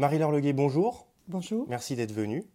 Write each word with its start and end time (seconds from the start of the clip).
Marie-Laure 0.00 0.32
Leguet, 0.32 0.54
bonjour. 0.54 1.08
Bonjour. 1.28 1.66
Merci 1.68 1.94
d'être 1.94 2.12
venue. 2.12 2.46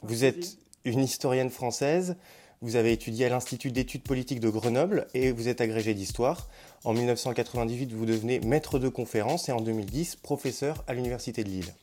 Vous 0.00 0.24
êtes 0.24 0.56
une 0.86 1.00
historienne 1.00 1.50
française, 1.50 2.16
vous 2.62 2.76
avez 2.76 2.92
étudié 2.92 3.26
à 3.26 3.28
l'Institut 3.28 3.72
d'études 3.72 4.04
politiques 4.04 4.40
de 4.40 4.48
Grenoble 4.48 5.06
et 5.12 5.32
vous 5.32 5.48
êtes 5.48 5.60
agrégé 5.60 5.92
d'histoire. 5.92 6.48
En 6.84 6.94
1998, 6.94 7.92
vous 7.92 8.06
devenez 8.06 8.40
maître 8.40 8.78
de 8.78 8.88
conférence 8.88 9.50
et 9.50 9.52
en 9.52 9.60
2010, 9.60 10.16
professeur 10.16 10.82
à 10.86 10.94
l'Université 10.94 11.44
de 11.44 11.50
Lille. 11.50 11.74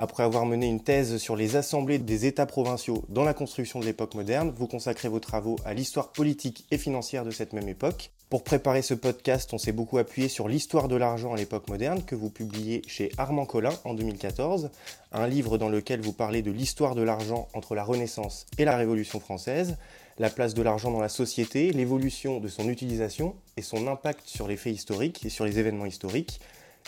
Après 0.00 0.24
avoir 0.24 0.44
mené 0.44 0.66
une 0.66 0.82
thèse 0.82 1.18
sur 1.18 1.36
les 1.36 1.54
assemblées 1.54 1.98
des 1.98 2.26
États 2.26 2.46
provinciaux 2.46 3.04
dans 3.10 3.22
la 3.22 3.32
construction 3.32 3.78
de 3.78 3.84
l'époque 3.84 4.16
moderne, 4.16 4.52
vous 4.56 4.66
consacrez 4.66 5.08
vos 5.08 5.20
travaux 5.20 5.54
à 5.64 5.72
l'histoire 5.72 6.10
politique 6.10 6.66
et 6.72 6.78
financière 6.78 7.24
de 7.24 7.30
cette 7.30 7.52
même 7.52 7.68
époque. 7.68 8.10
Pour 8.30 8.42
préparer 8.42 8.82
ce 8.82 8.94
podcast, 8.94 9.52
on 9.52 9.58
s'est 9.58 9.72
beaucoup 9.72 9.98
appuyé 9.98 10.28
sur 10.28 10.48
l'histoire 10.48 10.88
de 10.88 10.96
l'argent 10.96 11.34
à 11.34 11.36
l'époque 11.36 11.68
moderne 11.68 12.02
que 12.02 12.14
vous 12.14 12.30
publiez 12.30 12.82
chez 12.86 13.12
Armand 13.18 13.44
Collin 13.44 13.72
en 13.84 13.94
2014, 13.94 14.70
un 15.12 15.28
livre 15.28 15.58
dans 15.58 15.68
lequel 15.68 16.00
vous 16.00 16.12
parlez 16.12 16.42
de 16.42 16.50
l'histoire 16.50 16.94
de 16.94 17.02
l'argent 17.02 17.48
entre 17.54 17.74
la 17.74 17.84
Renaissance 17.84 18.46
et 18.58 18.64
la 18.64 18.76
Révolution 18.76 19.20
française, 19.20 19.76
la 20.18 20.30
place 20.30 20.54
de 20.54 20.62
l'argent 20.62 20.90
dans 20.90 21.00
la 21.00 21.08
société, 21.08 21.70
l'évolution 21.72 22.40
de 22.40 22.48
son 22.48 22.68
utilisation 22.68 23.36
et 23.56 23.62
son 23.62 23.86
impact 23.86 24.26
sur 24.26 24.48
les 24.48 24.56
faits 24.56 24.74
historiques 24.74 25.24
et 25.24 25.30
sur 25.30 25.44
les 25.44 25.58
événements 25.58 25.86
historiques. 25.86 26.40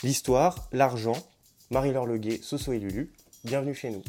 L'histoire, 0.02 0.68
l'argent, 0.72 1.16
Marie-Laure 1.70 2.06
Leguet, 2.06 2.40
Soso 2.42 2.72
et 2.72 2.78
Lulu, 2.78 3.12
bienvenue 3.44 3.74
chez 3.74 3.90
nous. 3.90 4.02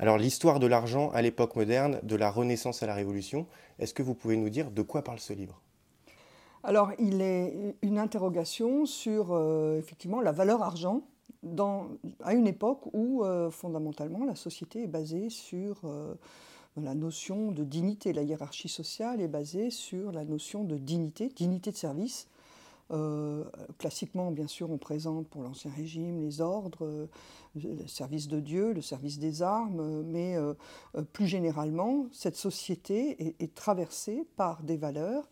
Alors 0.00 0.16
l'histoire 0.16 0.60
de 0.60 0.66
l'argent 0.66 1.10
à 1.10 1.20
l'époque 1.20 1.56
moderne, 1.56 2.00
de 2.02 2.16
la 2.16 2.30
Renaissance 2.30 2.82
à 2.82 2.86
la 2.86 2.94
Révolution, 2.94 3.46
est-ce 3.78 3.92
que 3.92 4.02
vous 4.02 4.14
pouvez 4.14 4.38
nous 4.38 4.48
dire 4.48 4.70
de 4.70 4.80
quoi 4.80 5.04
parle 5.04 5.20
ce 5.20 5.34
livre? 5.34 5.60
Alors 6.64 6.92
il 6.98 7.20
est 7.20 7.76
une 7.82 7.98
interrogation 7.98 8.86
sur 8.86 9.32
euh, 9.32 9.78
effectivement 9.78 10.22
la 10.22 10.32
valeur 10.32 10.62
argent 10.62 11.02
dans, 11.42 11.88
à 12.24 12.32
une 12.32 12.46
époque 12.46 12.80
où 12.94 13.24
euh, 13.24 13.50
fondamentalement 13.50 14.24
la 14.24 14.36
société 14.36 14.84
est 14.84 14.86
basée 14.86 15.28
sur 15.28 15.82
euh, 15.84 16.14
la 16.78 16.94
notion 16.94 17.52
de 17.52 17.62
dignité. 17.62 18.14
La 18.14 18.22
hiérarchie 18.22 18.70
sociale 18.70 19.20
est 19.20 19.28
basée 19.28 19.68
sur 19.68 20.12
la 20.12 20.24
notion 20.24 20.64
de 20.64 20.78
dignité, 20.78 21.28
dignité 21.28 21.72
de 21.72 21.76
service 21.76 22.26
euh, 22.92 23.44
classiquement, 23.78 24.32
bien 24.32 24.48
sûr, 24.48 24.70
on 24.70 24.78
présente 24.78 25.28
pour 25.28 25.42
l'Ancien 25.42 25.70
Régime 25.76 26.20
les 26.20 26.40
ordres, 26.40 26.84
euh, 26.84 27.06
le 27.54 27.86
service 27.86 28.26
de 28.26 28.40
Dieu, 28.40 28.72
le 28.72 28.82
service 28.82 29.20
des 29.20 29.42
armes, 29.42 30.02
mais 30.02 30.36
euh, 30.36 30.54
plus 31.12 31.26
généralement, 31.26 32.06
cette 32.10 32.36
société 32.36 33.36
est, 33.38 33.54
traversée 33.54 34.26
par 34.36 34.62
des 34.62 34.76
valeurs 34.76 35.28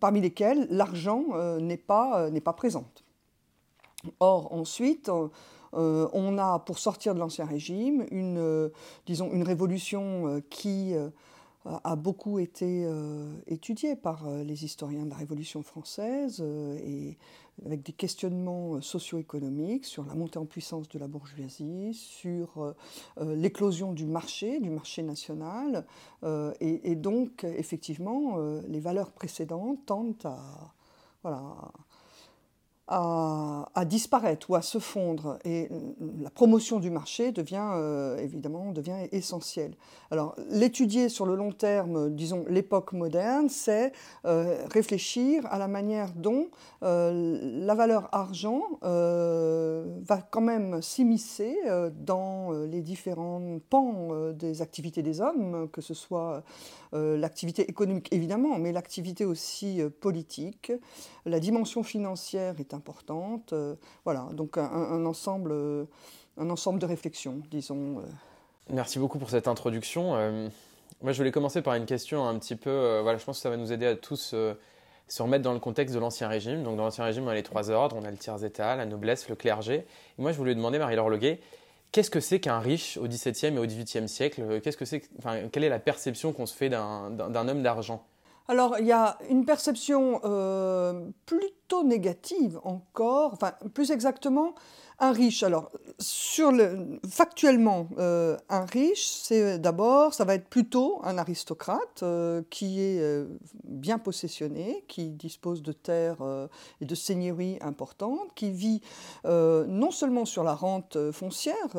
parmi 0.00 0.20
lesquelles 0.20 0.66
l'argent 0.70 1.24
n'est 1.58 1.76
pas, 1.76 2.30
n'est 2.30 2.40
pas 2.40 2.52
présente. 2.52 3.04
Or, 4.20 4.52
ensuite, 4.52 5.10
on 5.72 6.38
a, 6.38 6.58
pour 6.60 6.78
sortir 6.78 7.14
de 7.14 7.20
l'Ancien 7.20 7.44
Régime, 7.46 8.06
une, 8.10 8.70
disons, 9.06 9.32
une 9.32 9.42
révolution 9.42 10.42
qui 10.50 10.94
a 11.84 11.96
beaucoup 11.96 12.38
été 12.38 12.84
euh, 12.86 13.32
étudié 13.46 13.96
par 13.96 14.26
euh, 14.26 14.42
les 14.44 14.64
historiens 14.64 15.04
de 15.04 15.10
la 15.10 15.16
Révolution 15.16 15.62
française 15.62 16.38
euh, 16.40 16.78
et 16.84 17.18
avec 17.64 17.82
des 17.82 17.92
questionnements 17.92 18.80
socio-économiques 18.82 19.86
sur 19.86 20.04
la 20.04 20.14
montée 20.14 20.38
en 20.38 20.44
puissance 20.44 20.88
de 20.88 20.98
la 20.98 21.08
bourgeoisie, 21.08 21.94
sur 21.94 22.74
l'éclosion 23.18 23.94
du 23.94 24.04
marché, 24.04 24.60
du 24.60 24.68
marché 24.68 25.02
national. 25.02 25.86
Et, 26.60 26.94
donc, 26.96 27.44
effectivement, 27.44 28.36
les 28.68 28.78
valeurs 28.78 29.10
précédentes 29.10 29.78
tendent 29.86 30.16
à, 30.24 30.36
voilà, 31.22 31.40
à, 32.88 33.84
disparaître 33.84 34.50
ou 34.50 34.54
à 34.54 34.62
se 34.62 34.78
fondre. 34.78 35.38
Et 35.44 35.68
euh, 35.70 35.78
la 36.22 36.30
promotion 36.30 36.78
du 36.78 36.90
marché 36.90 37.32
devient 37.32 37.70
euh, 37.74 38.16
évidemment 38.18 38.70
devient 38.72 39.08
essentielle. 39.10 39.74
Alors 40.10 40.36
l'étudier 40.50 41.08
sur 41.08 41.26
le 41.26 41.34
long 41.34 41.50
terme, 41.50 42.14
disons 42.14 42.44
l'époque 42.48 42.92
moderne, 42.92 43.48
c'est 43.48 43.92
euh, 44.24 44.64
réfléchir 44.70 45.44
à 45.50 45.58
la 45.58 45.68
manière 45.68 46.12
dont 46.14 46.48
la 46.82 47.74
valeur 47.74 48.08
argent 48.12 48.62
va 48.82 50.22
quand 50.30 50.40
même 50.40 50.80
s'immiscer 50.82 51.56
dans 51.98 52.52
les 52.52 52.80
différents 52.80 53.58
pans 53.70 54.10
des 54.32 54.62
activités 54.62 55.02
des 55.02 55.20
hommes, 55.20 55.68
que 55.72 55.80
ce 55.80 55.94
soit 55.94 56.44
l'activité 57.16 57.68
économique 57.68 58.12
évidemment, 58.12 58.58
mais 58.58 58.72
l'activité 58.72 59.24
aussi 59.24 59.80
politique. 60.00 60.72
La 61.24 61.40
dimension 61.40 61.82
financière 61.82 62.54
est 62.60 62.72
importante. 62.72 63.52
Euh, 63.52 63.74
voilà, 64.04 64.28
donc 64.32 64.58
un, 64.58 65.04
ensemble, 65.04 65.50
euh, 65.52 65.84
un 66.36 66.50
ensemble 66.50 66.78
de 66.78 66.86
réflexions, 66.86 67.40
disons. 67.50 67.98
Euh. 67.98 68.02
Merci 68.70 68.98
beaucoup 68.98 69.18
pour 69.18 69.30
cette 69.30 69.48
introduction. 69.48 70.12
moi, 71.02 71.12
je 71.12 71.18
voulais 71.18 71.30
commencer 71.30 71.62
par 71.62 71.74
une 71.74 71.86
question 71.86 72.26
un 72.26 72.38
petit 72.38 72.56
peu. 72.56 73.00
voilà, 73.02 73.18
je 73.18 73.24
pense 73.24 73.38
que 73.38 73.42
ça 73.42 73.50
va 73.50 73.56
nous 73.56 73.72
aider 73.72 73.86
à 73.86 73.94
tous 73.94 74.34
se 75.08 75.22
remettre 75.22 75.44
dans 75.44 75.52
le 75.52 75.60
contexte 75.60 75.94
de 75.94 76.00
l'Ancien 76.00 76.26
Régime. 76.26 76.64
Donc, 76.64 76.76
dans 76.76 76.84
l'Ancien 76.84 77.04
Régime, 77.04 77.24
on 77.26 77.28
a 77.28 77.34
les 77.34 77.44
trois 77.44 77.70
ordres 77.70 77.96
on 77.96 78.04
a 78.04 78.10
le 78.10 78.16
tiers-état, 78.16 78.74
la 78.74 78.86
noblesse, 78.86 79.28
le 79.28 79.36
clergé. 79.36 79.74
Et 79.74 80.22
moi, 80.22 80.32
je 80.32 80.36
voulais 80.36 80.54
demander, 80.54 80.78
Marie-Laure 80.78 81.10
Loguet, 81.10 81.38
qu'est-ce 81.92 82.10
que 82.10 82.20
c'est 82.20 82.40
qu'un 82.40 82.58
riche 82.58 82.96
au 82.96 83.06
XVIIe 83.06 83.54
et 83.54 83.58
au 83.58 83.66
XVIIIe 83.66 84.08
siècle? 84.08 84.60
Qu'est-ce 84.60 84.76
que 84.76 84.84
c'est, 84.84 85.02
enfin, 85.18 85.48
Quelle 85.50 85.64
est 85.64 85.68
la 85.68 85.78
perception 85.78 86.32
qu'on 86.32 86.46
se 86.46 86.54
fait 86.54 86.68
d'un 86.68 87.48
homme 87.48 87.62
d'argent? 87.62 88.04
Alors, 88.48 88.76
il 88.78 88.86
y 88.86 88.92
a 88.92 89.18
une 89.28 89.44
perception 89.44 90.20
euh, 90.24 91.08
plutôt 91.26 91.82
négative 91.82 92.60
encore, 92.62 93.32
enfin, 93.32 93.52
plus 93.74 93.90
exactement, 93.90 94.54
un 94.98 95.12
riche. 95.12 95.42
Alors, 95.42 95.70
factuellement, 97.08 97.88
euh, 97.98 98.36
un 98.48 98.64
riche, 98.64 99.06
c'est 99.06 99.58
d'abord, 99.58 100.14
ça 100.14 100.24
va 100.24 100.34
être 100.34 100.48
plutôt 100.48 101.00
un 101.04 101.18
aristocrate 101.18 102.02
euh, 102.02 102.42
qui 102.50 102.80
est 102.80 103.26
bien 103.64 103.98
possessionné, 103.98 104.84
qui 104.88 105.10
dispose 105.10 105.62
de 105.62 105.72
terres 105.72 106.48
et 106.80 106.84
de 106.84 106.94
seigneuries 106.94 107.58
importantes, 107.60 108.34
qui 108.34 108.50
vit 108.50 108.80
non 109.24 109.90
seulement 109.90 110.24
sur 110.24 110.44
la 110.44 110.54
rente 110.54 111.10
foncière, 111.12 111.76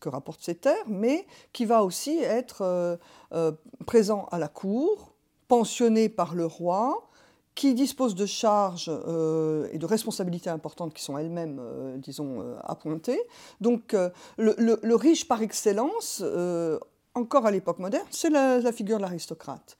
que 0.00 0.08
rapportent 0.08 0.42
ces 0.42 0.54
terres, 0.54 0.88
mais 0.88 1.26
qui 1.52 1.64
va 1.64 1.84
aussi 1.84 2.18
être 2.18 2.62
euh, 2.62 2.96
euh, 3.32 3.52
présent 3.86 4.26
à 4.30 4.38
la 4.38 4.48
cour, 4.48 5.12
pensionné 5.46 6.08
par 6.08 6.34
le 6.34 6.46
roi, 6.46 7.07
qui 7.58 7.74
dispose 7.74 8.14
de 8.14 8.24
charges 8.24 8.88
euh, 8.88 9.68
et 9.72 9.78
de 9.78 9.86
responsabilités 9.86 10.48
importantes 10.48 10.94
qui 10.94 11.02
sont 11.02 11.18
elles-mêmes, 11.18 11.60
disons, 11.96 12.44
appointées. 12.62 13.20
Donc 13.60 13.96
le, 14.36 14.94
riche 14.94 15.26
par 15.26 15.42
excellence, 15.42 16.22
encore 17.14 17.46
à 17.46 17.50
l'époque 17.50 17.80
moderne, 17.80 18.06
c'est 18.10 18.30
la, 18.30 18.72
figure 18.72 18.98
de 18.98 19.02
l'aristocrate. 19.02 19.76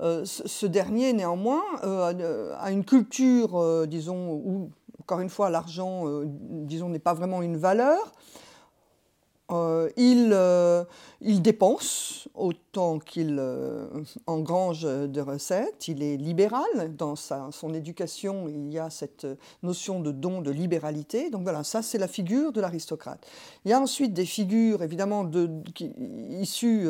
ce, 0.00 0.66
dernier, 0.66 1.14
néanmoins, 1.14 1.62
a 1.82 2.70
une 2.70 2.84
culture, 2.84 3.86
disons, 3.86 4.32
où 4.32 4.70
encore 5.02 5.18
une 5.18 5.30
fois, 5.30 5.50
l'argent, 5.50 6.06
euh, 6.06 6.24
disons, 6.26 6.88
n'est 6.88 7.00
pas 7.00 7.12
vraiment 7.12 7.42
une 7.42 7.56
valeur. 7.56 8.12
Euh, 9.52 9.90
il, 9.96 10.30
euh, 10.32 10.84
il, 11.20 11.42
dépense 11.42 12.28
autant 12.34 12.98
qu'il 12.98 13.36
euh, 13.38 13.86
engrange 14.26 14.82
de 14.82 15.20
recettes. 15.20 15.88
Il 15.88 16.02
est 16.02 16.16
libéral. 16.16 16.96
Dans 16.96 17.16
son 17.16 17.74
éducation, 17.74 18.48
il 18.48 18.72
y 18.72 18.78
a 18.78 18.88
cette 18.88 19.26
notion 19.62 20.00
de 20.00 20.10
don, 20.10 20.40
de 20.40 20.50
libéralité. 20.50 21.28
Donc 21.28 21.42
voilà, 21.42 21.64
ça 21.64 21.82
c'est 21.82 21.98
la 21.98 22.08
figure 22.08 22.52
de 22.52 22.60
l'aristocrate. 22.60 23.26
Il 23.64 23.70
y 23.70 23.74
a 23.74 23.80
ensuite 23.80 24.14
des 24.14 24.24
figures, 24.24 24.82
évidemment, 24.82 25.28
issues 26.30 26.86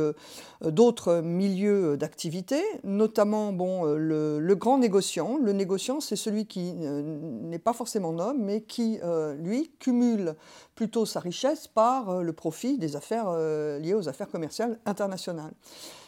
d'autres 0.65 1.20
milieux 1.20 1.97
d'activité, 1.97 2.62
notamment 2.85 3.53
bon, 3.53 3.85
le, 3.85 4.38
le, 4.38 4.55
grand 4.55 4.79
négociant. 4.79 5.37
Le 5.37 5.53
négociant, 5.53 6.00
c'est 6.00 6.17
celui 6.17 6.47
qui 6.47 6.73
n'est 6.75 7.58
pas 7.58 7.73
forcément 7.73 8.11
homme, 8.11 8.43
mais 8.43 8.61
qui, 8.62 9.00
lui, 9.38 9.73
cumule 9.81 10.37
plutôt 10.75 11.06
sa 11.06 11.20
richesse 11.20 11.67
par 11.67 12.23
le 12.23 12.32
profit 12.32 12.52
des 12.79 12.97
affaires 12.97 13.27
euh, 13.29 13.79
liées 13.79 13.95
aux 13.95 14.09
affaires 14.09 14.29
commerciales 14.29 14.79
internationales. 14.87 15.53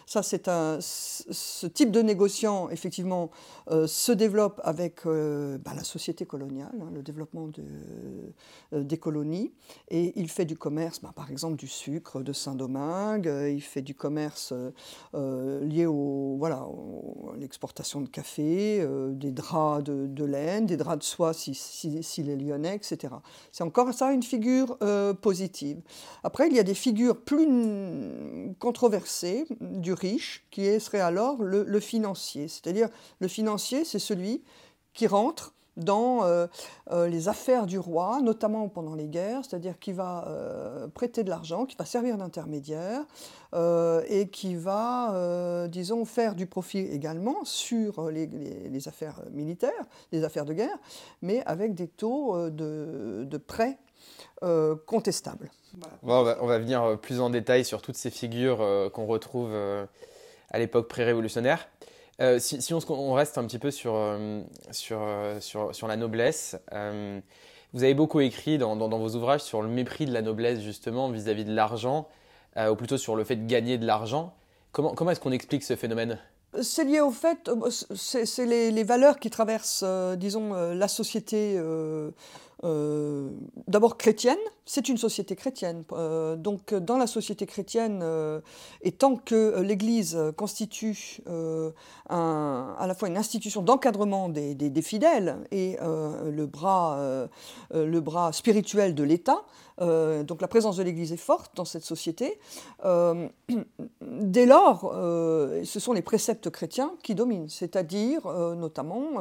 Ça 0.06 0.22
c'est 0.22 0.48
un, 0.48 0.78
ce 0.80 1.66
type 1.66 1.90
de 1.90 2.02
négociant, 2.02 2.68
effectivement, 2.70 3.30
euh, 3.70 3.86
se 3.86 4.12
développe 4.12 4.60
avec 4.64 5.06
euh, 5.06 5.58
bah, 5.58 5.72
la 5.74 5.84
société 5.84 6.26
coloniale, 6.26 6.74
hein, 6.80 6.90
le 6.92 7.02
développement 7.02 7.48
de, 7.48 8.82
des 8.82 8.98
colonies, 8.98 9.52
et 9.88 10.12
il 10.16 10.28
fait 10.28 10.44
du 10.44 10.56
commerce, 10.56 11.00
bah, 11.00 11.12
par 11.14 11.30
exemple 11.30 11.56
du 11.56 11.68
sucre 11.68 12.22
de 12.22 12.32
Saint-Domingue, 12.32 13.30
il 13.48 13.62
fait 13.62 13.82
du 13.82 13.94
commerce 13.94 14.52
lié 15.14 15.86
au, 15.86 16.36
voilà, 16.38 16.56
à 16.56 17.36
l'exportation 17.36 18.00
de 18.00 18.08
café, 18.08 18.86
des 19.12 19.30
draps 19.30 19.84
de, 19.84 20.24
laine, 20.24 20.66
des 20.66 20.76
draps 20.76 20.98
de 20.98 21.04
soie 21.04 21.32
s'il 21.32 21.54
si, 21.54 22.02
si, 22.02 22.20
est 22.20 22.36
lyonnais, 22.36 22.76
etc. 22.76 23.14
C'est 23.52 23.64
encore 23.64 23.92
ça 23.94 24.12
une 24.12 24.22
figure 24.22 24.76
positive. 25.20 25.80
Après, 26.22 26.48
il 26.48 26.54
y 26.54 26.58
a 26.58 26.62
des 26.62 26.74
figures 26.74 27.16
plus 27.16 27.46
controversées 28.58 29.46
du 29.60 29.93
riche, 29.94 30.44
qui 30.50 30.80
serait 30.80 31.00
alors 31.00 31.42
le, 31.42 31.80
financier. 31.80 32.48
C'est-à-dire, 32.48 32.88
le 33.20 33.28
financier, 33.28 33.84
c'est 33.84 33.98
celui 33.98 34.42
qui 34.92 35.06
rentre 35.06 35.54
dans 35.76 36.24
euh, 36.24 36.46
euh, 36.90 37.08
les 37.08 37.28
affaires 37.28 37.66
du 37.66 37.78
roi, 37.78 38.20
notamment 38.22 38.68
pendant 38.68 38.94
les 38.94 39.08
guerres, 39.08 39.40
c'est-à-dire 39.44 39.78
qui 39.78 39.92
va 39.92 40.26
euh, 40.28 40.88
prêter 40.88 41.24
de 41.24 41.30
l'argent, 41.30 41.66
qui 41.66 41.76
va 41.76 41.84
servir 41.84 42.16
d'intermédiaire 42.16 43.02
et 44.08 44.28
qui 44.32 44.56
va, 44.56 45.68
disons, 45.68 46.04
faire 46.04 46.34
du 46.34 46.46
profit 46.46 46.80
également 46.80 47.44
sur 47.44 48.10
les, 48.10 48.88
affaires 48.88 49.20
militaires, 49.30 49.84
les 50.10 50.24
affaires 50.24 50.44
de 50.44 50.54
guerre, 50.54 50.76
mais 51.22 51.40
avec 51.46 51.72
des 51.76 51.86
taux 51.86 52.50
de, 52.50 53.24
de 53.24 53.38
prêts 53.38 53.78
contestables. 54.86 55.52
on, 56.02 56.24
va, 56.24 56.58
venir 56.58 56.98
plus 57.00 57.20
en 57.20 57.30
détail 57.30 57.64
sur 57.64 57.80
toutes 57.80 57.96
ces 57.96 58.10
figures 58.10 58.90
qu'on 58.92 59.06
retrouve 59.06 59.52
à 59.54 60.58
l'époque 60.58 60.88
pré-révolutionnaire. 60.88 61.68
Euh, 62.20 62.38
si, 62.38 62.72
on, 62.72 63.12
reste 63.12 63.38
un 63.38 63.44
petit 63.44 63.58
peu 63.58 63.70
sur, 63.70 63.94
euh, 63.94 64.40
euh, 64.92 65.40
sur, 65.40 65.74
sur, 65.74 65.88
la 65.88 65.96
noblesse, 65.96 66.56
vous 67.72 67.82
avez 67.82 67.94
beaucoup 67.94 68.20
écrit 68.20 68.56
dans, 68.56 68.76
vos 68.76 69.16
ouvrages 69.16 69.40
sur 69.40 69.62
le 69.62 69.68
mépris 69.68 70.06
de 70.06 70.12
la 70.12 70.22
noblesse 70.22 70.60
justement 70.60 71.10
vis-à-vis 71.10 71.44
de 71.44 71.52
l'argent, 71.52 72.08
ou 72.56 72.76
plutôt 72.76 72.98
sur 72.98 73.16
le 73.16 73.24
fait 73.24 73.36
de 73.36 73.46
gagner 73.46 73.78
de 73.78 73.86
l'argent. 73.86 74.34
Comment, 74.70 74.94
comment 74.94 75.10
est-ce 75.10 75.20
qu'on 75.20 75.32
explique 75.32 75.64
ce 75.64 75.74
phénomène? 75.74 76.20
C'est 76.62 76.84
lié 76.84 77.00
au 77.00 77.10
fait, 77.10 77.50
c'est 77.68 78.46
les, 78.46 78.84
valeurs 78.84 79.18
qui 79.18 79.28
traversent, 79.28 79.84
disons, 80.16 80.52
la 80.52 80.86
société 80.86 81.60
d'abord 82.62 83.98
chrétienne, 83.98 84.38
c'est 84.66 84.88
une 84.88 84.96
société 84.96 85.36
chrétienne. 85.36 85.84
Euh, 85.92 86.36
donc 86.36 86.74
dans 86.74 86.96
la 86.96 87.06
société 87.06 87.46
chrétienne, 87.46 88.00
euh, 88.02 88.40
et 88.82 88.92
tant 88.92 89.16
que 89.16 89.60
l'Église 89.60 90.18
constitue 90.36 91.22
à 92.08 92.86
la 92.86 92.94
fois 92.94 93.08
une 93.08 93.16
institution 93.16 93.62
d'encadrement 93.62 94.28
des, 94.28 94.82
fidèles 94.82 95.38
et 95.50 95.76
le, 95.80 96.46
bras, 96.46 97.18
spirituel 98.32 98.94
de 98.94 99.02
l'État, 99.02 99.42
donc 99.78 100.40
la 100.40 100.48
présence 100.48 100.76
de 100.76 100.82
l'Église 100.82 101.12
est 101.12 101.16
forte 101.16 101.56
dans 101.56 101.64
cette 101.64 101.84
société. 101.84 102.38
dès 104.02 104.46
lors, 104.46 104.92
ce 104.92 105.80
sont 105.80 105.92
les 105.92 106.02
préceptes 106.02 106.50
chrétiens 106.50 106.92
qui 107.02 107.14
dominent, 107.14 107.48
c'est-à-dire 107.48 108.26
notamment 108.56 109.20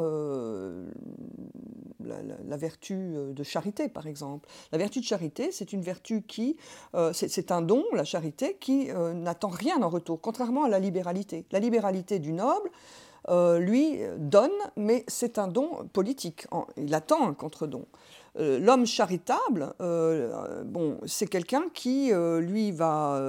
la, 2.05 2.57
vertu 2.57 2.93
euh, 2.93 3.33
de 3.33 3.43
charité, 3.43 3.89
par 3.89 4.07
exemple. 4.07 4.49
La 4.71 4.77
vertu 4.77 4.99
de 4.99 5.05
charité, 5.05 5.32
c'est 5.51 5.73
une 5.73 5.81
vertu 5.81 6.21
qui, 6.21 6.57
euh, 6.95 7.11
c'est 7.13 7.51
un 7.51 7.61
don, 7.61 7.83
la 7.93 8.03
charité, 8.03 8.57
qui 8.59 8.89
euh, 8.91 9.13
n'attend 9.13 9.49
rien 9.49 9.81
en 9.81 9.89
retour, 9.89 10.19
contrairement 10.21 10.63
à 10.63 10.69
la 10.69 10.79
libéralité. 10.79 11.45
La 11.51 11.59
libéralité 11.59 12.19
du 12.19 12.33
noble, 12.33 12.69
lui, 13.59 13.99
donne, 14.17 14.51
mais 14.75 15.05
c'est 15.07 15.37
un 15.37 15.47
don 15.47 15.87
politique. 15.93 16.45
Il 16.75 16.93
attend 16.93 17.25
un 17.25 17.33
contre-don. 17.33 17.85
Euh, 18.39 18.59
l'homme 18.59 18.87
charitable, 18.87 19.73
euh, 19.79 20.63
bon, 20.63 20.97
c'est 21.05 21.27
quelqu'un 21.27 21.65
qui, 21.71 22.11
euh, 22.11 22.39
lui, 22.39 22.71
va 22.71 23.21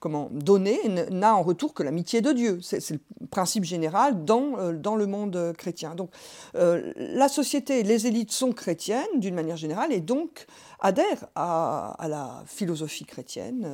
comment, 0.00 0.28
donner, 0.32 0.78
n'a 1.10 1.34
en 1.34 1.42
retour 1.42 1.72
que 1.72 1.82
l'amitié 1.82 2.20
de 2.20 2.32
Dieu. 2.32 2.58
C'est 2.62 2.90
le 2.90 3.00
principe 3.30 3.64
général 3.64 4.24
dans, 4.24 4.72
dans 4.72 4.96
le 4.96 5.06
monde 5.06 5.54
chrétien. 5.56 5.94
Donc, 5.94 6.10
la 6.54 7.28
société, 7.28 7.82
les 7.82 8.06
élites 8.06 8.32
sont 8.32 8.52
chrétiennes 8.52 9.06
d'une 9.16 9.34
manière 9.34 9.56
générale 9.56 9.92
et 9.92 10.00
donc 10.00 10.46
adhèrent 10.82 11.26
à, 11.34 11.94
à 11.98 12.08
la 12.08 12.42
philosophie 12.46 13.06
chrétienne, 13.06 13.66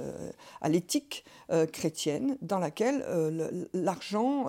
à 0.60 0.68
l'éthique 0.68 1.24
chrétienne, 1.72 2.36
dans 2.42 2.58
laquelle 2.58 3.04
l'argent 3.74 4.46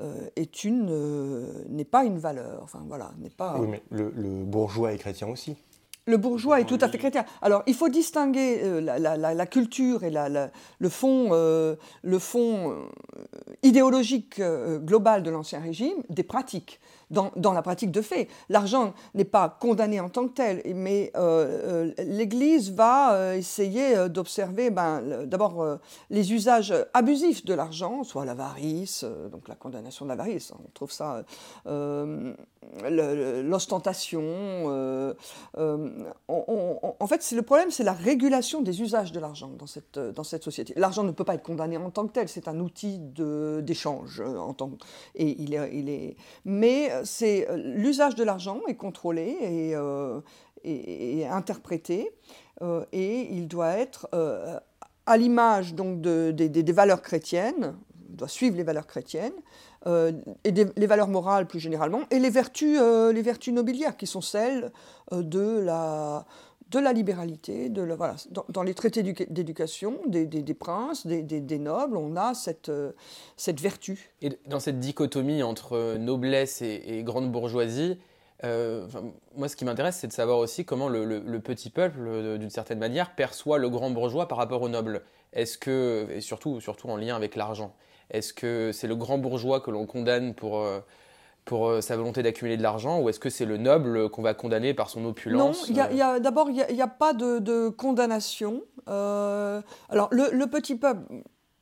euh, 0.00 0.26
est 0.36 0.64
une 0.64 0.88
euh, 0.90 1.64
n'est 1.68 1.84
pas 1.84 2.04
une 2.04 2.18
valeur. 2.18 2.60
Enfin 2.62 2.82
voilà, 2.88 3.12
n'est 3.18 3.28
pas. 3.28 3.58
Oui, 3.58 3.68
mais 3.68 3.82
le, 3.90 4.08
bourgeois 4.44 4.94
est 4.94 4.98
chrétien 4.98 5.28
aussi. 5.28 5.54
Le 6.06 6.16
bourgeois 6.16 6.60
est 6.60 6.64
tout 6.64 6.78
à 6.80 6.88
fait 6.88 6.96
chrétien. 6.96 7.26
Alors, 7.42 7.62
il 7.66 7.74
faut 7.74 7.90
distinguer 7.90 8.60
euh, 8.62 8.80
la, 8.80 9.46
culture 9.46 10.02
et 10.02 10.10
le 10.10 10.88
fond, 10.88 11.30
le 11.30 12.18
fond 12.18 12.74
idéologique 13.62 14.40
global 14.40 15.22
de 15.22 15.30
l'Ancien 15.30 15.60
Régime 15.60 16.02
des 16.08 16.24
pratiques 16.24 16.80
dans, 17.12 17.52
la 17.52 17.62
pratique 17.62 17.90
de 17.90 18.02
fait. 18.02 18.28
L'argent 18.48 18.94
n'est 19.14 19.24
pas 19.24 19.48
condamné 19.60 20.00
en 20.00 20.08
tant 20.08 20.26
que 20.26 20.32
tel, 20.32 20.62
mais 20.74 21.12
euh, 21.16 21.92
euh, 21.98 22.04
l'Église 22.04 22.72
va 22.72 23.14
euh, 23.14 23.34
essayer 23.34 24.08
d'observer 24.08 24.70
ben, 24.70 25.26
d'abord 25.26 25.78
les 26.10 26.32
usages 26.32 26.74
abusifs 26.94 27.44
de 27.44 27.54
l'argent, 27.54 28.02
soit 28.04 28.24
l'avarice, 28.24 29.04
donc 29.30 29.48
la 29.48 29.54
condamnation 29.54 30.06
de 30.06 30.08
l'avarice, 30.10 30.52
on 30.52 30.70
trouve 30.74 30.90
ça, 30.90 31.24
l'ostentation. 32.88 34.22
en 35.58 37.06
fait, 37.06 37.22
c'est 37.22 37.36
le 37.36 37.42
problème, 37.42 37.70
c'est 37.70 37.84
la 37.84 37.92
régulation 37.92 38.62
des 38.62 38.80
usages 38.80 39.12
de 39.12 39.20
l'argent 39.20 39.50
dans 39.58 39.66
cette, 39.66 39.98
dans 39.98 40.24
cette 40.24 40.44
société. 40.44 40.72
L'argent 40.76 41.02
ne 41.04 41.10
peut 41.10 41.24
pas 41.24 41.34
être 41.34 41.42
condamné 41.42 41.76
en 41.76 41.90
tant 41.90 42.06
que 42.06 42.12
tel, 42.12 42.28
c'est 42.28 42.48
un 42.48 42.58
outil 42.60 42.98
d'échange 42.98 44.20
en 44.20 44.54
tant 44.54 44.62
et 45.14 45.42
il 45.42 45.54
est, 45.54 45.70
il 45.76 45.88
est, 45.88 46.16
mais 46.44 47.01
c'est 47.04 47.48
euh, 47.48 47.56
l'usage 47.56 48.14
de 48.14 48.24
l'argent 48.24 48.60
est 48.68 48.76
contrôlé 48.76 49.36
et, 49.40 49.74
euh, 49.74 50.20
interprété 51.30 52.10
euh, 52.62 52.84
et 52.92 53.28
il 53.32 53.48
doit 53.48 53.72
être 53.72 54.08
à 55.06 55.16
l'image 55.16 55.74
donc 55.74 56.00
des 56.00 56.72
valeurs 56.72 57.02
chrétiennes, 57.02 57.74
il 58.10 58.16
doit 58.16 58.28
suivre 58.28 58.56
les 58.56 58.62
valeurs 58.62 58.86
chrétiennes 58.86 59.32
et 59.86 60.52
les 60.52 60.86
valeurs 60.86 61.08
morales 61.08 61.48
plus 61.48 61.58
généralement 61.58 62.02
et 62.12 62.20
les 62.20 62.30
vertus, 62.30 62.78
les 62.78 63.22
vertus 63.22 63.52
nobiliaires 63.52 63.96
qui 63.96 64.06
sont 64.06 64.20
celles 64.20 64.70
de 65.10 65.58
la 65.58 66.24
de 66.72 66.78
la 66.78 66.92
libéralité, 66.92 67.70
voilà, 67.96 68.16
dans, 68.48 68.62
les 68.62 68.74
traités 68.74 69.02
d'éducation 69.02 70.00
des, 70.06 70.54
princes, 70.54 71.06
des, 71.06 71.58
nobles, 71.58 71.96
on 71.96 72.16
a 72.16 72.34
cette, 72.34 72.72
cette 73.36 73.60
vertu. 73.60 74.10
Et 74.22 74.30
dans 74.46 74.58
cette 74.58 74.80
dichotomie 74.80 75.42
entre 75.42 75.96
noblesse 75.98 76.62
et, 76.62 77.02
grande 77.04 77.30
bourgeoisie, 77.30 77.98
euh, 78.44 78.88
moi 79.36 79.48
ce 79.48 79.54
qui 79.54 79.64
m'intéresse 79.64 79.98
c'est 79.98 80.08
de 80.08 80.12
savoir 80.12 80.38
aussi 80.38 80.64
comment 80.64 80.88
le, 80.88 81.38
petit 81.38 81.70
peuple, 81.70 82.00
euh, 82.00 82.38
d'une 82.38 82.50
certaine 82.50 82.78
manière, 82.78 83.14
perçoit 83.14 83.58
le 83.58 83.68
grand 83.68 83.90
bourgeois 83.90 84.26
par 84.26 84.38
rapport 84.38 84.62
au 84.62 84.68
noble. 84.68 85.02
Est-ce 85.32 85.58
que, 85.58 86.08
et 86.10 86.20
surtout, 86.20 86.60
surtout 86.60 86.88
en 86.88 86.96
lien 86.96 87.14
avec 87.14 87.36
l'argent, 87.36 87.74
est-ce 88.10 88.32
que 88.32 88.70
c'est 88.72 88.88
le 88.88 88.96
grand 88.96 89.18
bourgeois 89.18 89.60
que 89.60 89.70
l'on 89.70 89.86
condamne 89.86 90.34
pour... 90.34 90.66
Euh, 91.42 91.52
pour 91.52 91.68
euh, 91.68 91.80
sa 91.80 91.96
volonté 91.96 92.22
d'accumuler 92.22 92.56
de 92.56 92.62
l'argent 92.62 93.00
ou 93.00 93.08
est-ce 93.08 93.20
que 93.20 93.30
c'est 93.30 93.44
le 93.44 93.56
noble 93.56 94.08
qu'on 94.10 94.22
va 94.22 94.34
condamner 94.34 94.74
par 94.74 94.90
son 94.90 95.04
opulence 95.04 95.68
Non, 95.70 95.76
d'abord, 96.20 96.50
il 96.50 96.74
n'y 96.74 96.82
a, 96.82 96.88
pas 96.88 97.12
de, 97.12 97.68
condamnation. 97.68 98.62
Euh, 98.88 99.60
alors, 99.88 100.08
le, 100.12 100.44
petit 100.46 100.76
peuple 100.76 101.02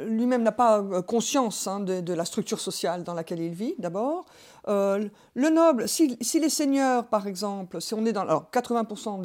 lui-même 0.00 0.42
n'a 0.42 0.52
pas 0.52 0.78
euh, 0.78 1.02
conscience 1.02 1.66
hein, 1.66 1.80
de, 1.80 2.14
la 2.14 2.24
structure 2.24 2.58
sociale 2.58 3.04
dans 3.04 3.14
laquelle 3.14 3.40
il 3.40 3.52
vit, 3.52 3.74
d'abord. 3.78 4.24
le 4.66 5.48
noble, 5.50 5.88
si, 5.88 6.16
les 6.18 6.48
seigneurs, 6.48 7.06
par 7.08 7.26
exemple, 7.26 7.80
si 7.80 7.94
on 7.94 8.04
est 8.06 8.12
dans... 8.12 8.22
Alors, 8.22 8.50
80% 8.52 9.20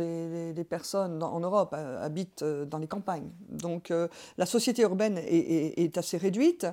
des, 0.53 0.63
personnes 0.63 1.21
en 1.21 1.39
Europe 1.39 1.73
habitent 1.73 2.43
dans 2.43 2.77
les 2.77 2.87
campagnes. 2.87 3.29
Donc, 3.49 3.93
la 4.37 4.45
société 4.45 4.81
urbaine 4.81 5.17
est, 5.17 5.79
est 5.79 5.97
assez 5.97 6.17
réduite 6.17 6.65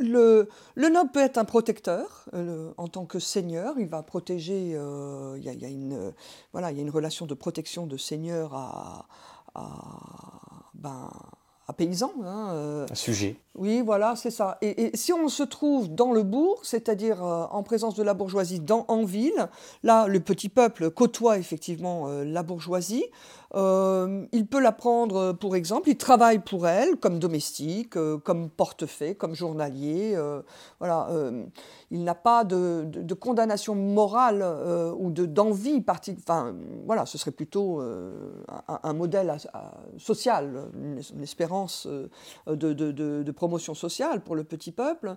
le, 0.00 0.48
noble 0.76 1.10
peut 1.10 1.20
être 1.20 1.38
un 1.38 1.44
protecteur 1.44 2.24
euh, 2.34 2.72
en 2.76 2.88
tant 2.88 3.04
que 3.04 3.18
seigneur. 3.18 3.74
Il 3.78 3.88
va 3.88 4.02
protéger. 4.02 4.72
Euh, 4.74 5.36
il 5.38 5.44
y, 5.44 5.64
a, 5.64 5.68
une, 5.68 6.12
voilà, 6.52 6.70
il 6.70 6.76
y 6.76 6.80
a 6.80 6.82
une 6.82 6.90
relation 6.90 7.26
de 7.26 7.34
protection 7.34 7.86
de 7.86 7.96
seigneur 7.96 8.54
à, 8.54 9.06
à, 9.54 9.70
ben, 10.74 11.10
paysan. 11.76 12.12
Hein, 12.24 12.50
euh. 12.52 12.86
un 12.90 12.94
sujet. 12.94 13.36
Oui, 13.54 13.80
voilà, 13.80 14.16
c'est 14.16 14.30
ça. 14.30 14.58
Et, 14.60 14.90
si 14.94 15.12
on 15.12 15.28
se 15.28 15.42
trouve 15.42 15.88
dans 15.88 16.12
le 16.12 16.22
bourg, 16.22 16.60
c'est-à-dire 16.64 17.22
en 17.22 17.62
présence 17.62 17.94
de 17.94 18.02
la 18.02 18.14
bourgeoisie 18.14 18.60
dans, 18.60 18.84
en 18.88 19.04
ville, 19.04 19.48
là, 19.82 20.08
le 20.08 20.20
petit 20.20 20.48
peuple 20.48 20.90
côtoie 20.90 21.38
effectivement 21.38 22.08
la 22.08 22.42
bourgeoisie. 22.42 23.04
Euh, 23.54 24.26
il 24.32 24.46
peut 24.46 24.60
la 24.60 24.72
prendre 24.72 25.32
pour 25.32 25.56
exemple, 25.56 25.88
il 25.88 25.96
travaille 25.96 26.38
pour 26.38 26.68
elle 26.68 26.96
comme 26.96 27.18
domestique, 27.18 27.94
comme 28.24 28.50
portefeuille, 28.50 29.16
comme 29.16 29.34
journalier. 29.34 30.16
voilà, 30.78 31.08
il 31.90 32.04
n'a 32.04 32.14
pas 32.14 32.44
de, 32.44 33.14
condamnation 33.14 33.74
morale 33.74 34.44
ou 34.98 35.10
de 35.10 35.26
d'envie 35.26 35.84
Enfin, 36.18 36.54
voilà, 36.86 37.06
ce 37.06 37.18
serait 37.18 37.30
plutôt 37.30 37.80
un, 37.80 38.92
modèle 38.92 39.36
social, 39.98 40.68
une, 40.74 41.22
espérance 41.22 41.88
de, 42.46 42.72
de 42.72 43.32
promotion 43.32 43.74
sociale 43.74 44.20
pour 44.20 44.36
le 44.36 44.44
petit 44.44 44.72
peuple. 44.72 45.16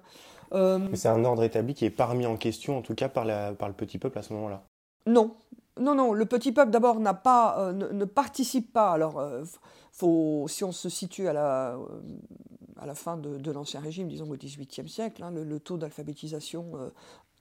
Euh, 0.53 0.79
c'est 0.93 1.09
un 1.09 1.23
ordre 1.25 1.43
établi 1.43 1.73
qui 1.73 1.85
est 1.85 1.89
pas 1.89 2.05
remis 2.05 2.25
en 2.25 2.37
question, 2.37 2.77
en 2.77 2.81
tout 2.81 2.95
cas 2.95 3.09
par, 3.09 3.25
la, 3.25 3.53
par 3.53 3.67
le 3.67 3.73
petit 3.73 3.97
peuple 3.97 4.19
à 4.19 4.21
ce 4.21 4.33
moment-là. 4.33 4.63
Non, 5.05 5.35
non, 5.79 5.95
non. 5.95 6.13
Le 6.13 6.25
petit 6.25 6.51
peuple 6.51 6.71
d'abord 6.71 6.99
n'a 6.99 7.13
pas, 7.13 7.59
euh, 7.59 7.71
ne, 7.71 8.05
participe 8.05 8.71
pas. 8.71 8.91
Alors, 8.91 9.19
euh, 9.19 9.43
faut, 9.91 10.45
si 10.47 10.63
on 10.63 10.71
se 10.71 10.89
situe 10.89 11.27
à 11.27 11.33
la, 11.33 11.77
à 12.77 12.85
la 12.85 12.95
fin 12.95 13.17
de, 13.17 13.51
l'Ancien 13.51 13.79
Régime, 13.79 14.07
disons 14.07 14.29
au 14.29 14.35
XVIIIe 14.35 14.89
siècle, 14.89 15.23
hein, 15.23 15.31
le, 15.31 15.59
taux 15.59 15.77
d'alphabétisation 15.77 16.91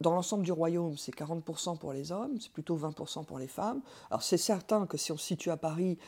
dans 0.01 0.13
l'ensemble 0.13 0.45
du 0.45 0.53
royaume, 0.53 0.97
c'est 0.97 1.15
40% 1.15 1.79
pour 1.79 1.93
les 1.93 2.11
hommes, 2.11 2.39
c'est 2.41 2.51
plutôt 2.53 2.77
20% 2.77 3.25
pour 3.25 3.39
les 3.39 3.47
femmes. 3.47 3.81
Alors 4.11 4.23
c'est 4.23 4.37
certain 4.37 4.87
que 4.87 4.97
si 4.97 5.13
on 5.13 5.17
se 5.17 5.25
situe 5.25 5.51
à 5.51 5.57
Paris, 5.57 5.99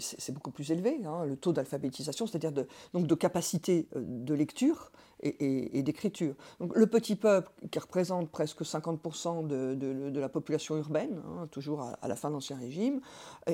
c'est 0.00 0.32
beaucoup 0.32 0.50
plus 0.50 0.70
élevé, 0.72 1.00
hein, 1.06 1.24
le 1.24 1.36
taux 1.36 1.52
d'alphabétisation, 1.52 2.26
c'est-à-dire 2.26 2.52
de, 2.52 2.66
donc 2.92 3.06
de 3.06 3.14
capacité 3.14 3.88
de 3.94 4.34
lecture 4.34 4.90
et, 5.22 5.82
d'écriture. 5.82 6.34
Donc 6.60 6.76
le 6.76 6.86
petit 6.86 7.16
peuple, 7.16 7.50
qui 7.70 7.78
représente 7.78 8.30
presque 8.30 8.62
50% 8.62 9.46
de, 9.46 10.18
la 10.18 10.28
population 10.28 10.76
urbaine, 10.76 11.20
hein, 11.26 11.46
toujours 11.50 11.82
à, 11.82 12.08
la 12.08 12.16
fin 12.16 12.28
de 12.28 12.34
l'Ancien 12.34 12.56
Régime, 12.56 13.00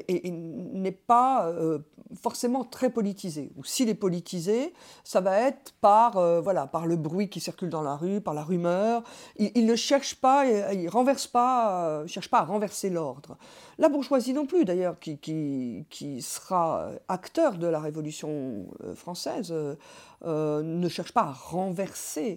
et, 0.08 0.30
n'est 0.30 0.92
pas 0.92 1.49
euh, 1.49 1.78
forcément 2.14 2.64
très 2.64 2.90
politisé. 2.90 3.52
Ou 3.56 3.64
s'il 3.64 3.88
est 3.88 3.94
politisé, 3.94 4.73
ça 5.04 5.20
va 5.20 5.40
être 5.40 5.75
par, 5.80 6.16
euh, 6.16 6.40
voilà, 6.40 6.66
par 6.66 6.87
le 6.87 6.96
bruit 6.96 7.28
qui 7.28 7.40
circule 7.40 7.70
dans 7.70 7.82
la 7.82 7.96
rue, 7.96 8.20
par 8.20 8.35
la 8.35 8.42
rumeur. 8.42 9.02
Il, 9.37 9.66
ne 9.66 9.76
cherche 9.76 10.16
pas, 10.16 10.46
il 10.46 10.88
renverse 10.88 11.26
pas, 11.26 11.88
euh, 12.02 12.06
pas 12.30 12.40
à 12.40 12.44
renverser 12.44 12.90
l'ordre. 12.90 13.37
La 13.78 13.88
bourgeoisie 13.88 14.32
non 14.32 14.46
plus, 14.46 14.64
d'ailleurs, 14.64 14.99
qui, 14.99 15.18
qui, 15.18 15.87
qui, 15.90 16.23
sera 16.23 16.90
acteur 17.08 17.58
de 17.58 17.66
la 17.66 17.78
Révolution 17.78 18.66
française, 18.94 19.54
euh, 20.25 20.62
ne 20.62 20.88
cherche 20.88 21.12
pas 21.12 21.23
à 21.23 21.32
renverser 21.32 21.56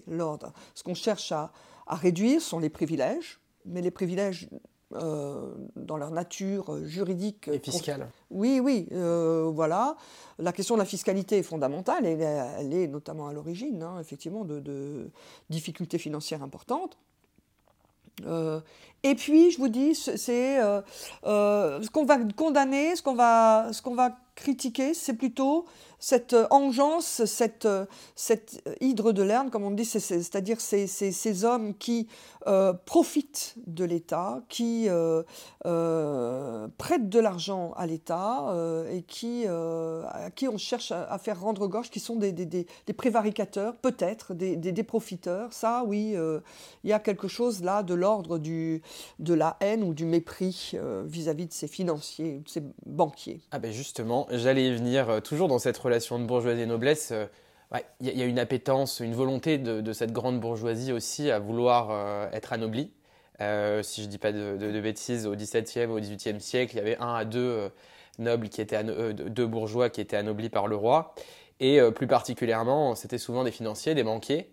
l'ordre. 0.07 0.53
Ce 0.75 0.83
qu'on 0.83 0.93
cherche 0.93 1.31
à, 1.31 1.51
réduire 1.87 2.41
sont 2.41 2.59
les 2.59 2.69
privilèges, 2.69 3.39
mais 3.65 3.81
les 3.81 3.91
privilèges 3.91 4.47
euh, 4.95 5.53
dans 5.75 5.97
leur 5.97 6.11
nature 6.11 6.83
juridique. 6.85 7.47
Et 7.47 7.59
fiscale. 7.59 8.09
Oui, 8.29 8.59
oui, 8.59 8.87
euh, 8.91 9.49
voilà. 9.53 9.97
La 10.37 10.51
question 10.51 10.75
de 10.75 10.79
la 10.79 10.85
fiscalité 10.85 11.39
est 11.39 11.43
fondamentale, 11.43 12.05
et 12.05 12.11
elle, 12.11 12.73
est 12.73 12.87
notamment 12.87 13.27
à 13.27 13.33
l'origine, 13.33 13.81
hein, 13.83 13.99
effectivement, 13.99 14.45
de, 14.45 15.09
difficultés 15.49 15.97
financières 15.97 16.43
importantes. 16.43 16.97
Et 19.03 19.15
puis, 19.15 19.51
je 19.51 19.57
vous 19.57 19.69
dis, 19.69 19.95
c'est 19.95 20.59
ce 21.25 21.89
qu'on 21.89 22.05
va 22.05 22.17
condamner, 22.35 22.95
ce 22.95 23.01
qu'on 23.01 23.15
va, 23.15 23.69
ce 23.71 23.81
qu'on 23.81 23.95
va 23.95 24.17
critiquer, 24.35 24.93
c'est 24.93 25.13
plutôt 25.13 25.65
cette 25.99 26.33
euh, 26.33 26.47
engeance, 26.49 27.25
cette, 27.25 27.65
euh, 27.65 27.85
cette 28.15 28.63
hydre 28.79 29.11
de 29.11 29.21
Lerne, 29.21 29.49
comme 29.49 29.63
on 29.63 29.71
dit, 29.71 29.85
c'est-à-dire 29.85 30.61
ces, 30.61 30.87
ces, 30.87 31.45
hommes 31.45 31.73
qui 31.75 32.07
euh, 32.47 32.73
profitent 32.85 33.55
de 33.67 33.83
l'État, 33.83 34.41
qui 34.47 34.87
prêtent 36.77 37.09
de 37.09 37.19
l'argent 37.19 37.73
à 37.75 37.85
l'État 37.85 38.53
et 38.91 39.01
qui, 39.03 39.45
à 39.45 40.31
qui 40.35 40.47
on 40.47 40.57
cherche 40.57 40.91
à, 40.91 41.17
faire 41.17 41.39
rendre 41.39 41.67
gorge, 41.67 41.89
qui 41.89 41.99
sont 41.99 42.15
des, 42.15 42.31
des, 42.31 42.45
des, 42.45 42.93
prévaricateurs, 42.93 43.75
peut-être, 43.75 44.33
des, 44.33 44.83
profiteurs. 44.83 45.51
Ça, 45.53 45.83
oui, 45.85 46.15
il 46.83 46.89
y 46.89 46.93
a 46.93 46.99
quelque 46.99 47.27
chose 47.27 47.61
là 47.61 47.83
de 47.83 47.93
l'ordre 47.93 48.37
de 49.19 49.33
la 49.33 49.57
haine 49.59 49.83
ou 49.83 49.93
du 49.93 50.05
mépris 50.05 50.73
vis-à-vis 51.05 51.47
de 51.47 51.53
ces 51.53 51.67
financiers, 51.67 52.39
de 52.39 52.49
ces 52.49 52.63
banquiers. 52.85 53.41
Ah 53.51 53.59
ben 53.59 53.71
justement, 53.71 54.27
j'allais 54.31 54.67
y 54.67 54.75
venir 54.75 55.21
toujours 55.23 55.47
dans 55.47 55.59
cette 55.59 55.77
relation 55.77 56.19
de 56.19 56.25
bourgeoisie 56.25 56.61
et 56.61 56.65
noblesse, 56.65 57.11
euh, 57.11 57.25
il 57.99 58.17
y, 58.17 58.21
a 58.21 58.25
une 58.25 58.39
appétence, 58.39 58.99
une 58.99 59.13
volonté 59.13 59.57
de, 59.57 59.93
cette 59.93 60.11
grande 60.11 60.39
bourgeoisie 60.39 60.91
aussi 60.91 61.29
à 61.29 61.39
vouloir 61.39 61.89
euh, 61.91 62.29
être 62.31 62.53
anoblie. 62.53 62.91
Euh, 63.41 63.83
si 63.83 64.01
je 64.01 64.07
ne 64.07 64.11
dis 64.11 64.17
pas 64.17 64.31
de, 64.31 64.81
bêtises, 64.81 65.27
au 65.27 65.35
XVIIe, 65.35 65.85
au 65.85 65.99
XVIIIe 65.99 66.41
siècle, 66.41 66.73
il 66.75 66.77
y 66.77 66.81
avait 66.81 66.97
un 66.97 67.13
à 67.13 67.25
deux 67.25 67.69
nobles 68.17 68.49
qui 68.49 68.59
étaient 68.59 68.83
deux 68.83 69.47
bourgeois 69.47 69.89
qui 69.89 70.01
étaient 70.01 70.17
anoblis 70.17 70.49
par 70.49 70.67
le 70.67 70.75
roi, 70.75 71.13
et 71.61 71.79
plus 71.95 72.07
particulièrement, 72.07 72.95
c'était 72.95 73.17
souvent 73.17 73.45
des 73.45 73.51
financiers, 73.51 73.95
des 73.95 74.03
banquiers. 74.03 74.51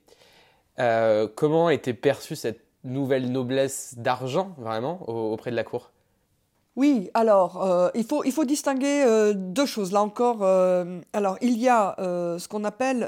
comment 1.35 1.69
était 1.69 1.95
perçue 1.95 2.37
cette 2.37 2.66
nouvelle 2.87 3.31
noblesse 3.31 3.95
d'argent 3.99 4.55
vraiment 4.59 5.09
auprès 5.09 5.51
de 5.51 5.57
la 5.57 5.65
cour? 5.65 5.91
Oui, 6.77 7.09
alors 7.15 7.65
euh, 7.65 7.89
il, 7.95 8.05
faut, 8.05 8.23
il 8.25 8.33
faut 8.33 8.45
distinguer 8.45 9.03
euh, 9.07 9.33
deux 9.35 9.65
choses. 9.65 9.93
Là 9.93 10.03
encore, 10.03 10.41
euh, 10.43 11.01
alors 11.15 11.39
il 11.41 11.59
y 11.59 11.71
a 11.71 11.95
ce 11.97 12.47
qu'on 12.49 12.65
appelle 12.65 12.99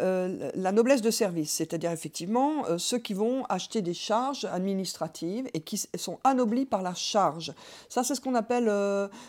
la 0.54 0.72
noblesse 0.72 1.02
de 1.02 1.10
service, 1.10 1.50
c'est-à-dire 1.50 1.90
effectivement 1.90 2.64
ceux 2.78 2.98
qui 2.98 3.12
vont 3.12 3.44
acheter 3.50 3.82
des 3.82 3.92
charges 3.92 4.46
administratives 4.46 5.48
et 5.52 5.60
qui 5.60 5.76
sont 5.96 6.18
anoblis 6.24 6.64
par 6.64 6.80
la 6.80 6.94
charge. 6.94 7.52
Ça, 7.90 8.02
c'est 8.02 8.14
ce 8.14 8.22
qu'on 8.22 8.34
appelle 8.34 8.64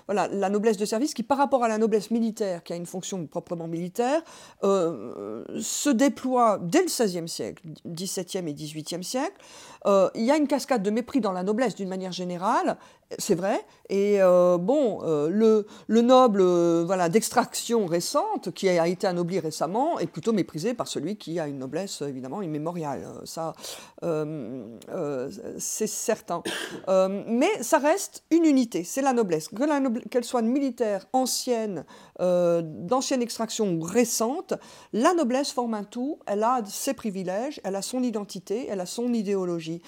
voilà, 0.07 0.29
la 0.29 0.49
noblesse 0.49 0.77
de 0.77 0.85
service 0.85 1.13
qui, 1.13 1.23
par 1.23 1.37
rapport 1.37 1.63
à 1.65 1.67
la 1.67 1.77
noblesse 1.77 2.09
militaire, 2.09 2.63
qui 2.63 2.71
a 2.71 2.77
une 2.77 2.85
fonction 2.85 3.25
proprement 3.27 3.67
militaire, 3.67 4.21
se 4.63 5.89
déploie 5.89 6.59
dès 6.61 6.79
le 6.79 6.85
XVIe 6.85 7.27
siècle, 7.27 7.63
XVIIe 7.85 8.47
et 8.47 8.53
XVIIIe 8.53 9.03
siècle. 9.03 9.35
Il 9.85 10.23
y 10.23 10.31
a 10.31 10.37
une 10.37 10.47
cascade 10.47 10.83
de 10.83 10.89
mépris 10.89 11.21
dans 11.21 11.31
la 11.31 11.43
noblesse 11.43 11.75
d'une 11.75 11.89
manière 11.89 12.11
générale 12.11 12.77
c'est 13.17 13.35
vrai. 13.35 13.65
Et 13.89 14.21
euh, 14.21 14.57
bon, 14.59 14.99
euh, 15.03 15.29
le, 15.29 15.65
le, 15.87 16.01
noble 16.01 16.41
euh, 16.41 16.83
voilà, 16.85 17.09
d'extraction 17.09 17.87
récente, 17.87 18.51
qui 18.51 18.69
a 18.69 18.87
été 18.87 19.07
anobli 19.07 19.39
récemment, 19.39 19.97
est 19.97 20.05
plutôt 20.05 20.31
méprisé 20.31 20.75
par 20.75 20.87
celui 20.87 21.15
qui 21.15 21.39
a 21.39 21.47
une 21.47 21.57
noblesse 21.57 22.01
évidemment 22.01 22.41
immémoriale. 22.43 23.07
Ça, 23.25 23.53
c'est 25.57 25.87
certain. 25.87 26.43
mais 26.87 27.63
ça 27.63 27.79
reste 27.79 28.23
une 28.29 28.45
unité, 28.45 28.83
c'est 28.83 29.01
la 29.01 29.13
noblesse. 29.13 29.49
Qu'elle 30.11 30.23
soit 30.23 30.43
militaire, 30.43 31.07
ancienne, 31.13 31.85
d'ancienne 32.19 33.21
extraction 33.21 33.79
récente, 33.79 34.53
la 34.93 35.13
noblesse 35.13 35.51
forme 35.51 35.73
un 35.73 35.83
tout. 35.83 36.19
Elle 36.25 36.43
a 36.43 36.61
ses 36.65 36.93
privilèges, 36.93 37.61
elle 37.63 37.75
a 37.75 37.81
son 37.81 38.03
identité, 38.03 38.67
elle 38.69 38.81
a 38.81 38.85
son 38.85 39.13
idéologie. 39.13 39.81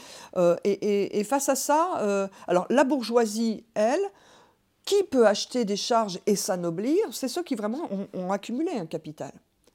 Et, 0.63 1.19
et, 1.19 1.23
face 1.23 1.49
à 1.49 1.55
ça, 1.55 2.29
alors 2.47 2.65
la 2.69 2.83
bourgeoisie, 2.83 3.65
elle, 3.73 4.01
qui 4.85 5.03
peut 5.03 5.27
acheter 5.27 5.65
des 5.65 5.75
charges 5.75 6.19
et 6.25 6.35
s'anoblir 6.35 6.97
C'est 7.11 7.27
ceux 7.27 7.43
qui 7.43 7.55
vraiment 7.55 7.87
ont 8.13 8.31
accumulé 8.31 8.71
un 8.71 8.85
capital. 8.85 9.31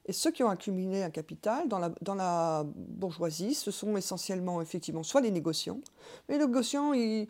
Et 0.07 0.13
ceux 0.13 0.31
qui 0.31 0.41
ont 0.41 0.49
accumulé 0.49 1.03
un 1.03 1.09
capital 1.09 1.67
dans 1.67 1.79
la, 1.79 1.91
dans 2.01 2.15
la 2.15 2.63
bourgeoisie, 2.65 3.53
ce 3.53 3.71
sont 3.71 3.97
essentiellement, 3.97 4.61
effectivement, 4.61 5.03
soit 5.03 5.19
les 5.19 5.31
négociants. 5.31 5.79
Les 6.29 6.37
négociants, 6.37 6.93
ils, 6.93 7.27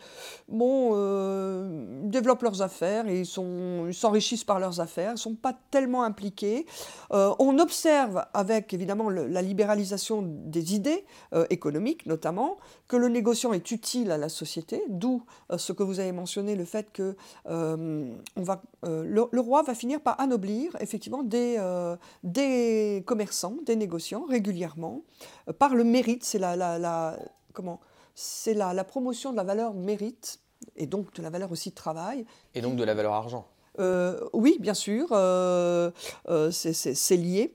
bon, 0.47 0.91
euh, 0.93 2.01
développent 2.03 2.43
leurs 2.43 2.61
affaires 2.61 3.07
et 3.07 3.21
ils 3.21 3.25
s'enrichissent 3.25 4.43
par 4.43 4.59
leurs 4.59 4.79
affaires, 4.79 5.09
ils 5.09 5.13
ne 5.13 5.17
sont 5.19 5.33
pas 5.33 5.57
tellement 5.71 6.03
impliqués. 6.03 6.67
Euh, 7.11 7.33
on 7.39 7.57
observe, 7.57 8.23
avec 8.35 8.73
évidemment 8.75 9.09
la 9.09 9.41
libéralisation 9.41 10.21
des 10.23 10.75
idées 10.75 11.03
euh, 11.33 11.47
économiques 11.49 12.05
notamment, 12.05 12.57
que 12.87 12.95
le 12.95 13.09
négociant 13.09 13.53
est 13.53 13.71
utile 13.71 14.11
à 14.11 14.17
la 14.17 14.29
société, 14.29 14.83
d'où 14.87 15.23
ce 15.57 15.73
que 15.73 15.83
vous 15.83 15.99
avez 15.99 16.11
mentionné, 16.11 16.55
le 16.55 16.63
fait 16.63 16.91
que 16.91 17.15
on 17.45 18.41
va, 18.43 18.61
le, 18.83 19.27
le, 19.29 19.41
roi 19.41 19.61
va 19.63 19.73
finir 19.73 19.99
par 19.99 20.19
anoblir 20.21 20.75
effectivement 20.79 21.23
des, 21.23 21.57
des 22.23 22.66
des 22.67 23.03
commerçants, 23.05 23.57
des 23.65 23.75
négociants 23.75 24.25
régulièrement 24.25 25.03
euh, 25.47 25.53
par 25.53 25.75
le 25.75 25.83
mérite. 25.83 26.23
C'est 26.23 26.39
la, 26.39 26.55
la, 26.55 27.17
comment 27.53 27.79
C'est 28.15 28.53
la, 28.53 28.73
la, 28.73 28.83
promotion 28.83 29.31
de 29.31 29.37
la 29.37 29.43
valeur 29.43 29.73
mérite 29.73 30.39
et 30.75 30.87
donc 30.87 31.13
de 31.13 31.21
la 31.21 31.29
valeur 31.29 31.51
aussi 31.51 31.71
travail. 31.71 32.25
Et 32.55 32.61
donc 32.61 32.75
de 32.75 32.83
la 32.83 32.93
valeur 32.93 33.13
argent. 33.13 33.47
Euh, 33.79 34.19
oui, 34.33 34.57
bien 34.59 34.73
sûr, 34.73 35.09
euh, 35.11 35.91
c'est 36.51 37.17
lié. 37.17 37.53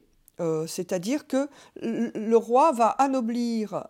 C'est-à-dire 0.66 1.28
que 1.28 1.49
le 1.76 2.35
roi 2.35 2.73
va 2.73 2.88
anoblir 2.88 3.87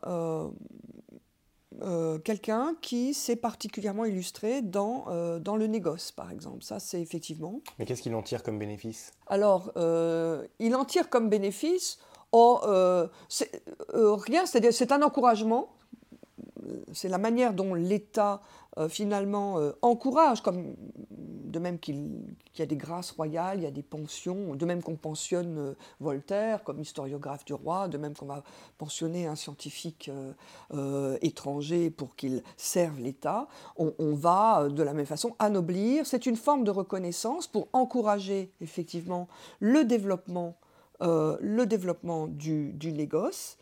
euh, 1.83 2.19
quelqu'un 2.19 2.75
qui 2.81 3.15
s'est 3.15 3.37
particulièrement 3.37 4.05
illustré 4.05 4.62
dans, 4.62 5.07
euh, 5.09 5.39
dans 5.39 5.57
le 5.57 5.67
négoce, 5.67 6.12
par 6.12 6.31
exemple. 6.31 6.62
Ça, 6.62 6.79
c'est 6.79 7.01
effectivement. 7.01 7.61
Mais 7.79 7.87
qu'est-ce 7.87 8.03
qu'il 8.03 8.15
en 8.15 8.23
tire 8.23 8.43
comme 8.43 8.59
bénéfice? 8.59 9.12
Alors, 9.27 9.73
euh, 9.77 10.47
il 10.59 10.75
en 10.77 10.85
tire 10.85 11.09
comme 11.09 11.29
bénéfice 11.29 11.99
Oh, 12.35 12.61
rien, 12.62 14.47
c'est-à-dire 14.47 14.73
c'est 14.73 14.91
un 14.91 15.03
encouragement, 15.03 15.69
c'est 16.93 17.09
la 17.09 17.19
manière 17.19 17.55
dont 17.55 17.75
l'État 17.75 18.41
euh, 18.79 18.88
finalement 18.88 19.59
euh, 19.59 19.73
encourage, 19.83 20.43
de 21.11 21.59
même 21.59 21.79
qu'il 21.79 22.09
y 22.57 22.62
a 22.62 22.67
des 22.67 22.76
grâces 22.76 23.11
royales, 23.11 23.59
il 23.59 23.64
y 23.64 23.67
a 23.67 23.71
des 23.71 23.83
pensions, 23.83 24.55
de 24.55 24.64
même 24.64 24.83
qu'on 24.83 24.97
pensionne 24.97 25.59
euh, 25.59 25.75
Voltaire 26.00 26.64
comme 26.64 26.81
historiographe 26.81 27.45
du 27.45 27.52
roi, 27.52 27.88
de 27.88 27.99
même 27.99 28.14
qu'on 28.14 28.25
va 28.25 28.43
pensionner 28.79 29.26
un 29.26 29.37
scientifique 29.37 30.11
étranger 31.21 31.91
pour 31.91 32.17
qu'il 32.17 32.43
serve 32.57 32.99
l'État, 32.99 33.47
on, 33.76 33.93
va 34.14 34.69
de 34.69 34.83
la 34.83 34.95
même 34.95 35.07
façon 35.07 35.37
anoblir. 35.38 36.07
C'est 36.07 36.25
une 36.26 36.37
forme 36.37 36.64
de 36.64 36.71
reconnaissance 36.71 37.47
pour 37.47 37.69
encourager 37.73 38.52
effectivement 38.61 39.29
le 39.61 39.85
développement, 39.85 40.57
du 42.29 42.93
négoce. 42.93 43.59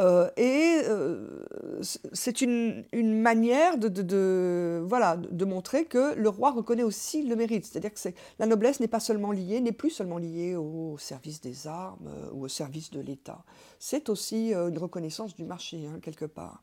Euh, 0.00 0.30
et 0.38 0.80
euh, 0.88 1.42
c'est 1.82 2.40
une, 2.40 2.84
manière 3.20 3.76
de, 3.76 4.82
voilà, 4.86 5.16
de 5.16 5.44
montrer 5.44 5.84
que 5.84 6.14
le 6.14 6.28
roi 6.28 6.52
reconnaît 6.52 6.82
aussi 6.82 7.22
le 7.22 7.36
mérite. 7.36 7.66
C'est-à-dire 7.66 7.92
que 7.92 8.08
la 8.38 8.46
noblesse 8.46 8.80
n'est 8.80 8.88
pas 8.88 9.00
seulement 9.00 9.30
liée, 9.30 9.60
n'est 9.60 9.72
plus 9.72 9.90
seulement 9.90 10.18
liée 10.18 10.56
au 10.56 10.96
service 10.98 11.40
des 11.40 11.66
armes 11.66 12.08
euh, 12.08 12.30
ou 12.32 12.44
au 12.44 12.48
service 12.48 12.90
de 12.90 13.00
l'État. 13.00 13.44
C'est 13.78 14.08
aussi 14.08 14.52
une 14.52 14.78
reconnaissance 14.78 15.34
du 15.34 15.44
marché, 15.44 15.86
hein, 15.86 15.98
quelque 16.00 16.24
part. 16.24 16.62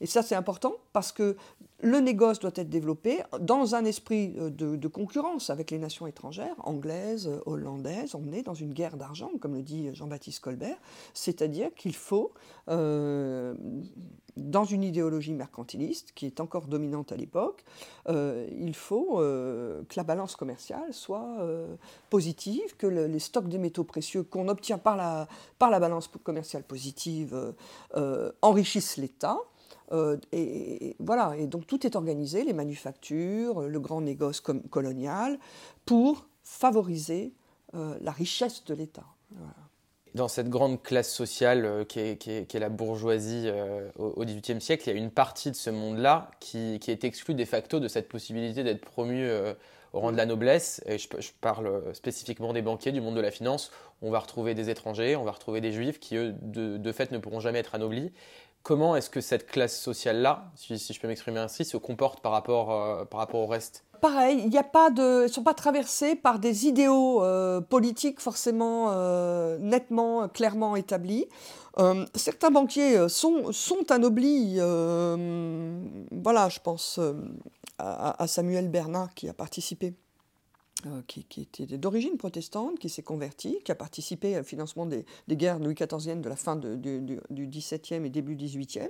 Et 0.00 0.06
ça, 0.06 0.22
c'est 0.22 0.34
important 0.34 0.74
parce 0.92 1.12
que 1.12 1.36
le 1.82 1.98
négoce 2.00 2.38
doit 2.38 2.52
être 2.54 2.68
développé 2.68 3.22
dans 3.40 3.74
un 3.74 3.84
esprit 3.84 4.34
euh, 4.38 4.50
de, 4.50 4.88
concurrence 4.88 5.50
avec 5.50 5.70
les 5.70 5.78
nations 5.78 6.06
étrangères, 6.06 6.54
anglaises, 6.58 7.28
euh, 7.28 7.40
hollandaises. 7.46 8.14
On 8.14 8.32
est 8.32 8.42
dans 8.42 8.54
une 8.54 8.72
guerre 8.72 8.96
d'argent, 8.96 9.30
comme 9.40 9.54
le 9.54 9.62
dit 9.62 9.94
Jean-Baptiste 9.94 10.40
Colbert. 10.40 10.76
C'est-à-dire 11.14 11.72
qu'il 11.74 11.94
faut, 11.94 12.32
euh, 12.68 13.54
dans 14.36 14.64
une 14.64 14.82
idéologie 14.82 15.32
mercantiliste 15.32 16.12
qui 16.14 16.26
est 16.26 16.40
encore 16.40 16.66
dominante 16.66 17.12
à 17.12 17.16
l'époque, 17.16 17.64
il 18.08 18.74
faut 18.74 19.16
que 19.16 19.96
la 19.96 20.02
balance 20.02 20.34
commerciale 20.36 20.94
soit 20.94 21.36
positive, 22.08 22.76
que 22.76 22.86
les 22.86 23.18
stocks 23.18 23.48
de 23.48 23.58
métaux 23.58 23.84
précieux 23.84 24.22
qu'on 24.22 24.48
obtient 24.48 24.78
par 24.78 24.96
la, 24.96 25.28
par 25.58 25.68
la 25.68 25.78
balance 25.78 26.08
commerciale 26.22 26.62
positive 26.62 27.54
enrichissent 28.40 28.96
l'État 28.96 29.38
euh, 29.92 30.16
et, 30.32 30.96
voilà, 30.98 31.34
et 31.36 31.46
donc 31.46 31.66
tout 31.66 31.86
est 31.86 31.96
organisé, 31.96 32.44
les 32.44 32.52
manufactures, 32.52 33.62
le 33.62 33.80
grand 33.80 34.00
négoce 34.00 34.40
colonial, 34.40 35.38
pour 35.84 36.26
favoriser 36.42 37.32
euh, 37.74 37.96
la 38.00 38.12
richesse 38.12 38.64
de 38.64 38.74
l'État. 38.74 39.06
Dans 40.14 40.28
cette 40.28 40.48
grande 40.48 40.82
classe 40.82 41.12
sociale 41.12 41.64
euh, 41.64 41.84
qui, 41.84 42.00
est, 42.00 42.54
la 42.54 42.68
bourgeoisie 42.68 43.50
au 43.96 44.24
XVIIIe 44.24 44.60
siècle, 44.60 44.84
il 44.86 44.92
y 44.92 44.96
a 44.96 44.98
une 44.98 45.10
partie 45.10 45.50
de 45.50 45.56
ce 45.56 45.70
monde-là 45.70 46.30
qui, 46.40 46.78
est 46.86 47.04
exclue 47.04 47.34
de 47.34 47.44
facto 47.44 47.80
de 47.80 47.88
cette 47.88 48.08
possibilité 48.08 48.62
d'être 48.62 48.84
promu 48.84 49.28
au 49.92 49.98
rang 49.98 50.12
de 50.12 50.16
la 50.16 50.26
noblesse. 50.26 50.82
Et 50.86 50.98
je, 50.98 51.08
parle 51.40 51.82
spécifiquement 51.94 52.52
des 52.52 52.62
banquiers, 52.62 52.92
du 52.92 53.00
monde 53.00 53.16
de 53.16 53.20
la 53.20 53.30
finance. 53.30 53.72
On 54.02 54.10
va 54.10 54.20
retrouver 54.20 54.54
des 54.54 54.70
étrangers, 54.70 55.16
on 55.16 55.24
va 55.24 55.32
retrouver 55.32 55.60
des 55.60 55.72
juifs 55.72 55.98
qui, 55.98 56.16
eux, 56.16 56.34
de, 56.42 56.76
de 56.76 56.92
fait, 56.92 57.10
ne 57.12 57.18
pourront 57.18 57.40
jamais 57.40 57.58
être 57.58 57.74
anoblis. 57.74 58.12
Comment 58.62 58.94
est-ce 58.94 59.08
que 59.08 59.22
cette 59.22 59.46
classe 59.46 59.80
sociale-là, 59.80 60.50
si, 60.54 60.76
je 60.76 61.00
peux 61.00 61.08
m'exprimer 61.08 61.40
ainsi, 61.40 61.64
se 61.64 61.78
comporte 61.78 62.20
par 62.20 62.32
rapport, 62.32 62.72
euh, 62.72 63.04
au 63.32 63.46
reste 63.46 63.84
Pareil, 64.02 64.42
il 64.46 64.56
a 64.56 64.62
ne 64.90 65.28
sont 65.28 65.42
pas 65.42 65.54
traversés 65.54 66.14
par 66.14 66.38
des 66.38 66.66
idéaux 66.66 67.22
euh, 67.22 67.60
politiques 67.60 68.20
forcément 68.20 68.88
euh, 68.90 69.58
nettement, 69.58 70.28
clairement 70.28 70.76
établis. 70.76 71.26
certains 72.14 72.50
banquiers 72.50 73.08
sont, 73.08 73.52
sont 73.52 73.90
anoblis. 73.90 74.56
voilà, 74.56 76.48
je 76.48 76.60
pense 76.60 77.00
à, 77.78 78.22
à, 78.22 78.26
Samuel 78.26 78.68
Bernard 78.68 79.14
qui 79.14 79.28
a 79.28 79.34
participé 79.34 79.94
euh, 80.86 81.02
qui, 81.06 81.26
était 81.42 81.76
d'origine 81.76 82.16
protestante, 82.16 82.78
qui 82.78 82.88
s'est 82.88 83.02
converti, 83.02 83.58
qui 83.64 83.72
a 83.72 83.74
participé 83.74 84.38
au 84.38 84.42
financement 84.42 84.86
des, 84.86 85.04
guerres 85.28 85.58
Louis 85.58 85.74
XIV 85.74 86.20
de 86.20 86.28
la 86.28 86.36
fin 86.36 86.56
du, 86.56 87.20
XVIIe 87.30 88.06
et 88.06 88.08
début 88.08 88.34
XVIIIe. 88.34 88.88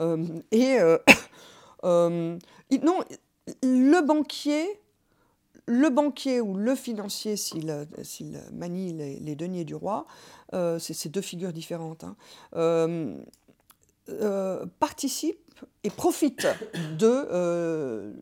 Euh, 0.00 0.26
et 0.50 0.80
euh, 0.80 0.98
non, 1.84 3.04
le 3.62 4.00
banquier, 4.00 4.80
le 5.66 5.88
banquier 5.88 6.40
ou 6.40 6.56
le 6.56 6.74
financier, 6.74 7.36
s'il 7.36 7.86
manie 8.52 8.92
les, 8.92 9.36
deniers 9.36 9.64
du 9.64 9.76
roi, 9.76 10.06
c'est 10.78 11.08
deux 11.08 11.20
figures 11.20 11.52
différentes, 11.52 12.04
hein, 12.04 12.16
participe 14.80 15.38
et 15.82 15.90
profite 15.90 16.46
de, 16.98 18.12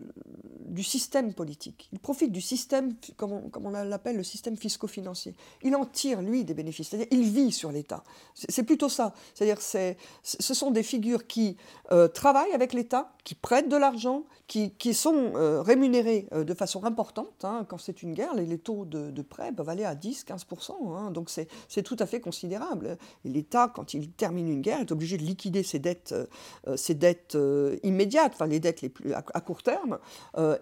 du 0.68 0.82
système 0.82 1.32
politique. 1.32 1.88
Il 1.92 1.98
profite 1.98 2.30
du 2.30 2.40
système, 2.40 2.94
comme 3.16 3.50
on, 3.64 3.70
l'appelle, 3.70 4.16
le 4.16 4.22
système 4.22 4.56
fisco-financier. 4.56 5.34
Il 5.62 5.74
en 5.74 5.84
tire, 5.84 6.22
lui, 6.22 6.44
des 6.44 6.54
bénéfices. 6.54 6.88
C'est-à-dire, 6.88 7.08
il 7.10 7.24
vit 7.24 7.52
sur 7.52 7.72
l'État. 7.72 8.04
C'est 8.34 8.62
plutôt 8.62 8.88
ça. 8.88 9.14
C'est-à-dire, 9.34 9.60
ce 9.60 10.54
sont 10.54 10.70
des 10.70 10.82
figures 10.82 11.26
qui 11.26 11.56
euh, 11.90 12.08
travaillent 12.08 12.52
avec 12.52 12.72
l'État, 12.72 13.12
qui 13.24 13.34
prêtent 13.34 13.68
de 13.68 13.76
l'argent, 13.76 14.24
qui, 14.46 14.72
sont 14.94 15.32
euh, 15.34 15.60
rémunérées 15.60 16.26
euh, 16.32 16.44
de 16.44 16.54
façon 16.54 16.84
importante. 16.84 17.44
Hein. 17.44 17.66
Quand 17.68 17.78
c'est 17.78 18.02
une 18.02 18.14
guerre, 18.14 18.34
les, 18.34 18.58
taux 18.58 18.84
de, 18.84 19.22
prêt 19.22 19.52
peuvent 19.52 19.68
aller 19.68 19.84
à 19.84 19.94
10-15%. 19.94 20.96
Hein. 20.96 21.10
donc, 21.10 21.30
c'est 21.30 21.82
tout 21.82 21.96
à 21.98 22.06
fait 22.06 22.20
considérable. 22.20 22.98
L'État, 23.24 23.70
quand 23.74 23.94
il 23.94 24.10
termine 24.10 24.48
une 24.48 24.60
guerre, 24.60 24.80
est 24.80 24.92
obligé 24.92 25.16
de 25.16 25.22
liquider 25.22 25.62
ses 25.62 25.78
dettes, 25.78 26.14
ses 26.76 26.94
dettes 26.94 27.36
immédiates, 27.82 28.32
enfin 28.34 28.46
les 28.46 28.60
dettes 28.60 28.82
les 28.82 28.88
plus 28.88 29.12
à, 29.12 29.22
court 29.22 29.62
terme 29.62 29.98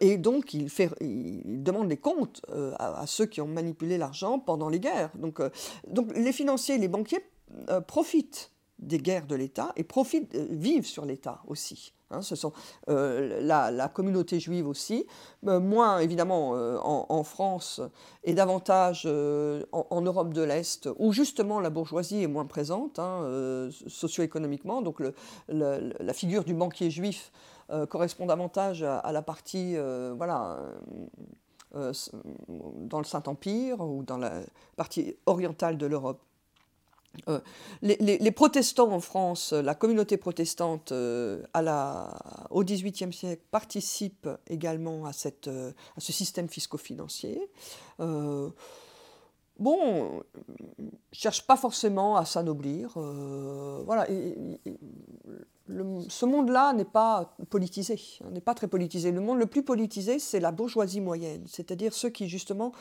et 0.00 0.16
donc 0.16 0.54
il, 0.54 0.68
fait, 0.68 0.90
demande 1.00 1.88
des 1.88 1.96
comptes 1.96 2.42
euh, 2.50 2.72
à, 2.78 3.06
ceux 3.06 3.26
qui 3.26 3.40
ont 3.40 3.46
manipulé 3.46 3.98
l'argent 3.98 4.38
pendant 4.38 4.68
les 4.68 4.80
guerres. 4.80 5.10
Donc, 5.16 5.40
euh, 5.40 5.50
donc 5.88 6.16
les 6.16 6.32
financiers, 6.32 6.78
les 6.78 6.88
banquiers 6.88 7.24
euh, 7.70 7.80
profitent 7.80 8.52
des 8.78 8.98
guerres 8.98 9.26
de 9.26 9.34
l'État 9.34 9.72
et 9.76 9.84
profitent, 9.84 10.34
vivent 10.34 10.86
sur 10.86 11.04
l'État 11.04 11.40
aussi. 11.46 11.92
Hein. 12.12 12.22
ce 12.22 12.36
sont 12.36 12.52
la, 12.86 13.90
communauté 13.92 14.38
juive 14.38 14.68
aussi, 14.68 15.06
moins 15.42 15.98
évidemment 15.98 16.50
en, 16.50 17.24
France 17.24 17.80
et 18.22 18.32
davantage 18.32 19.06
en, 19.06 20.00
Europe 20.02 20.32
de 20.32 20.42
l'Est, 20.42 20.88
où 20.98 21.12
justement 21.12 21.58
la 21.58 21.70
bourgeoisie 21.70 22.22
est 22.22 22.28
moins 22.28 22.46
présente 22.46 23.00
hein, 23.00 23.68
socio-économiquement. 23.88 24.82
Donc 24.82 25.02
la 25.48 26.12
figure 26.12 26.44
du 26.44 26.54
banquier 26.54 26.90
juif 26.92 27.32
euh, 27.70 27.84
correspond 27.84 28.26
davantage 28.26 28.84
à, 28.84 29.10
la 29.10 29.22
partie, 29.22 29.76
euh, 29.76 30.14
voilà, 30.16 30.60
euh, 31.74 31.92
dans 32.78 32.98
le 32.98 33.04
Saint-Empire 33.04 33.80
ou 33.80 34.04
dans 34.04 34.18
la 34.18 34.40
partie 34.76 35.16
orientale 35.26 35.76
de 35.76 35.86
l'Europe. 35.86 36.22
Les, 37.82 38.30
protestants 38.30 38.92
en 38.92 39.00
France, 39.00 39.52
la 39.52 39.74
communauté 39.74 40.16
protestante 40.16 40.92
à 40.92 41.62
la, 41.62 42.14
au 42.50 42.62
XVIIIe 42.62 43.12
siècle 43.12 43.42
participe 43.50 44.28
également 44.48 45.06
à, 45.06 45.12
cette, 45.12 45.48
à 45.48 46.00
ce 46.00 46.12
système 46.12 46.48
fisco-financier. 46.48 47.40
bon, 49.58 50.22
cherche 51.12 51.46
pas 51.46 51.56
forcément 51.56 52.16
à 52.16 52.24
s'anoblir. 52.24 52.92
voilà, 53.84 54.06
ce 56.08 56.24
monde-là 56.26 56.72
n'est 56.72 56.84
pas 56.84 57.34
politisé, 57.50 57.98
hein, 58.22 58.28
n'est 58.32 58.40
pas 58.40 58.54
très 58.54 58.68
politisé. 58.68 59.10
Le 59.10 59.20
monde 59.20 59.38
le 59.38 59.46
plus 59.46 59.62
politisé, 59.62 60.18
c'est 60.18 60.40
la 60.40 60.52
bourgeoisie 60.52 61.00
moyenne, 61.00 61.42
c'est-à-dire 61.46 61.92
ceux 61.92 62.08
qui 62.08 62.28
justement 62.28 62.72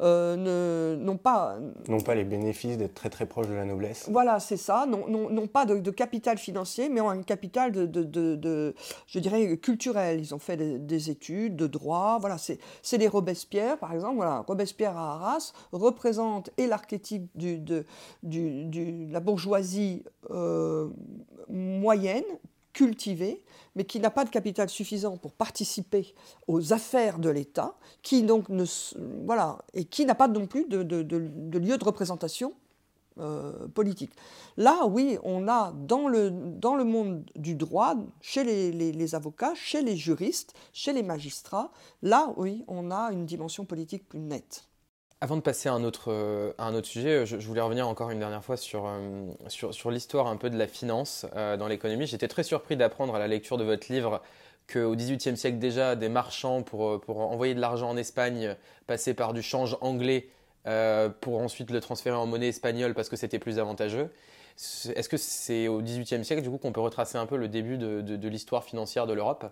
euh, 0.00 0.96
n'ont 0.96 1.18
pas... 1.18 1.58
N'ont 1.88 2.00
pas 2.00 2.14
les 2.14 2.24
bénéfices 2.24 2.78
d'être 2.78 2.94
très 2.94 3.10
très 3.10 3.26
proches 3.26 3.48
de 3.48 3.54
la 3.54 3.64
noblesse. 3.64 4.08
Voilà, 4.10 4.40
c'est 4.40 4.56
ça, 4.56 4.86
n'ont 4.86 5.46
pas 5.46 5.66
de, 5.66 5.90
capital 5.90 6.38
financier, 6.38 6.88
mais 6.88 7.00
ont 7.00 7.10
un 7.10 7.22
capital 7.22 7.72
de, 7.72 7.86
de, 7.86 8.74
je 9.06 9.18
dirais, 9.18 9.56
culturel. 9.58 10.20
Ils 10.20 10.34
ont 10.34 10.38
fait 10.38 10.56
des, 10.56 11.10
études 11.10 11.56
de 11.56 11.66
droit, 11.66 12.18
voilà, 12.20 12.36
c'est 12.38 12.98
les 12.98 13.08
Robespierre, 13.08 13.78
par 13.78 13.92
exemple. 13.92 14.16
Voilà, 14.16 14.44
Robespierre 14.46 14.96
à 14.96 15.14
Arras 15.14 15.52
représente 15.72 16.50
et 16.56 16.66
l'archétype 16.66 17.28
du, 17.34 17.58
de, 17.58 17.84
du, 18.22 19.08
la 19.10 19.20
bourgeoisie 19.20 20.04
euh, 20.30 20.88
moyenne, 21.48 22.24
cultivée, 22.72 23.42
mais 23.74 23.84
qui 23.84 24.00
n'a 24.00 24.10
pas 24.10 24.24
de 24.24 24.30
capital 24.30 24.68
suffisant 24.68 25.16
pour 25.16 25.32
participer 25.32 26.14
aux 26.46 26.72
affaires 26.72 27.18
de 27.18 27.30
l'État, 27.30 27.76
qui 28.02 28.22
donc 28.22 28.48
ne, 28.48 28.64
voilà, 29.24 29.58
et 29.74 29.84
qui 29.84 30.04
n'a 30.04 30.14
pas 30.14 30.28
non 30.28 30.46
plus 30.46 30.66
de, 30.66 30.78
lieu 30.78 31.78
de 31.78 31.84
représentation 31.84 32.52
euh, 33.18 33.68
politique. 33.68 34.12
Là, 34.56 34.86
oui, 34.86 35.18
on 35.22 35.48
a 35.48 35.72
dans 35.72 36.08
le 36.08 36.84
monde 36.84 37.24
du 37.36 37.54
droit, 37.54 37.94
chez 38.20 38.44
les, 38.44 39.14
avocats, 39.14 39.54
chez 39.54 39.82
les 39.82 39.96
juristes, 39.96 40.54
chez 40.72 40.92
les 40.92 41.02
magistrats, 41.02 41.70
là, 42.02 42.32
oui, 42.36 42.64
on 42.68 42.90
a 42.90 43.12
une 43.12 43.26
dimension 43.26 43.64
politique 43.64 44.08
plus 44.08 44.20
nette. 44.20 44.69
Avant 45.22 45.36
de 45.36 45.42
passer 45.42 45.68
à 45.68 45.74
un 45.74 45.84
autre, 45.84 46.10
autre 46.58 46.86
sujet, 46.86 47.26
je, 47.26 47.36
voulais 47.36 47.60
revenir 47.60 47.86
encore 47.86 48.10
une 48.10 48.20
dernière 48.20 48.42
fois 48.42 48.56
sur, 48.56 48.90
sur, 49.48 49.74
sur 49.74 49.90
l'histoire 49.90 50.26
un 50.26 50.36
peu 50.36 50.48
de 50.48 50.56
la 50.56 50.66
finance 50.66 51.26
dans 51.34 51.66
l'économie. 51.66 52.06
J'étais 52.06 52.26
très 52.26 52.42
surpris 52.42 52.74
d'apprendre 52.76 53.14
à 53.14 53.18
la 53.18 53.28
lecture 53.28 53.58
de 53.58 53.64
votre 53.64 53.92
livre 53.92 54.22
qu'au 54.72 54.94
XVIIIe 54.96 55.36
siècle 55.36 55.58
déjà, 55.58 55.94
des 55.94 56.08
marchands, 56.08 56.62
pour, 56.62 57.02
pour 57.02 57.20
envoyer 57.20 57.54
de 57.54 57.60
l'argent 57.60 57.90
en 57.90 57.98
Espagne, 57.98 58.56
passaient 58.86 59.12
par 59.12 59.34
du 59.34 59.42
change 59.42 59.76
anglais 59.82 60.30
pour 61.20 61.38
ensuite 61.38 61.70
le 61.70 61.80
transférer 61.80 62.16
en 62.16 62.26
monnaie 62.26 62.48
espagnole 62.48 62.94
parce 62.94 63.10
que 63.10 63.16
c'était 63.16 63.38
plus 63.38 63.58
avantageux. 63.58 64.10
Est-ce 64.56 65.08
que 65.08 65.16
c'est 65.16 65.68
au 65.68 65.80
XVIIIe 65.80 66.24
siècle 66.24 66.42
du 66.42 66.50
coup 66.50 66.58
qu'on 66.58 66.72
peut 66.72 66.80
retracer 66.80 67.16
un 67.16 67.26
peu 67.26 67.36
le 67.36 67.48
début 67.48 67.78
de, 67.78 68.28
l'histoire 68.28 68.64
financière 68.64 69.06
de 69.06 69.14
l'Europe? 69.14 69.46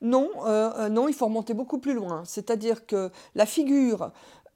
Non, 0.00 0.30
euh, 0.46 0.88
non, 0.88 1.06
il 1.06 1.14
faut 1.14 1.26
remonter 1.26 1.54
beaucoup 1.54 1.78
plus 1.78 1.94
loin. 1.94 2.24
C'est-à-dire 2.24 2.86
que 2.86 3.10
la 3.36 3.46
figure, 3.46 4.10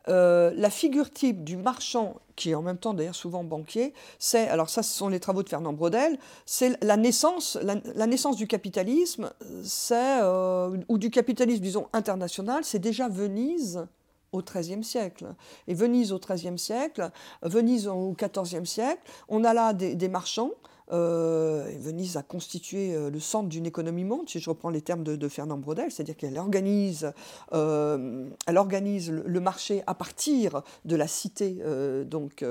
euh, 0.08 0.52
la 0.56 0.70
figure 0.70 1.10
type 1.10 1.44
du 1.44 1.56
marchand, 1.56 2.16
qui 2.36 2.50
est 2.50 2.54
en 2.54 2.62
même 2.62 2.78
temps 2.78 2.94
d'ailleurs 2.94 3.14
souvent 3.14 3.44
banquier, 3.44 3.92
c'est, 4.18 4.48
alors 4.48 4.68
ça 4.68 4.82
ce 4.82 4.94
sont 4.94 5.08
les 5.08 5.20
travaux 5.20 5.42
de 5.42 5.48
Fernand 5.48 5.72
Braudel, 5.72 6.18
c'est 6.44 6.82
la 6.84 6.96
naissance, 6.96 7.58
la, 7.62 8.06
naissance 8.06 8.36
du 8.36 8.46
capitalisme, 8.46 9.32
c'est, 9.62 10.20
euh, 10.22 10.76
ou 10.88 10.98
du 10.98 11.10
capitalisme 11.10 11.62
disons 11.62 11.88
international, 11.92 12.64
c'est 12.64 12.78
déjà 12.78 13.08
Venise 13.08 13.86
au 14.32 14.42
XIIIe 14.42 14.84
siècle. 14.84 15.26
Et 15.66 15.74
Venise 15.74 16.12
au 16.12 16.18
XIIIe 16.18 16.58
siècle, 16.58 17.10
Venise 17.42 17.88
au 17.88 18.14
XIVe 18.14 18.64
siècle, 18.64 19.02
on 19.28 19.44
a 19.44 19.54
là 19.54 19.72
des, 19.72 20.08
marchands. 20.08 20.50
Euh, 20.92 21.68
Venise 21.80 22.16
a 22.16 22.22
constitué 22.22 22.94
euh, 22.94 23.10
le 23.10 23.18
centre 23.18 23.48
d'une 23.48 23.66
économie 23.66 24.04
monde, 24.04 24.28
si 24.28 24.38
je 24.38 24.48
reprends 24.48 24.70
les 24.70 24.82
termes 24.82 25.02
de, 25.02 25.28
Fernand 25.28 25.58
Braudel, 25.58 25.90
c'est-à-dire 25.90 26.16
qu'elle 26.16 26.38
organise, 26.38 27.12
euh, 27.52 28.28
elle 28.46 28.58
organise 28.58 29.10
le, 29.10 29.40
marché 29.40 29.82
à 29.86 29.94
partir 29.94 30.62
de 30.84 30.96
la 30.96 31.06
cité 31.06 31.62
donc, 32.06 32.44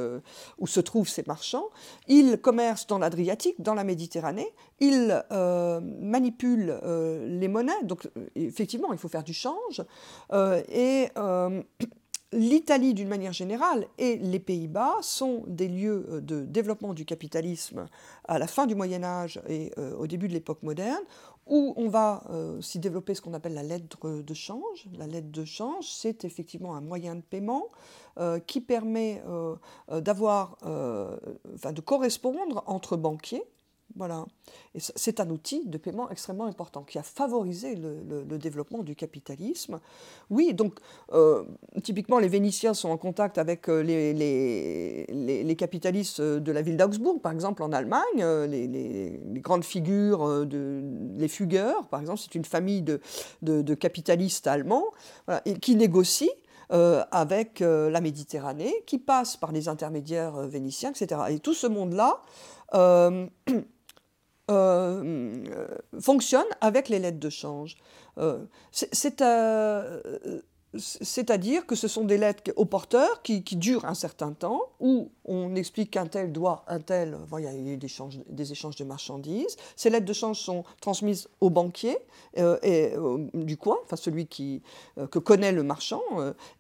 où 0.60 0.68
se 0.68 0.80
trouvent 0.80 1.08
ces 1.08 1.24
marchands. 1.26 1.66
Ils 2.08 2.38
commercent 2.38 2.88
dans 2.88 3.00
l'Adriatique, 3.00 3.56
dans 3.60 3.74
la 3.74 3.84
Méditerranée, 3.84 4.48
ils 4.80 5.24
manipulent 6.02 6.80
les 7.26 7.48
monnaies, 7.48 7.84
donc 7.84 8.10
effectivement 8.36 8.94
il 8.94 9.00
faut 9.00 9.10
faire 9.10 9.24
du 9.24 9.34
change, 9.34 9.84
et 10.34 11.10
l'Italie, 12.32 12.94
d'une 12.94 13.08
manière 13.08 13.34
générale, 13.34 13.88
et 13.98 14.18
les 14.18 14.40
Pays-Bas 14.40 14.98
sont 15.02 15.44
des 15.48 15.68
lieux 15.68 16.06
euh, 16.10 16.22
de 16.22 16.44
développement 16.44 16.94
du 16.94 17.06
capitalisme 17.06 17.88
à 18.28 18.40
la 18.40 18.48
fin 18.48 18.66
du 18.66 18.76
Moyen 18.76 19.04
Âge 19.04 19.42
et 19.48 19.72
euh, 19.78 19.96
au 19.96 20.08
début 20.08 20.28
de 20.28 20.34
l'époque 20.34 20.64
moderne, 20.64 21.02
où 21.48 21.74
on 21.78 21.90
va 21.90 22.24
euh, 22.32 22.60
s'y 22.62 22.80
développer 22.80 23.14
ce 23.14 23.22
qu'on 23.22 23.34
appelle 23.34 23.54
la 23.54 23.64
lettre 23.64 24.10
de 24.10 24.34
change. 24.34 24.88
La 24.98 25.08
lettre 25.08 25.32
de 25.32 25.46
change, 25.46 25.88
c'est 25.92 26.26
effectivement 26.26 26.76
un 26.76 26.82
moyen 26.82 27.16
de 27.16 27.22
paiement 27.22 27.68
qui 28.48 28.62
permet 28.62 29.22
d'avoir, 29.92 30.56
enfin, 30.62 31.74
de 31.74 31.82
correspondre 31.82 32.64
entre 32.66 32.96
banquiers 32.96 33.44
voilà. 33.96 34.26
C'est 34.78 35.22
un 35.22 35.30
outil 35.30 35.66
de 35.66 35.78
paiement 35.78 36.10
extrêmement 36.10 36.48
important 36.48 36.84
qui 36.84 37.00
a 37.00 37.04
favorisé 37.04 37.76
le, 37.76 38.38
développement 38.38 38.84
du 38.84 38.94
capitalisme. 38.94 39.80
Oui, 40.30 40.54
donc 40.54 40.80
euh, 41.14 41.46
typiquement 41.82 42.20
les 42.20 42.28
Vénitiens 42.28 42.74
sont 42.74 42.90
en 42.90 42.98
contact 42.98 43.38
avec 43.38 43.70
euh, 43.70 43.82
les, 43.82 45.56
capitalistes 45.56 46.20
de 46.20 46.52
la 46.52 46.62
ville 46.62 46.76
d'Augsbourg, 46.76 47.22
par 47.22 47.32
exemple 47.32 47.64
en 47.64 47.72
Allemagne, 47.72 48.04
euh, 48.20 48.46
les, 48.46 49.22
grandes 49.40 49.64
figures, 49.64 50.46
les 51.18 51.28
Fugueurs, 51.30 51.88
par 51.88 52.02
exemple, 52.02 52.20
c'est 52.20 52.36
une 52.36 52.46
famille 52.46 52.82
de, 52.82 53.00
capitalistes 53.76 54.48
allemands 54.48 54.86
et 55.46 55.54
qui 55.54 55.76
négocient 55.76 56.28
avec 56.70 57.60
la 57.60 58.02
Méditerranée, 58.02 58.74
qui 58.86 58.98
passe 58.98 59.38
par 59.38 59.52
les 59.52 59.70
intermédiaires 59.70 60.36
vénitiens, 60.48 60.92
etc. 60.92 61.22
Et 61.30 61.40
tout 61.40 61.54
ce 61.54 61.68
monde-là 61.68 62.22
Euh, 62.74 63.28
fonctionne 66.00 66.46
avec 66.62 66.90
les 66.90 67.00
lettres 67.00 67.20
de 67.20 67.30
change. 67.30 67.78
Euh, 68.18 68.46
c'est 68.72 69.22
c'est-à-dire 70.78 71.66
que 71.66 71.76
ce 71.76 71.88
sont 71.88 72.04
des 72.04 72.18
lettres 72.18 72.52
au 72.56 72.66
porteur 72.66 73.22
qui, 73.22 73.42
durent 73.56 73.86
un 73.86 73.94
certain 73.94 74.32
temps, 74.34 74.62
où 74.80 75.10
on 75.26 75.56
explique 75.56 75.92
qu'un 75.92 76.06
tel 76.06 76.32
doit, 76.32 76.64
un 76.68 76.80
tel, 76.80 77.18
il 77.38 77.44
y 77.44 77.48
a 77.48 77.54
eu 77.54 77.78
des 77.78 77.86
échanges, 77.86 78.20
des 78.30 78.52
échanges 78.52 78.76
de 78.76 78.84
marchandises. 78.84 79.56
Ces 79.76 79.90
lettres 79.90 80.06
de 80.06 80.14
change 80.14 80.40
sont 80.40 80.64
transmises 80.82 81.28
au 81.42 81.50
banquier 81.50 81.98
euh, 82.38 82.58
et, 82.64 82.94
euh, 82.96 83.18
du 83.34 83.58
coin, 83.58 83.78
enfin 83.84 83.96
celui 83.96 84.28
qui, 84.28 84.62
euh, 84.98 85.08
que 85.08 85.20
connaît 85.20 85.52
le 85.52 85.64
marchand, 85.64 86.02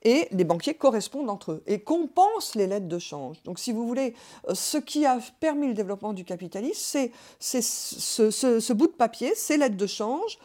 et 0.04 0.28
les 0.32 0.44
banquiers 0.44 0.74
correspondent 0.74 1.30
entre 1.30 1.54
eux 1.54 1.64
et 1.68 1.80
compensent 1.80 2.56
les 2.56 2.68
lettres 2.68 2.88
de 2.88 3.00
change. 3.00 3.42
Donc 3.44 3.60
si 3.60 3.72
vous 3.72 3.88
voulez, 3.88 4.14
ce 4.54 4.78
qui 4.78 5.06
a 5.06 5.20
permis 5.40 5.68
le 5.68 5.74
développement 5.74 6.14
du 6.14 6.26
capitalisme, 6.26 7.10
c'est 7.40 7.62
ce, 7.62 8.32
ce, 8.32 8.74
bout 8.74 8.88
de 8.88 8.94
papier, 8.94 9.34
ces 9.36 9.58
lettres 9.58 9.78
de 9.78 9.88
change 9.88 10.38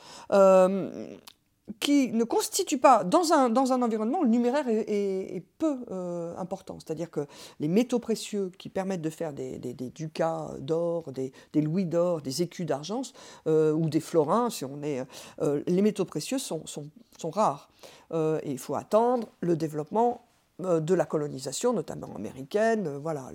qui 1.78 2.12
ne 2.12 2.24
constitue 2.24 2.78
pas, 2.78 3.04
dans 3.04 3.33
un, 3.33 3.50
dans 3.50 3.72
un 3.72 3.83
environnement, 3.83 4.22
le 4.22 4.28
numéraire 4.28 4.66
est, 4.68 5.44
peu 5.59 5.78
euh, 5.90 6.35
important. 6.37 6.78
C'est-à-dire 6.78 7.11
que 7.11 7.26
les 7.61 7.68
métaux 7.68 7.98
précieux 7.98 8.50
qui 8.59 8.68
permettent 8.68 9.02
de 9.02 9.11
faire 9.11 9.33
des, 9.33 9.59
ducats 9.94 10.50
d'or, 10.59 11.12
des, 11.12 11.33
des, 11.52 11.61
louis 11.61 11.85
d'or, 11.85 12.22
des 12.22 12.42
écus 12.42 12.66
d'argent, 12.66 13.02
euh, 13.46 13.72
ou 13.72 13.88
des 13.88 14.00
florins, 14.00 14.48
si 14.48 14.64
on 14.64 14.83
est, 14.83 15.04
euh, 15.42 15.62
les 15.66 15.83
métaux 15.83 16.06
précieux 16.06 16.38
sont, 16.38 16.66
sont, 16.66 16.87
sont 17.18 17.30
rares. 17.30 17.68
et 18.12 18.50
il 18.50 18.59
faut 18.59 18.74
attendre 18.74 19.28
le 19.40 19.56
développement 19.56 20.24
de 20.59 20.94
la 20.94 21.06
colonisation, 21.06 21.72
notamment 21.72 22.14
américaine, 22.14 22.98
voilà, 22.98 23.30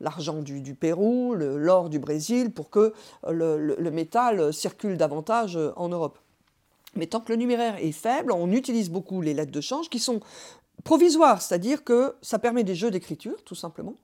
l'argent 0.00 0.42
du, 0.42 0.60
du, 0.60 0.74
Pérou, 0.74 1.34
l'or 1.34 1.88
du 1.88 1.98
Brésil, 1.98 2.52
pour 2.52 2.68
que 2.68 2.92
le, 3.26 3.56
le 3.56 3.90
métal 3.90 4.52
circule 4.52 4.98
davantage 4.98 5.58
en 5.76 5.88
Europe. 5.88 6.18
Mais 6.98 7.06
tant 7.06 7.20
que 7.20 7.32
le 7.32 7.36
numéraire 7.36 7.76
est 7.76 7.92
faible, 7.92 8.32
on 8.32 8.52
utilise 8.52 8.90
beaucoup 8.90 9.22
les 9.22 9.32
lettres 9.32 9.52
de 9.52 9.60
change 9.60 9.88
qui 9.88 9.98
sont 9.98 10.20
provisoires, 10.84 11.40
c'est-à-dire 11.40 11.84
que 11.84 12.16
ça 12.22 12.38
permet 12.38 12.64
des 12.64 12.74
jeux 12.74 12.90
d'écriture, 12.90 13.42
tout 13.44 13.54
simplement. 13.54 13.96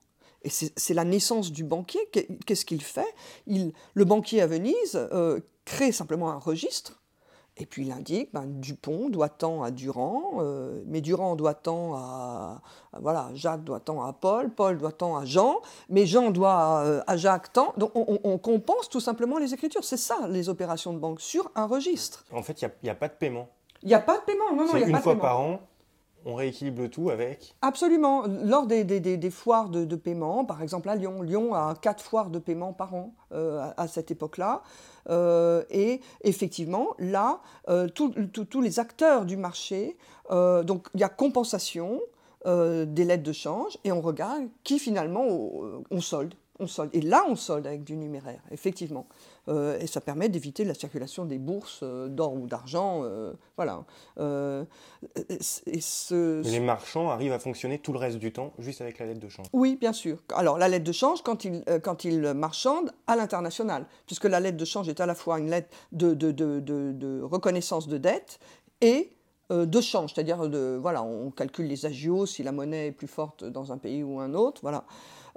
Et 0.43 0.49
c'est 0.49 0.93
la 0.93 1.05
naissance 1.05 1.51
du 1.51 1.63
banquier. 1.63 1.99
Qu'est-ce 2.45 2.65
qu'il 2.65 2.81
fait? 2.81 3.13
Le 3.47 4.05
banquier 4.05 4.41
à 4.41 4.47
Venise 4.47 4.95
euh, 4.95 5.39
crée 5.65 5.91
simplement 5.91 6.29
un 6.31 6.37
registre 6.37 7.01
et 7.57 7.65
puis 7.65 7.85
il 7.85 7.91
indique, 7.91 8.33
ben, 8.33 8.45
Dupont 8.45 9.09
doit 9.09 9.29
tant 9.29 9.63
à 9.63 9.71
Durand, 9.71 10.39
euh, 10.39 10.81
mais 10.87 10.99
Durand 10.99 11.35
doit 11.35 11.53
tant 11.53 11.95
à, 11.95 12.61
voilà, 12.99 13.29
Jacques 13.33 13.63
doit 13.63 13.79
tant 13.79 14.03
à 14.03 14.11
Paul, 14.11 14.49
Paul 14.49 14.77
doit 14.77 14.91
tant 14.91 15.15
à 15.15 15.23
Jean, 15.23 15.61
mais 15.89 16.05
Jean 16.05 16.31
doit 16.31 16.81
euh, 16.83 17.01
à, 17.07 17.15
Jacques 17.15 17.53
tant. 17.53 17.73
Donc 17.77 17.91
on, 17.95 18.37
compense 18.37 18.89
tout 18.89 18.99
simplement 18.99 19.37
les 19.37 19.53
écritures. 19.53 19.83
C'est 19.83 19.97
ça 19.97 20.27
les 20.27 20.49
opérations 20.49 20.91
de 20.91 20.99
banque 20.99 21.21
sur 21.21 21.49
un 21.55 21.65
registre. 21.65 22.25
En 22.33 22.43
fait, 22.43 22.61
il 22.61 22.69
n'y 22.83 22.89
a, 22.89 22.95
pas 22.95 23.07
de 23.07 23.13
paiement. 23.13 23.47
Il 23.83 23.87
n'y 23.87 23.93
a 23.93 23.99
pas 23.99 24.17
de 24.17 24.23
paiement, 24.23 24.53
non, 24.53 24.65
non, 24.65 24.75
il 24.75 24.83
a 24.83 24.87
une 24.87 24.97
fois 24.97 25.15
par 25.15 25.39
an, 25.39 25.61
on 26.25 26.33
rééquilibre 26.33 26.81
le 26.81 26.89
tout 26.89 27.11
avec 27.11 27.55
Absolument. 27.61 28.25
Lors 28.27 28.65
des, 28.65 28.83
des, 28.83 29.29
foires 29.29 29.69
de, 29.69 29.95
paiement, 29.95 30.43
par 30.43 30.61
exemple 30.61 30.89
à 30.89 30.95
Lyon, 30.95 31.21
Lyon 31.21 31.53
a 31.53 31.75
quatre 31.79 32.03
foires 32.03 32.31
de 32.31 32.39
paiement 32.39 32.73
par 32.73 32.95
an 32.95 33.13
euh, 33.31 33.71
à, 33.77 33.87
cette 33.87 34.11
époque-là. 34.11 34.63
Euh, 35.09 35.63
et 35.69 36.01
effectivement, 36.23 36.95
là, 36.99 37.41
euh, 37.69 37.87
tous 37.87 38.61
les 38.61 38.79
acteurs 38.79 39.25
du 39.25 39.37
marché, 39.37 39.97
donc 40.29 40.87
il 40.93 41.01
y 41.01 41.03
a 41.03 41.09
compensation 41.09 42.01
des 42.45 43.05
lettres 43.05 43.23
de 43.23 43.31
change 43.31 43.77
et 43.83 43.91
on 43.91 44.01
regarde 44.01 44.43
qui 44.63 44.77
finalement 44.77 45.25
on 45.89 46.01
solde. 46.01 46.35
On 46.59 46.67
solde. 46.67 46.89
Et 46.93 47.01
là, 47.01 47.25
on 47.27 47.35
solde 47.35 47.67
avec 47.67 47.83
du 47.83 47.97
numéraire, 47.97 48.39
effectivement. 48.49 49.07
Euh, 49.47 49.77
et 49.79 49.87
ça 49.87 50.01
permet 50.01 50.27
d'éviter 50.29 50.65
la 50.65 50.73
circulation 50.73 51.25
des 51.25 51.37
bourses 51.37 51.81
euh, 51.83 52.07
d'or 52.07 52.33
ou 52.33 52.47
d'argent. 52.47 53.01
Euh, 53.03 53.33
voilà. 53.57 53.85
Et 55.67 55.81
ce... 55.81 56.41
Les 56.49 56.59
marchands 56.59 57.09
arrivent 57.09 57.33
à 57.33 57.39
fonctionner 57.39 57.79
tout 57.79 57.93
le 57.93 57.99
reste 57.99 58.17
du 58.17 58.31
temps 58.31 58.53
juste 58.59 58.81
avec 58.81 58.99
la 58.99 59.05
lettre 59.05 59.19
de 59.19 59.29
change. 59.29 59.47
Oui, 59.53 59.77
bien 59.79 59.93
sûr. 59.93 60.17
Alors 60.33 60.57
la 60.57 60.67
lettre 60.67 60.85
de 60.85 60.91
change 60.91 61.21
quand 61.21 61.45
ils, 61.45 61.63
quand 61.83 62.05
ils 62.05 62.33
marchandent 62.33 62.91
à 63.07 63.15
l'international, 63.15 63.85
puisque 64.07 64.25
la 64.25 64.39
lettre 64.39 64.57
de 64.57 64.65
change 64.65 64.89
est 64.89 64.99
à 64.99 65.05
la 65.05 65.15
fois 65.15 65.39
une 65.39 65.49
lettre 65.49 65.69
de, 65.91 66.13
de, 66.13 66.31
de, 66.31 66.59
de 66.59 67.21
reconnaissance 67.21 67.87
de 67.87 67.97
dette 67.97 68.39
et 68.81 69.11
de 69.51 69.81
change, 69.81 70.13
c'est-à-dire 70.13 70.49
de 70.49 70.77
voilà, 70.81 71.03
on 71.03 71.29
calcule 71.29 71.67
les 71.67 71.85
agios 71.85 72.25
si 72.25 72.41
la 72.41 72.51
monnaie 72.51 72.87
est 72.87 72.91
plus 72.91 73.07
forte 73.07 73.43
dans 73.43 73.71
un 73.71 73.77
pays 73.77 74.01
ou 74.01 74.19
un 74.19 74.33
autre, 74.33 74.61
voilà. 74.63 74.85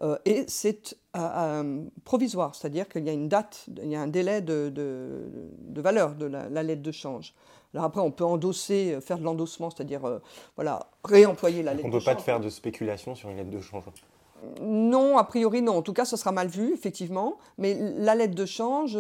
Euh, 0.02 0.16
et 0.24 0.44
c'est 0.46 0.96
euh, 1.16 1.20
euh, 1.20 1.82
provisoire, 2.04 2.54
c'est-à-dire 2.54 2.88
qu'il 2.88 3.04
y 3.04 3.10
a 3.10 3.12
une 3.12 3.28
date, 3.28 3.66
il 3.82 3.88
y 3.88 3.96
a 3.96 4.00
un 4.00 4.06
délai 4.06 4.40
de, 4.40 4.70
de, 4.70 5.80
valeur 5.80 6.14
de 6.14 6.26
la, 6.26 6.62
lettre 6.62 6.82
de 6.82 6.92
change. 6.92 7.34
Alors 7.74 7.84
après, 7.84 8.00
on 8.00 8.10
peut 8.10 8.24
endosser, 8.24 8.98
faire 9.00 9.18
de 9.18 9.24
l'endossement, 9.24 9.70
c'est-à-dire 9.70 10.20
voilà, 10.56 10.88
réemployer 11.04 11.62
la 11.62 11.74
lettre 11.74 11.88
de 11.88 11.92
change. 11.92 12.02
On 12.06 12.10
ne 12.10 12.14
peut 12.14 12.18
pas 12.18 12.22
faire 12.22 12.40
de 12.40 12.48
spéculation 12.48 13.14
sur 13.14 13.28
une 13.28 13.38
lettre 13.38 13.50
de 13.50 13.60
change 13.60 13.84
Non, 14.60 15.18
a 15.18 15.24
priori 15.24 15.62
non. 15.62 15.76
En 15.76 15.82
tout 15.82 15.92
cas, 15.92 16.04
ce 16.04 16.16
sera 16.16 16.32
mal 16.32 16.48
vu, 16.48 16.72
effectivement. 16.72 17.38
Mais 17.58 17.76
la 17.98 18.14
lettre 18.14 18.34
de 18.34 18.46
change, 18.46 18.96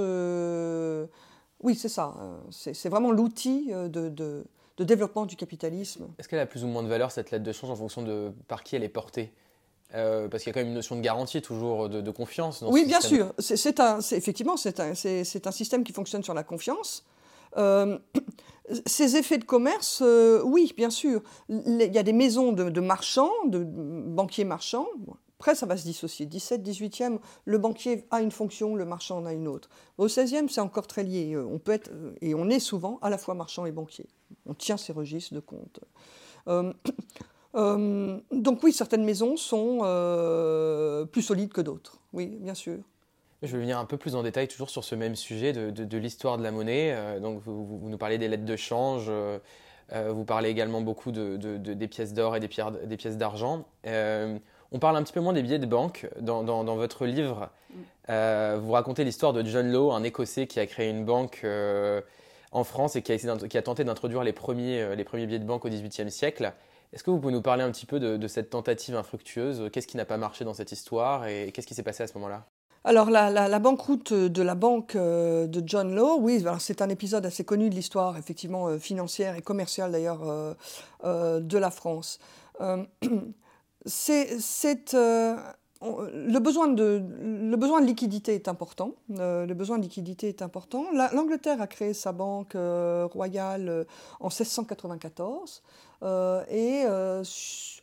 oui, 1.62 1.74
c'est 1.76 1.88
ça. 1.88 2.14
C'est 2.50 2.88
vraiment 2.88 3.10
l'outil 3.10 3.70
de, 3.72 4.08
de 4.08 4.84
développement 4.84 5.26
du 5.26 5.36
capitalisme. 5.36 6.08
Est-ce 6.18 6.28
qu'elle 6.28 6.38
a 6.40 6.46
plus 6.46 6.64
ou 6.64 6.66
moins 6.66 6.82
de 6.82 6.88
valeur, 6.88 7.10
cette 7.10 7.30
lettre 7.30 7.44
de 7.44 7.52
change, 7.52 7.70
en 7.70 7.76
fonction 7.76 8.02
de 8.02 8.32
par 8.48 8.64
qui 8.64 8.76
elle 8.76 8.84
est 8.84 8.88
portée? 8.88 9.32
Euh, 9.94 10.28
parce 10.28 10.42
qu'il 10.42 10.50
y 10.50 10.52
a 10.52 10.54
quand 10.54 10.60
même 10.60 10.68
une 10.68 10.74
notion 10.74 10.96
de 10.96 11.00
garantie, 11.00 11.40
toujours 11.40 11.88
de, 11.88 12.10
confiance. 12.10 12.62
Dans 12.62 12.70
oui, 12.70 12.84
bien 12.84 13.00
sûr. 13.00 13.32
C'est 13.38 13.80
un, 13.80 14.00
effectivement, 14.00 14.56
c'est 14.56 14.80
un, 14.80 14.90
un, 14.90 15.50
système 15.52 15.84
qui 15.84 15.92
fonctionne 15.92 16.22
sur 16.22 16.34
la 16.34 16.44
confiance. 16.44 17.06
Euh, 17.56 17.98
ces 18.86 19.16
effets 19.16 19.38
de 19.38 19.44
commerce, 19.44 20.00
euh, 20.02 20.42
oui, 20.44 20.74
bien 20.76 20.90
sûr. 20.90 21.22
Il 21.48 21.78
y 21.80 21.98
a 21.98 22.02
des 22.02 22.12
maisons 22.12 22.52
de, 22.52 22.80
marchands, 22.80 23.32
de 23.46 23.64
banquiers 23.64 24.44
marchands. 24.44 24.88
Après, 25.40 25.54
ça 25.54 25.64
va 25.64 25.76
se 25.78 25.84
dissocier. 25.84 26.26
17, 26.26 26.68
18e, 26.68 27.18
le 27.46 27.58
banquier 27.58 28.06
a 28.10 28.20
une 28.20 28.32
fonction, 28.32 28.74
le 28.74 28.84
marchand 28.84 29.18
en 29.18 29.24
a 29.24 29.32
une 29.32 29.48
autre. 29.48 29.70
Au 29.96 30.08
16e, 30.08 30.48
c'est 30.48 30.60
encore 30.60 30.86
très 30.86 31.04
lié. 31.04 31.34
On 31.38 31.58
peut 31.58 31.72
être, 31.72 31.90
et 32.20 32.34
on 32.34 32.50
est 32.50 32.58
souvent 32.58 32.98
à 33.00 33.08
la 33.08 33.16
fois 33.16 33.34
marchand 33.34 33.64
et 33.64 33.72
banquier. 33.72 34.06
On 34.44 34.52
tient 34.52 34.76
ces 34.76 34.92
registres 34.92 35.32
de 35.32 35.40
compte. 35.40 35.80
donc 37.54 38.62
oui, 38.62 38.72
certaines 38.72 39.04
maisons 39.04 39.36
sont 39.36 39.78
plus 41.10 41.22
solides 41.22 41.52
que 41.52 41.60
d'autres. 41.60 41.98
Oui, 42.12 42.26
bien 42.40 42.54
sûr. 42.54 42.78
Je 43.42 43.52
vais 43.52 43.60
venir 43.60 43.78
un 43.78 43.84
peu 43.84 43.96
plus 43.96 44.16
en 44.16 44.24
détail 44.24 44.48
toujours 44.48 44.68
sur 44.68 44.82
ce 44.82 44.96
même 44.96 45.14
sujet 45.14 45.52
de, 45.52 45.98
l'histoire 45.98 46.38
de 46.38 46.42
la 46.42 46.50
monnaie. 46.50 46.92
Euh, 46.92 47.20
donc 47.20 47.40
vous, 47.44 47.80
nous 47.84 47.98
parlez 47.98 48.18
des 48.18 48.26
lettres 48.26 48.44
de 48.44 48.56
change, 48.56 49.06
euh, 49.08 49.38
euh, 49.92 50.10
vous 50.12 50.24
parlez 50.24 50.48
également 50.48 50.80
beaucoup 50.80 51.12
de, 51.12 51.36
des 51.36 51.88
pièces 51.88 52.12
d'or 52.12 52.34
et 52.34 52.40
des, 52.40 52.48
des 52.84 52.96
pièces 52.96 53.16
d'argent. 53.16 53.64
on 53.84 54.78
parle 54.80 54.96
un 54.96 55.02
petit 55.04 55.12
peu 55.12 55.20
moins 55.20 55.32
des 55.32 55.42
billets 55.42 55.60
de 55.60 55.66
banque. 55.66 56.08
Dans, 56.20 56.42
votre 56.74 57.06
livre, 57.06 57.48
vous 58.08 58.72
racontez 58.72 59.04
l'histoire 59.04 59.32
de 59.32 59.44
John 59.44 59.70
Law, 59.70 59.92
un 59.92 60.02
Écossais 60.02 60.48
qui 60.48 60.58
a 60.58 60.66
créé 60.66 60.90
une 60.90 61.04
banque 61.04 61.46
en 62.50 62.64
France 62.64 62.96
et 62.96 63.02
qui 63.02 63.12
a, 63.12 63.36
qui 63.36 63.56
a 63.56 63.62
tenté 63.62 63.84
d'introduire 63.84 64.24
les 64.24 64.32
premiers, 64.32 64.96
les 64.96 65.04
premiers 65.04 65.26
billets 65.26 65.38
de 65.38 65.44
banque 65.44 65.64
au 65.64 65.68
XVIIIe 65.68 66.10
siècle. 66.10 66.52
Est-ce 66.92 67.04
que 67.04 67.10
vous 67.10 67.18
pouvez 67.18 67.32
nous 67.32 67.42
parler 67.42 67.62
un 67.62 67.70
petit 67.70 67.86
peu 67.86 68.00
de, 68.00 68.28
cette 68.28 68.50
tentative 68.50 68.96
infructueuse? 68.96 69.68
Qu'est-ce 69.72 69.86
qui 69.86 69.96
n'a 69.96 70.04
pas 70.04 70.16
marché 70.16 70.44
dans 70.44 70.54
cette 70.54 70.72
histoire 70.72 71.26
et 71.26 71.52
qu'est-ce 71.52 71.66
qui 71.66 71.74
s'est 71.74 71.82
passé 71.82 72.02
à 72.02 72.06
ce 72.06 72.14
moment-là? 72.14 72.46
Alors 72.84 73.10
la, 73.10 73.58
banqueroute 73.58 74.14
de 74.14 74.42
la 74.42 74.54
banque 74.54 74.96
euh, 74.96 75.46
de 75.46 75.62
John 75.66 75.94
Law, 75.94 76.18
oui, 76.20 76.42
c'est 76.58 76.80
un 76.80 76.88
épisode 76.88 77.26
assez 77.26 77.44
connu 77.44 77.68
de 77.68 77.74
l'histoire, 77.74 78.16
effectivement 78.16 78.68
euh, 78.68 78.78
financière 78.78 79.34
et 79.34 79.42
commerciale 79.42 79.92
d'ailleurs 79.92 80.22
euh, 81.04 81.40
de 81.40 81.58
la 81.58 81.70
France. 81.70 82.18
c'est 83.86 84.38
le 85.80 86.38
besoin, 86.38 86.68
de, 86.68 87.02
le 87.20 87.56
besoin 87.56 87.80
de 87.80 87.86
liquidité 87.86 88.34
est 88.34 88.48
important. 88.48 88.94
le 89.08 89.52
besoin 89.54 89.78
de 89.78 89.82
liquidité 89.82 90.28
est 90.28 90.42
important. 90.42 90.86
L'Angleterre 91.12 91.60
a 91.60 91.66
créé 91.66 91.94
sa 91.94 92.12
banque 92.12 92.56
royale 93.12 93.86
en 94.20 94.28
1694 94.28 95.62
et 96.50 96.84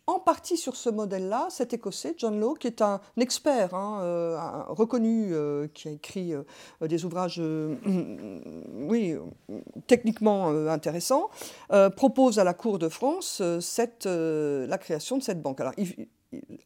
en 0.07 0.19
partie 0.19 0.57
sur 0.57 0.75
ce 0.75 0.89
modèle-là, 0.89 1.47
cet 1.49 1.73
Écossais, 1.73 2.13
John 2.17 2.39
Law, 2.39 2.53
qui 2.53 2.67
est 2.67 2.81
un 2.81 3.01
expert 3.17 3.73
hein, 3.73 4.01
euh, 4.03 4.37
reconnu, 4.67 5.33
euh, 5.33 5.67
qui 5.73 5.87
a 5.87 5.91
écrit 5.91 6.33
euh, 6.33 6.43
des 6.81 7.05
ouvrages 7.05 7.41
oui, 8.75 9.15
techniquement 9.87 10.49
intéressants, 10.69 11.29
propose 11.95 12.39
à 12.39 12.43
la 12.43 12.53
Cour 12.53 12.79
de 12.79 12.89
France 12.89 13.41
cette, 13.59 14.05
la 14.05 14.77
création 14.77 15.17
de 15.17 15.23
cette 15.23 15.41
banque. 15.41 15.61
Alors, 15.61 15.73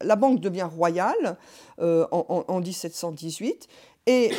la 0.00 0.16
banque 0.16 0.40
devient 0.40 0.68
royale 0.70 1.38
en, 1.78 2.44
en, 2.48 2.60
1718 2.60 3.68
et 4.06 4.30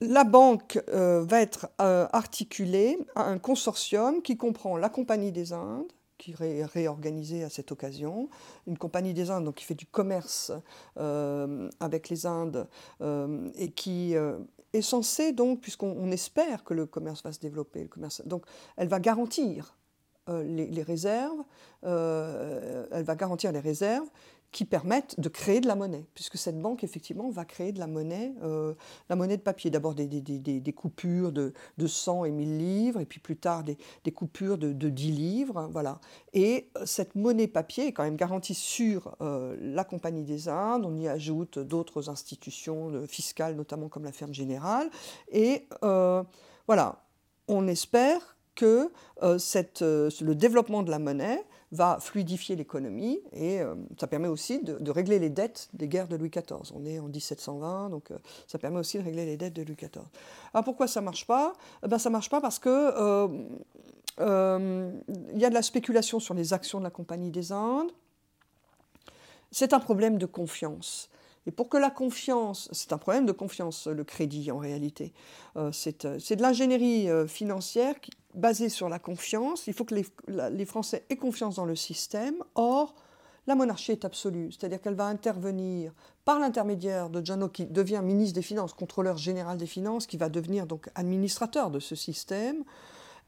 la 0.00 0.24
banque 0.24 0.78
va 0.88 1.40
être 1.40 1.70
articulée 1.78 2.98
à 3.14 3.24
un 3.24 3.38
consortium 3.38 4.22
qui 4.22 4.36
comprend 4.36 4.76
la 4.76 4.88
Compagnie 4.88 5.32
des 5.32 5.52
Indes, 5.52 5.90
qui 6.18 6.34
est 6.40 6.64
réorganisé 6.64 7.44
à 7.44 7.50
cette 7.50 7.72
occasion. 7.72 8.28
Une 8.66 8.78
compagnie 8.78 9.14
des 9.14 9.30
Indes 9.30 9.44
donc, 9.44 9.56
qui 9.56 9.64
fait 9.64 9.74
du 9.74 9.86
commerce 9.86 10.52
euh, 10.98 11.68
avec 11.80 12.08
les 12.08 12.26
Indes 12.26 12.68
euh, 13.00 13.50
et 13.56 13.70
qui 13.70 14.16
euh, 14.16 14.38
est 14.72 14.82
censée, 14.82 15.34
puisqu'on 15.60 16.10
espère 16.10 16.64
que 16.64 16.74
le 16.74 16.86
commerce 16.86 17.22
va 17.22 17.32
se 17.32 17.40
développer, 17.40 17.82
le 17.82 18.28
donc 18.28 18.44
elle 18.76 18.88
va 18.88 19.00
garantir 19.00 19.76
les, 20.28 20.66
les, 20.66 20.82
réserves, 20.82 21.42
elle 21.82 23.04
va 23.04 23.14
garantir 23.14 23.52
les 23.52 23.60
réserves 23.60 24.08
qui 24.56 24.64
permettent 24.64 25.20
de 25.20 25.28
créer 25.28 25.60
de 25.60 25.66
la 25.66 25.74
monnaie, 25.74 26.06
puisque 26.14 26.38
cette 26.38 26.58
banque, 26.58 26.82
effectivement, 26.82 27.28
va 27.28 27.44
créer 27.44 27.72
de 27.72 27.78
la 27.78 27.86
monnaie, 27.86 28.32
euh, 28.42 28.72
la 29.10 29.16
monnaie 29.16 29.36
de 29.36 29.42
papier. 29.42 29.70
D'abord 29.70 29.94
des, 29.94 30.06
des, 30.06 30.20
des, 30.22 30.38
des, 30.38 30.72
coupures 30.72 31.30
de, 31.30 31.52
de, 31.76 31.86
100 31.86 32.24
et 32.24 32.30
1000 32.30 32.56
livres, 32.56 33.00
et 33.00 33.04
puis 33.04 33.20
plus 33.20 33.36
tard 33.36 33.64
des, 33.64 33.76
coupures 34.12 34.56
de, 34.56 34.72
de, 34.72 34.88
10 34.88 35.10
livres. 35.10 35.58
Hein, 35.58 35.68
voilà. 35.70 36.00
Et 36.32 36.70
euh, 36.78 36.86
cette 36.86 37.16
monnaie 37.16 37.48
papier 37.48 37.88
est 37.88 37.92
quand 37.92 38.04
même 38.04 38.16
garantie 38.16 38.54
sur 38.54 39.16
euh, 39.20 39.56
la 39.60 39.84
Compagnie 39.84 40.24
des 40.24 40.48
Indes. 40.48 40.86
On 40.86 40.96
y 40.96 41.06
ajoute 41.06 41.58
d'autres 41.58 42.08
institutions 42.08 43.06
fiscales, 43.06 43.56
notamment 43.56 43.88
comme 43.88 44.04
la 44.04 44.12
Ferme 44.12 44.32
Générale. 44.32 44.88
Et 45.30 45.68
voilà, 46.66 47.04
on 47.46 47.68
espère 47.68 48.35
que 48.56 48.90
cette, 49.38 49.82
le 49.82 50.34
développement 50.34 50.82
de 50.82 50.90
la 50.90 50.98
monnaie 50.98 51.44
va 51.72 51.98
fluidifier 52.00 52.54
l'économie 52.54 53.20
et 53.32 53.60
euh, 53.60 53.74
ça 53.98 54.06
permet 54.06 54.28
aussi 54.28 54.62
de, 54.62 54.90
régler 54.90 55.18
les 55.18 55.30
dettes 55.30 55.68
des 55.72 55.88
guerres 55.88 56.08
de 56.08 56.16
Louis 56.16 56.30
XIV. 56.30 56.72
On 56.74 56.84
est 56.84 56.98
en 56.98 57.08
1720, 57.08 57.90
donc 57.90 58.10
euh, 58.10 58.18
ça 58.46 58.58
permet 58.58 58.78
aussi 58.78 58.98
de 58.98 59.02
régler 59.02 59.26
les 59.26 59.36
dettes 59.36 59.54
de 59.54 59.62
Louis 59.62 59.74
XIV. 59.76 60.04
Alors 60.54 60.64
pourquoi 60.64 60.86
ça 60.86 61.00
ne 61.00 61.04
marche 61.04 61.26
pas? 61.26 61.54
Eh 61.84 61.88
ben, 61.88 61.98
Ça 61.98 62.08
ne 62.08 62.12
marche 62.12 62.30
pas 62.30 62.40
parce 62.40 62.58
que 62.58 62.68
euh, 64.18 64.90
il 65.34 65.38
y 65.38 65.44
a 65.44 65.48
de 65.48 65.54
la 65.54 65.62
spéculation 65.62 66.20
sur 66.20 66.34
les 66.34 66.52
actions 66.52 66.78
de 66.78 66.84
la 66.84 66.90
Compagnie 66.90 67.30
des 67.30 67.52
Indes. 67.52 67.90
C'est 69.50 69.72
un 69.72 69.80
problème 69.80 70.18
de 70.18 70.26
confiance. 70.26 71.10
Et 71.46 71.50
pour 71.52 71.68
que 71.68 71.76
la 71.76 71.90
confiance, 71.90 72.68
c'est 72.72 72.92
un 72.92 72.98
problème 72.98 73.26
de 73.26 73.32
confiance, 73.32 73.86
le 73.86 74.02
crédit 74.02 74.50
en 74.50 74.58
réalité, 74.58 75.12
c'est 75.70 76.04
de 76.04 76.42
l'ingénierie 76.42 77.08
financière 77.28 78.00
qui, 78.00 78.10
basée 78.36 78.68
sur 78.68 78.88
la 78.88 78.98
confiance. 78.98 79.66
Il 79.66 79.72
faut 79.72 79.84
que 79.84 79.94
les, 79.94 80.64
Français 80.66 81.04
aient 81.10 81.16
confiance 81.16 81.56
dans 81.56 81.64
le 81.64 81.74
système. 81.74 82.36
Or, 82.54 82.94
la 83.46 83.54
monarchie 83.54 83.92
est 83.92 84.04
absolue, 84.04 84.52
c'est-à-dire 84.52 84.80
qu'elle 84.80 84.94
va 84.94 85.06
intervenir 85.06 85.92
par 86.24 86.38
l'intermédiaire 86.38 87.10
de 87.10 87.24
John 87.24 87.48
qui 87.50 87.66
devient 87.66 88.00
ministre 88.02 88.34
des 88.34 88.42
Finances, 88.42 88.72
contrôleur 88.72 89.16
général 89.16 89.56
des 89.56 89.66
Finances, 89.66 90.06
qui 90.06 90.16
va 90.16 90.28
devenir 90.28 90.66
donc 90.66 90.88
administrateur 90.94 91.70
de 91.70 91.78
ce 91.78 91.94
système. 91.94 92.64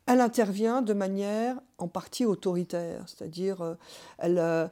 Elle 0.06 0.20
intervient 0.20 0.82
de 0.82 0.92
manière 0.92 1.60
en 1.78 1.86
partie 1.86 2.24
autoritaire, 2.24 3.04
c'est-à-dire 3.06 3.60
euh, 3.60 3.74
elle, 4.18 4.38
euh, 4.38 4.66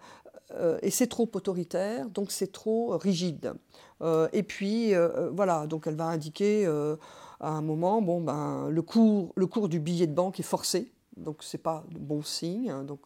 euh, 0.52 0.78
et 0.82 0.90
c'est 0.90 1.06
trop 1.06 1.30
autoritaire, 1.34 2.08
donc 2.08 2.32
c'est 2.32 2.52
trop 2.52 2.96
rigide. 2.96 3.52
et 4.32 4.42
puis 4.42 4.92
voilà, 5.32 5.66
donc 5.66 5.86
elle 5.86 5.96
va 5.96 6.06
indiquer 6.06 6.66
à 7.40 7.50
un 7.50 7.62
moment, 7.62 8.02
bon, 8.02 8.20
ben, 8.20 8.68
le, 8.70 8.82
cours, 8.82 9.32
le 9.36 9.46
cours 9.46 9.68
du 9.68 9.80
billet 9.80 10.06
de 10.06 10.14
banque 10.14 10.40
est 10.40 10.44
forcé, 10.44 10.92
donc 11.16 11.42
ce 11.42 11.56
n'est 11.56 11.62
pas 11.62 11.84
de 11.90 11.98
bon 11.98 12.22
signe. 12.22 12.70
Hein, 12.70 12.84
donc, 12.84 13.02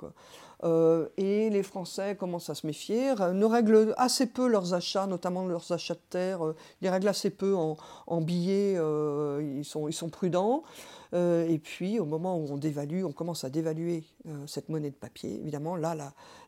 euh, 0.62 1.08
et 1.16 1.50
les 1.50 1.62
Français 1.62 2.16
commencent 2.16 2.50
à 2.50 2.54
se 2.54 2.66
méfier, 2.66 3.14
ne 3.14 3.44
règlent 3.44 3.94
assez 3.96 4.26
peu 4.26 4.46
leurs 4.46 4.74
achats, 4.74 5.06
notamment 5.06 5.46
leurs 5.46 5.72
achats 5.72 5.94
de 5.94 6.00
terre, 6.10 6.44
euh, 6.44 6.56
ils 6.82 6.88
règlent 6.88 7.08
assez 7.08 7.30
peu 7.30 7.54
en, 7.54 8.20
billets, 8.20 8.74
euh, 8.76 9.42
ils, 9.58 9.64
sont, 9.64 10.08
prudents. 10.10 10.62
et 11.12 11.60
puis 11.62 11.98
au 11.98 12.04
moment 12.04 12.36
où 12.36 12.46
on 12.50 12.56
dévalue, 12.56 13.04
on 13.04 13.12
commence 13.12 13.44
à 13.44 13.50
dévaluer 13.50 14.04
cette 14.46 14.68
monnaie 14.68 14.90
de 14.90 14.96
papier, 14.96 15.40
évidemment 15.40 15.76
là 15.76 15.96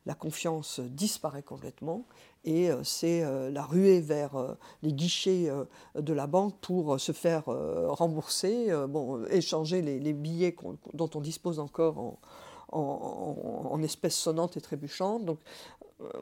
la, 0.07 0.14
confiance 0.14 0.81
disparaît 0.81 1.42
complètement 1.42 2.05
et 2.44 2.70
euh, 2.70 2.83
c'est 2.83 3.22
euh, 3.22 3.51
la 3.51 3.62
ruée 3.62 4.01
vers 4.01 4.35
euh, 4.37 4.55
les 4.83 4.92
guichets 4.92 5.51
de 5.94 6.12
la 6.12 6.27
banque 6.27 6.55
pour 6.61 6.98
se 6.98 7.12
faire 7.12 7.44
rembourser, 7.44 8.70
bon, 8.88 9.25
échanger 9.27 9.83
les, 9.83 10.12
billets 10.12 10.55
dont 10.94 11.11
on 11.14 11.20
dispose 11.20 11.59
encore 11.59 11.98
en, 11.98 12.18
en, 12.72 13.80
espèces 13.82 14.16
sonnantes 14.16 14.56
et 14.56 14.61
trébuchantes. 14.61 15.24
Donc 15.24 15.38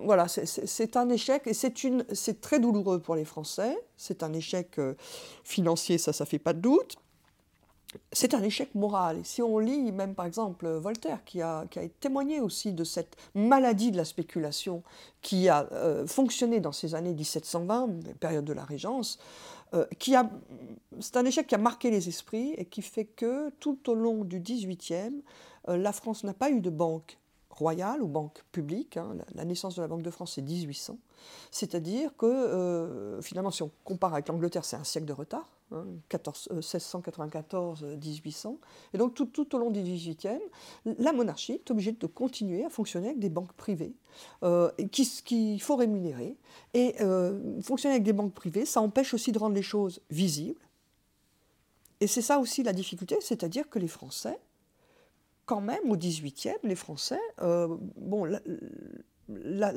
voilà, 0.03 0.27
c'est 0.29 0.97
un 0.97 1.09
échec 1.09 1.47
et 1.47 1.55
c'est 1.55 2.41
très 2.41 2.61
douloureux 2.61 2.99
pour 3.01 3.15
les 3.15 3.25
Français. 3.25 3.77
C'est 3.97 4.23
un 4.23 4.33
échec 4.33 4.79
financier, 5.45 5.99
ça, 5.99 6.13
ça 6.13 6.27
fait 6.27 6.39
pas 6.39 6.53
de 6.53 6.61
doute 6.61 6.97
c'est 8.13 8.35
un 8.35 8.43
échec 8.43 8.75
moral. 8.75 9.21
Si 9.25 9.43
on 9.43 9.59
lit 9.59 9.93
même 9.93 10.15
par 10.15 10.27
exemple 10.27 10.69
Voltaire, 10.69 11.25
qui 11.25 11.43
a, 11.43 11.67
qui 11.71 11.79
a 11.79 11.89
témoigné 12.01 12.41
aussi 12.41 12.73
de 12.73 12.85
cette 12.85 13.17
maladie 13.35 13.91
de 13.91 13.97
la 13.97 14.05
spéculation 14.05 14.83
qui 15.23 15.49
a 15.49 15.69
euh, 15.73 16.07
fonctionné 16.07 16.61
dans 16.61 16.73
ces 16.73 16.95
années 16.95 17.15
1720, 17.15 18.15
période 18.21 18.45
de 18.45 18.53
la 18.53 18.65
Régence, 18.65 19.19
euh, 19.75 19.87
qui 19.99 20.15
a, 20.15 20.31
c'est 21.01 21.17
un 21.17 21.25
échec 21.25 21.47
qui 21.47 21.55
a 21.55 21.59
marqué 21.59 21.91
les 21.91 22.09
esprits 22.09 22.55
et 22.57 22.65
qui 22.65 22.83
fait 22.83 23.05
que 23.05 23.51
tout 23.61 23.91
au 23.91 23.95
long 23.95 24.25
du 24.25 24.41
XVIIIe, 24.41 25.13
euh, 25.13 25.21
la 25.67 25.93
France 25.93 26.25
n'a 26.25 26.35
pas 26.35 26.51
eu 26.51 26.61
de 26.61 26.71
banque 26.71 27.21
royales, 27.61 28.03
aux 28.03 28.09
banques 28.09 28.43
publiques. 28.53 28.97
Hein. 28.97 29.17
La, 29.35 29.45
naissance 29.45 29.77
de 29.77 29.83
la 29.83 29.89
Banque 29.89 30.03
de 30.03 30.11
France, 30.11 30.33
c'est 30.35 30.43
1800. 30.43 30.99
C'est-à-dire 31.51 32.17
que, 32.17 32.27
euh, 32.27 33.21
finalement, 33.21 33.51
si 33.51 33.63
on 33.63 33.71
compare 33.85 34.15
avec 34.15 34.29
l'Angleterre, 34.29 34.65
c'est 34.65 34.77
un 34.77 34.85
siècle 34.85 35.07
de 35.07 35.13
retard, 35.13 35.47
1694-1800. 35.73 38.49
Hein, 38.49 38.55
Et 38.95 38.99
donc, 38.99 39.15
tout, 39.15 39.55
au 39.55 39.59
long 39.59 39.71
du 39.71 39.81
18e, 39.81 40.39
la 40.99 41.13
monarchie 41.13 41.53
est 41.53 41.71
obligée 41.71 41.93
de 41.93 42.07
continuer 42.07 42.65
à 42.65 42.71
fonctionner 42.71 43.09
avec 43.09 43.21
des 43.21 43.29
banques 43.29 43.53
privées 43.53 43.93
euh, 44.43 44.71
qu'il 44.91 45.61
faut 45.61 45.77
rémunérer. 45.77 46.37
Et 46.75 46.97
euh, 47.01 47.61
fonctionner 47.63 47.95
avec 47.95 48.05
des 48.05 48.13
banques 48.13 48.35
privées, 48.35 48.65
ça 48.65 48.81
empêche 48.81 49.15
aussi 49.15 49.31
de 49.33 49.39
rendre 49.39 49.55
les 49.55 49.63
choses 49.63 50.01
visibles. 50.11 50.61
Et 52.01 52.07
c'est 52.07 52.23
ça 52.23 52.39
aussi 52.39 52.63
la 52.63 52.73
difficulté, 52.73 53.19
c'est-à-dire 53.21 53.69
que 53.69 53.79
les 53.79 53.87
Français, 53.87 54.39
quand 55.51 55.61
même, 55.61 55.91
au 55.91 55.97
XVIIIe, 55.97 56.55
les 56.63 56.77
Français, 56.77 57.19
euh, 57.43 57.77
bon, 57.97 58.25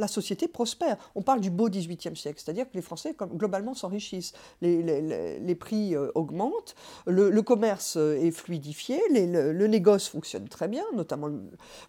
société 0.07 0.47
prospère. 0.47 0.97
On 1.15 1.21
parle 1.21 1.41
du 1.41 1.49
beau 1.49 1.69
XVIIIe 1.69 2.15
siècle, 2.15 2.41
c'est-à-dire 2.43 2.69
que 2.69 2.75
les 2.75 2.81
Français 2.81 3.15
globalement 3.33 3.73
s'enrichissent, 3.73 4.33
les, 4.61 5.55
prix 5.55 5.95
euh, 5.95 6.11
augmentent, 6.15 6.75
le, 7.07 7.41
commerce 7.41 7.97
euh, 7.97 8.15
est 8.15 8.31
fluidifié, 8.31 8.99
le, 9.09 9.67
négoce 9.67 10.07
fonctionne 10.07 10.47
très 10.47 10.67
bien, 10.67 10.83
notamment 10.93 11.29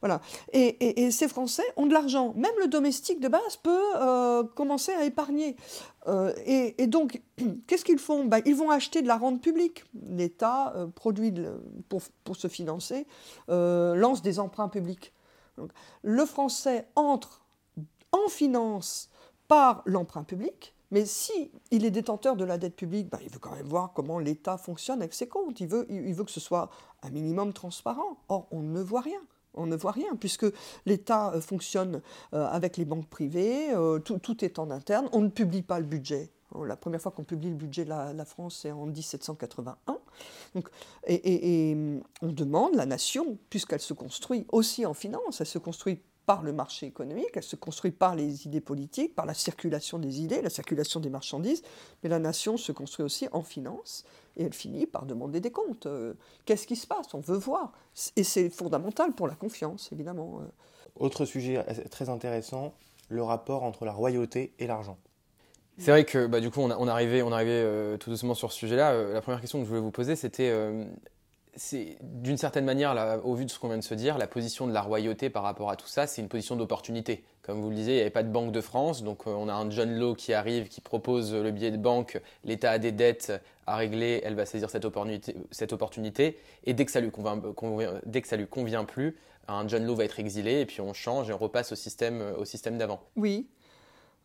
voilà. 0.01 0.21
Et, 0.53 1.11
ces 1.11 1.29
Français 1.29 1.65
ont 1.77 1.87
de 1.87 1.93
l'argent. 1.93 2.33
Même 2.35 2.55
le 2.61 2.69
domestique 2.69 3.21
de 3.21 3.29
base 3.29 3.57
peut 3.63 3.83
euh, 3.97 4.43
commencer 4.43 4.93
à 4.93 5.05
épargner. 5.05 5.57
et, 6.47 6.87
donc, 6.87 7.23
qu'est-ce 7.67 7.85
qu'ils 7.85 7.99
font? 7.99 8.25
Ben, 8.25 8.41
Ils 8.47 8.57
vont 8.57 8.71
acheter 8.71 9.03
de 9.03 9.09
la 9.09 9.17
rente 9.17 9.41
publique. 9.41 9.85
L'État 10.09 10.75
produit 10.95 11.33
pour, 11.89 12.37
se 12.37 12.49
financer, 12.49 13.07
lance 13.49 14.23
des 14.23 14.39
emprunts 14.39 14.69
publics. 14.69 15.13
Le 16.03 16.25
Français 16.25 16.89
entre 16.97 17.44
en 18.15 18.29
finance 18.29 19.11
par 19.49 19.83
l'emprunt 19.85 20.25
public, 20.25 20.75
mais 20.91 21.07
si 21.07 21.51
il 21.71 21.85
est 21.85 21.91
détenteur 21.91 22.37
de 22.37 22.45
la 22.45 22.57
dette 22.57 22.77
publique, 22.77 23.11
ben, 23.11 23.19
il 23.23 23.29
veut 23.29 23.41
quand 23.41 23.55
même 23.55 23.67
voir 23.67 23.93
comment 23.95 24.19
l'État 24.19 24.57
fonctionne 24.57 25.01
avec 25.01 25.13
ses 25.13 25.27
comptes. 25.27 25.59
Il 25.61 25.67
veut, 25.67 25.87
il 25.91 26.15
veut 26.15 26.25
que 26.25 26.31
ce 26.31 26.41
soit 26.41 26.71
un 27.03 27.11
minimum 27.11 27.53
transparent. 27.53 28.19
Or, 28.29 28.47
on 28.53 28.63
ne 28.63 28.81
voit 28.81 29.01
rien. 29.01 29.21
On 29.55 29.67
ne 29.67 29.77
voit 29.77 29.93
rien, 29.93 30.17
puisque 30.19 30.47
l'État 30.87 31.33
euh, 31.33 31.41
fonctionne 31.41 32.03
euh, 32.33 32.47
avec 32.47 32.77
les 32.77 32.85
banques 32.85 33.09
privées, 33.09 33.73
euh, 33.73 33.99
tout, 33.99 34.45
est 34.45 34.59
en 34.59 34.71
interne, 34.71 35.09
on 35.13 35.21
ne 35.21 35.29
publie 35.29 35.63
pas 35.63 35.79
le 35.79 35.85
budget. 35.85 36.31
La 36.65 36.77
première 36.77 37.01
fois 37.01 37.11
qu'on 37.11 37.25
publie 37.25 37.49
le 37.51 37.57
budget 37.57 37.85
de 37.85 37.89
la, 37.89 38.25
France, 38.25 38.61
c'est 38.63 38.71
en 38.71 38.87
1781. 38.87 39.99
Donc, 40.55 40.69
et, 41.09 41.71
et, 41.71 41.77
on 42.23 42.29
demande, 42.29 42.77
la 42.77 42.87
nation, 42.87 43.37
puisqu'elle 43.51 43.81
se 43.81 43.93
construit 43.93 44.47
aussi 44.53 44.87
en 44.87 44.95
finance, 44.95 45.41
elle 45.41 45.49
se 45.49 45.59
construit 45.59 46.01
par 46.27 46.43
le 46.43 46.53
marché 46.53 46.87
économique, 46.87 47.31
elle 47.35 47.43
se 47.43 47.57
construit 47.57 47.91
par 47.91 48.15
les 48.15 48.47
idées 48.47 48.61
politiques, 48.61 49.15
par 49.15 49.27
la 49.27 49.35
circulation 49.35 49.99
des 49.99 50.21
idées, 50.21 50.43
la 50.43 50.51
circulation 50.51 51.01
des 51.01 51.11
marchandises, 51.11 51.63
mais 52.03 52.09
la 52.09 52.19
nation 52.19 52.57
se 52.57 52.73
construit 52.73 53.05
aussi 53.05 53.29
en 53.33 53.43
finance, 53.43 54.05
et 54.37 54.45
elle 54.45 54.53
finit 54.53 54.87
par 54.87 55.07
demander 55.07 55.41
des 55.41 55.51
comptes. 55.51 55.87
Euh, 55.87 56.15
qu'est-ce 56.45 56.67
qui 56.67 56.77
se 56.77 56.87
passe? 56.87 57.13
On 57.15 57.21
veut 57.21 57.37
voir. 57.37 57.73
Et 58.17 58.25
c'est 58.25 58.51
fondamental 58.51 59.13
pour 59.13 59.29
la 59.29 59.35
confiance, 59.35 59.91
évidemment. 59.93 60.41
Euh. 60.41 60.47
Autre 60.97 61.25
sujet 61.25 61.63
très 61.91 62.09
intéressant, 62.09 62.75
le 63.09 63.23
rapport 63.23 63.63
entre 63.63 63.85
la 63.85 63.93
royauté 63.93 64.55
et 64.59 64.67
l'argent. 64.67 64.99
C'est 65.77 65.91
vrai 65.91 66.05
que 66.05 66.27
bah, 66.27 66.39
du 66.39 66.51
coup, 66.51 66.61
on, 66.61 66.71
on 66.71 66.87
arrivait, 66.87 67.23
on 67.23 67.33
arrivait 67.33 67.51
euh, 67.51 67.97
tout 67.97 68.09
doucement 68.09 68.35
sur 68.35 68.53
ce 68.53 68.59
sujet-là. 68.59 69.13
la 69.13 69.21
première 69.21 69.41
question 69.41 69.59
que 69.59 69.65
je 69.65 69.69
voulais 69.69 69.81
vous 69.81 69.91
poser, 69.91 70.15
c'était 70.15 70.53
c'est 71.57 71.97
d'une 72.01 72.37
certaine 72.37 72.65
manière, 72.65 73.21
au 73.25 73.35
vu 73.35 73.45
de 73.45 73.51
ce 73.51 73.59
qu'on 73.59 73.69
vient 73.69 73.79
de 73.79 73.83
se 73.83 73.95
dire, 73.95 74.19
la 74.19 74.27
position 74.27 74.67
de 74.67 74.73
la 74.73 74.83
royauté 74.83 75.31
par 75.31 75.43
rapport 75.43 75.71
à 75.71 75.77
tout 75.77 75.87
ça, 75.87 76.07
c'est 76.07 76.23
une 76.23 76.29
position 76.29 76.57
d'opportunité. 76.57 77.25
Comme 77.43 77.61
vous 77.61 77.71
le 77.71 77.75
disiez, 77.75 77.93
il 77.93 77.97
n'y 77.97 78.03
avait 78.03 78.11
pas 78.11 78.23
de 78.23 78.31
Banque 78.31 78.53
de 78.53 78.61
France, 78.61 79.03
donc 79.03 79.27
euh, 79.27 79.31
on 79.31 79.49
a 79.49 79.53
un 79.53 79.71
John 79.71 79.95
Law 79.95 80.15
qui 80.15 80.33
arrive, 80.33 80.69
qui 80.69 80.81
propose 80.81 81.35
le 81.35 81.51
billet 81.51 81.71
de 81.71 81.77
banque, 81.77 82.21
l'État 82.45 82.71
a 82.71 82.79
des 82.79 82.93
dettes 82.93 83.33
à 83.67 83.77
régler, 83.77 84.21
elle 84.25 84.35
va 84.35 84.47
saisir 84.47 84.71
cette 84.71 84.85
opportunité, 84.85 85.37
cette 85.51 85.73
opportunité 85.73 86.39
et 86.65 86.75
dès 86.75 86.85
que, 86.85 86.91
ça 86.91 87.01
lui 87.01 87.11
dès 88.07 88.23
que 88.23 88.29
ça 88.29 88.37
lui 88.37 88.47
convient 88.47 88.85
plus, 88.85 89.17
un 89.49 89.69
John 89.69 89.85
Law 89.85 89.95
va 89.95 90.05
être 90.05 90.19
exilé 90.19 90.61
et 90.61 90.67
puis 90.67 90.81
on 90.81 90.93
change 90.93 91.31
et 91.31 91.33
on 91.33 91.39
repasse 91.39 91.73
au 91.73 91.77
système, 91.77 92.23
au 92.39 92.45
système 92.45 92.79
d'avant. 92.79 93.01
Oui, 93.17 93.47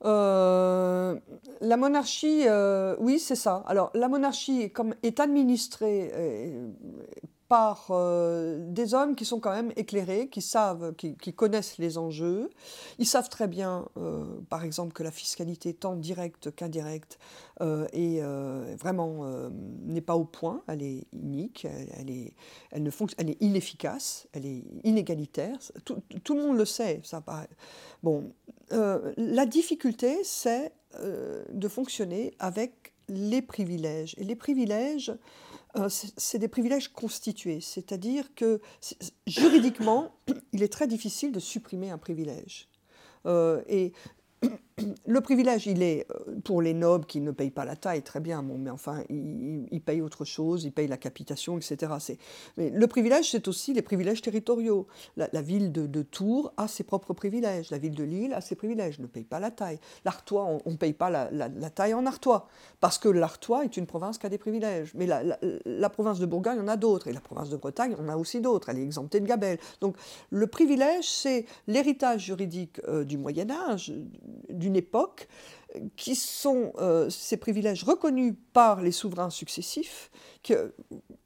euh, 0.06 1.16
la 1.62 1.78
monarchie, 1.78 2.44
euh, 2.48 2.96
oui, 3.00 3.20
c'est 3.20 3.36
ça. 3.36 3.64
Alors, 3.68 3.92
la 3.94 4.08
monarchie 4.08 4.72
comme, 4.72 4.96
est 5.04 5.20
administrée 5.20 6.12
euh, 7.52 8.56
par 8.56 8.72
des 8.74 8.94
hommes 8.94 9.16
qui 9.16 9.26
sont 9.26 9.40
quand 9.40 9.52
même 9.52 9.72
éclairés, 9.76 10.30
qui 10.30 10.42
savent, 10.42 10.94
qui, 10.96 11.34
connaissent 11.34 11.78
les 11.78 11.98
enjeux. 11.98 12.50
Ils 12.98 13.06
savent 13.06 13.30
très 13.30 13.48
bien, 13.48 13.86
par 14.50 14.64
exemple, 14.64 14.94
que 14.94 15.04
la 15.04 15.12
fiscalité, 15.12 15.74
tant 15.74 15.96
directe 15.96 16.54
qu'indirecte, 16.56 17.20
est 17.60 18.22
vraiment 18.78 19.26
n'est 19.86 20.02
pas 20.02 20.16
au 20.16 20.26
point. 20.26 20.62
Elle 20.68 20.84
est 20.84 21.08
inique, 21.14 21.66
elle, 21.98 22.10
est, 22.10 22.34
elle 22.72 22.84
ne 22.84 22.92
elle 23.18 23.30
est 23.30 23.42
inefficace, 23.42 24.28
elle 24.34 24.46
est 24.46 24.64
inégalitaire. 24.84 25.58
Tout, 25.86 26.36
le 26.36 26.42
monde 26.42 26.58
le 26.58 26.66
sait. 26.66 27.02
Ça. 27.04 27.24
Bon, 28.04 28.32
euh, 28.72 29.14
la 29.18 29.46
difficulté, 29.46 30.24
c'est 30.24 30.72
euh, 30.96 31.44
de 31.52 31.68
fonctionner 31.68 32.34
avec 32.40 32.94
les 33.08 33.42
privilèges. 33.42 34.16
Et 34.18 34.24
les 34.24 34.36
privilèges, 34.36 35.10
euh, 35.10 35.16
c'est 35.88 36.40
des 36.40 36.48
privilèges 36.48 36.90
constitués, 36.90 37.62
c'est-à-dire 37.62 38.34
que 38.36 38.60
juridiquement, 39.28 40.16
il 40.54 40.64
est 40.64 40.72
très 40.72 40.88
difficile 40.88 41.32
de 41.32 41.40
supprimer 41.40 41.90
un 41.92 41.98
privilège. 41.98 42.68
et 43.26 43.94
le 45.06 45.22
privilège, 45.22 45.68
il 45.68 45.82
est 45.84 46.06
euh, 46.12 46.36
pour 46.44 46.62
les 46.62 46.74
nobles 46.74 47.06
qui 47.06 47.22
ne 47.22 47.32
payent 47.32 47.50
pas 47.52 47.66
la 47.66 47.76
taille, 47.76 48.02
très 48.02 48.20
bien, 48.20 48.44
bon, 48.44 48.58
mais 48.58 48.70
enfin, 48.70 49.04
ils, 49.10 49.82
payent 49.82 50.02
autre 50.02 50.26
chose, 50.26 50.64
ils 50.64 50.72
payent 50.72 50.88
la 50.88 50.98
capitation, 50.98 51.58
etc. 51.58 51.94
Mais 52.58 52.70
le 52.70 52.88
privilège, 52.88 53.32
c'est 53.32 53.48
aussi 53.48 53.74
les 53.74 53.82
privilèges 53.82 54.22
territoriaux. 54.22 54.88
La, 55.18 55.42
ville 55.42 55.72
de, 55.72 56.02
Tours 56.02 56.54
a 56.58 56.68
ses 56.68 56.84
propres 56.84 57.14
privilèges, 57.14 57.72
la 57.72 57.78
ville 57.78 57.96
de 57.96 58.04
Lille 58.04 58.34
a 58.34 58.42
ses 58.42 58.56
privilèges, 58.56 59.00
ne 59.00 59.08
paye 59.08 59.24
pas 59.24 59.40
la 59.40 59.52
taille. 59.52 59.80
L'Artois, 60.06 60.46
on 60.66 60.72
ne 60.72 60.78
paye 60.78 60.94
pas 60.94 61.10
la, 61.10 61.70
taille 61.70 61.94
en 61.94 62.06
Artois, 62.06 62.48
parce 62.80 62.98
que 62.98 63.10
l'Artois 63.10 63.64
est 63.64 63.78
une 63.78 63.86
province 63.86 64.18
qui 64.18 64.26
a 64.26 64.30
des 64.30 64.38
privilèges. 64.38 64.94
Mais 64.96 65.08
la, 65.08 65.90
province 65.90 66.20
de 66.20 66.26
Bourgogne 66.26 66.60
en 66.60 66.68
a 66.68 66.78
d'autres, 66.78 67.08
et 67.08 67.14
la 67.14 67.22
province 67.22 67.50
de 67.50 67.58
Bretagne 67.58 67.96
en 68.00 68.08
a 68.10 68.16
aussi 68.16 68.42
d'autres, 68.42 68.70
elle 68.70 68.80
est 68.80 68.84
exemptée 68.84 69.20
de 69.20 69.26
gabelle. 69.26 69.60
Donc 69.82 69.96
le 70.30 70.48
privilège, 70.48 71.10
c'est 71.10 71.46
l'héritage 71.68 72.26
juridique 72.26 72.80
euh, 72.88 73.04
du 73.04 73.18
Moyen 73.18 73.50
Âge, 73.50 73.94
d'une 74.70 74.76
époque, 74.76 75.28
qui 75.96 76.16
sont 76.16 76.74
euh, 76.80 77.10
ces 77.10 77.38
privilèges 77.38 77.84
reconnus 77.84 78.34
par 78.54 78.82
les 78.82 78.92
souverains 78.92 79.30
successifs 79.30 80.10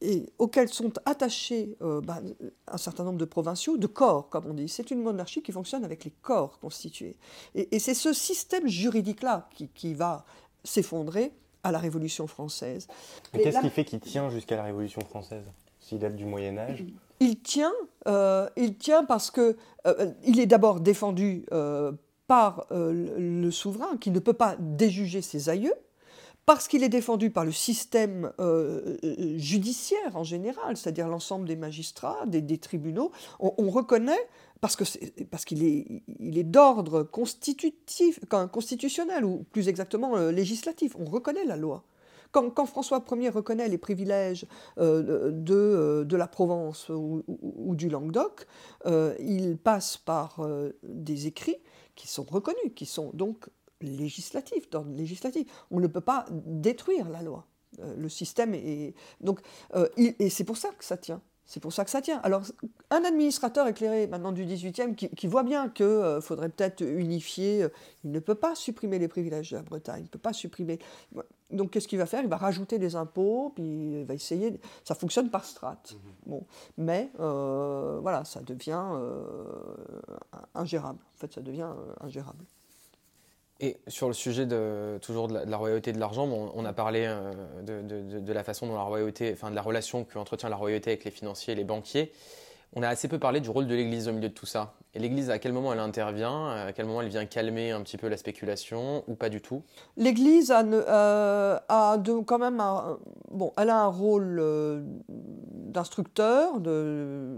et 0.01 0.25
auxquels 0.37 0.67
sont 0.67 0.91
attachés 1.05 1.77
euh, 1.81 2.01
bah, 2.01 2.21
un 2.67 2.77
certain 2.77 3.03
nombre 3.05 3.17
de 3.17 3.25
provinciaux, 3.25 3.77
de 3.77 3.87
corps, 3.87 4.29
comme 4.29 4.47
on 4.47 4.53
dit. 4.53 4.67
C'est 4.67 4.91
une 4.91 5.01
monarchie 5.01 5.41
qui 5.41 5.51
fonctionne 5.51 5.85
avec 5.85 6.03
les 6.03 6.11
corps 6.21 6.59
constitués. 6.59 7.15
Et, 7.55 7.79
c'est 7.79 7.93
ce 7.93 8.11
système 8.11 8.67
juridique-là 8.67 9.47
qui, 9.73 9.93
va 9.93 10.25
s'effondrer 10.63 11.31
à 11.63 11.71
la 11.71 11.79
Révolution 11.79 12.27
française. 12.27 12.87
Mais 13.33 13.43
qu'est-ce 13.43 13.61
qui 13.61 13.69
fait 13.69 13.85
qu'il 13.85 13.99
tient 13.99 14.29
jusqu'à 14.29 14.57
la 14.57 14.63
Révolution 14.63 15.01
française 15.01 15.45
s'il 15.79 15.99
date 15.99 16.15
du 16.15 16.25
Moyen 16.25 16.57
Âge? 16.57 16.83
Il 17.19 17.39
tient, 17.39 17.73
euh, 18.07 18.49
il 18.57 18.75
tient 18.75 19.05
parce 19.05 19.31
que 19.31 19.55
il 20.25 20.39
est 20.39 20.45
d'abord 20.45 20.81
défendu 20.81 21.45
par 22.27 22.65
euh, 22.71 22.91
le 23.17 23.51
souverain 23.51 23.97
qui 23.97 24.11
ne 24.11 24.19
peut 24.19 24.33
pas 24.33 24.55
déjuger 24.59 25.21
ses 25.21 25.49
aïeux, 25.49 25.73
parce 26.45 26.67
qu'il 26.67 26.83
est 26.83 26.89
défendu 26.89 27.29
par 27.29 27.45
le 27.45 27.53
système 27.53 28.33
euh, 28.39 28.97
euh, 29.03 29.37
judiciaire 29.37 30.15
en 30.15 30.23
général, 30.23 30.75
c'est-à-dire 30.75 31.07
l'ensemble 31.07 31.47
des 31.47 31.55
magistrats, 31.55 32.25
des, 32.25 32.57
tribunaux, 32.57 33.11
on, 33.39 33.69
reconnaît, 33.69 34.27
parce 34.59 34.75
qu'il 34.75 35.63
est, 35.63 36.43
d'ordre 36.43 37.03
constitutif, 37.03 38.19
constitutionnel, 38.51 39.23
ou 39.23 39.45
plus 39.51 39.69
exactement 39.69 40.17
législatif, 40.29 40.95
on 40.99 41.05
reconnaît 41.05 41.45
la 41.45 41.55
loi. 41.55 41.83
Quand, 42.31 42.65
François 42.65 43.05
Ier 43.11 43.29
reconnaît 43.29 43.69
les 43.69 43.77
privilèges 43.77 44.45
de, 44.77 46.15
la 46.15 46.27
Provence 46.27 46.89
ou 46.89 47.75
du 47.75 47.89
Languedoc, 47.89 48.47
il 49.19 49.57
passe 49.57 49.97
par 49.97 50.45
des 50.83 51.27
écrits 51.27 51.59
qui 51.95 52.07
sont 52.07 52.23
reconnus, 52.23 52.73
qui 52.75 52.85
sont 52.85 53.11
donc 53.13 53.49
législatifs, 53.81 54.69
d'ordre 54.69 54.91
législatif. 54.91 55.47
On 55.71 55.79
ne 55.79 55.87
peut 55.87 56.01
pas 56.01 56.25
détruire 56.31 57.09
la 57.09 57.21
loi. 57.21 57.47
Euh, 57.79 57.95
le 57.95 58.09
système 58.09 58.53
est 58.53 58.93
donc 59.19 59.41
euh, 59.75 59.87
et 59.97 60.29
c'est 60.29 60.43
pour 60.43 60.57
ça 60.57 60.69
que 60.69 60.85
ça 60.85 60.97
tient. 60.97 61.21
C'est 61.45 61.59
pour 61.59 61.73
ça 61.73 61.83
que 61.83 61.91
ça 61.91 62.01
tient. 62.01 62.19
Alors, 62.23 62.43
un 62.89 63.03
administrateur 63.03 63.67
éclairé 63.67 64.07
maintenant 64.07 64.31
du 64.31 64.45
18e 64.45 64.95
qui, 64.95 65.27
voit 65.27 65.43
bien 65.43 65.69
qu'il 65.69 65.85
euh, 65.85 66.21
faudrait 66.21 66.49
peut-être 66.49 66.81
unifier, 66.81 67.63
euh, 67.63 67.69
il 68.03 68.11
ne 68.11 68.19
peut 68.19 68.35
pas 68.35 68.55
supprimer 68.55 68.97
les 68.97 69.07
privilèges 69.07 69.51
de 69.51 69.57
la 69.57 69.61
Bretagne, 69.61 70.01
il 70.01 70.03
ne 70.03 70.09
peut 70.09 70.19
pas 70.19 70.33
supprimer. 70.33 70.79
Donc, 71.51 71.71
qu'est-ce 71.71 71.87
qu'il 71.87 71.99
va 71.99 72.05
faire? 72.05 72.21
Il 72.23 72.29
va 72.29 72.37
rajouter 72.37 72.79
des 72.79 72.95
impôts, 72.95 73.51
puis 73.55 73.99
il 73.99 74.05
va 74.05 74.13
essayer. 74.13 74.59
Ça 74.83 74.95
fonctionne 74.95 75.29
par 75.29 75.45
strate. 75.45 75.93
Mmh. 75.93 76.29
Bon. 76.29 76.45
Mais, 76.77 77.11
euh, 77.19 77.99
voilà, 78.01 78.23
ça 78.25 78.41
devient 78.41 78.83
ingérable. 80.55 80.99
En 81.15 81.17
fait, 81.19 81.33
ça 81.33 81.41
devient 81.41 81.69
ingérable. 81.99 82.45
Et 83.63 83.77
sur 83.87 84.09
le 84.09 84.13
sujet 84.13 84.45
de, 84.45 84.97
toujours 85.01 85.29
de 85.29 85.39
la, 85.49 85.55
royauté 85.55 85.91
et 85.91 85.93
de 85.93 85.99
l'argent, 85.99 86.27
on 86.27 86.65
a 86.65 86.73
parlé 86.73 87.05
euh, 87.07 87.31
de, 87.63 88.33
la 88.33 88.43
façon 88.43 88.67
dont 88.67 88.75
la 88.75 88.81
royauté, 88.81 89.31
enfin 89.31 89.51
de 89.51 89.55
la 89.55 89.61
relation 89.61 90.03
qu'entretient 90.03 90.49
la 90.49 90.57
royauté 90.57 90.89
avec 90.89 91.05
les 91.05 91.11
financiers 91.11 91.53
et 91.53 91.55
les 91.55 91.63
banquiers. 91.63 92.11
On 92.75 92.83
a 92.83 92.89
assez 92.89 93.07
peu 93.07 93.19
parlé 93.19 93.39
du 93.39 93.49
rôle 93.49 93.65
de 93.65 93.73
l'Église 93.73 94.09
au 94.09 94.11
milieu 94.11 94.27
de 94.27 94.33
tout 94.33 94.45
ça. 94.45 94.73
Et 94.93 94.99
l'Église, 94.99 95.29
à 95.29 95.39
quel 95.39 95.53
moment 95.53 95.71
elle 95.71 95.79
intervient 95.79 96.49
À 96.49 96.73
quel 96.73 96.85
moment 96.87 97.03
elle 97.03 97.07
vient 97.07 97.25
calmer 97.25 97.71
un 97.71 97.79
petit 97.83 97.95
peu 97.95 98.09
la 98.09 98.17
spéculation 98.17 99.05
ou 99.07 99.15
pas 99.15 99.29
du 99.29 99.39
tout? 99.39 99.63
L'Église 99.95 100.51
a, 100.51 100.63
euh, 100.63 101.57
quand 102.25 102.39
même 102.39 102.59
un, 102.59 102.97
bon, 103.31 103.53
elle 103.57 103.69
a 103.69 103.79
un 103.79 103.87
rôle 103.87 104.39
euh, 104.41 104.83
d'instructeur, 105.07 106.59
de, 106.59 107.29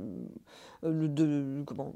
de, 0.82 1.63
comment, 1.67 1.93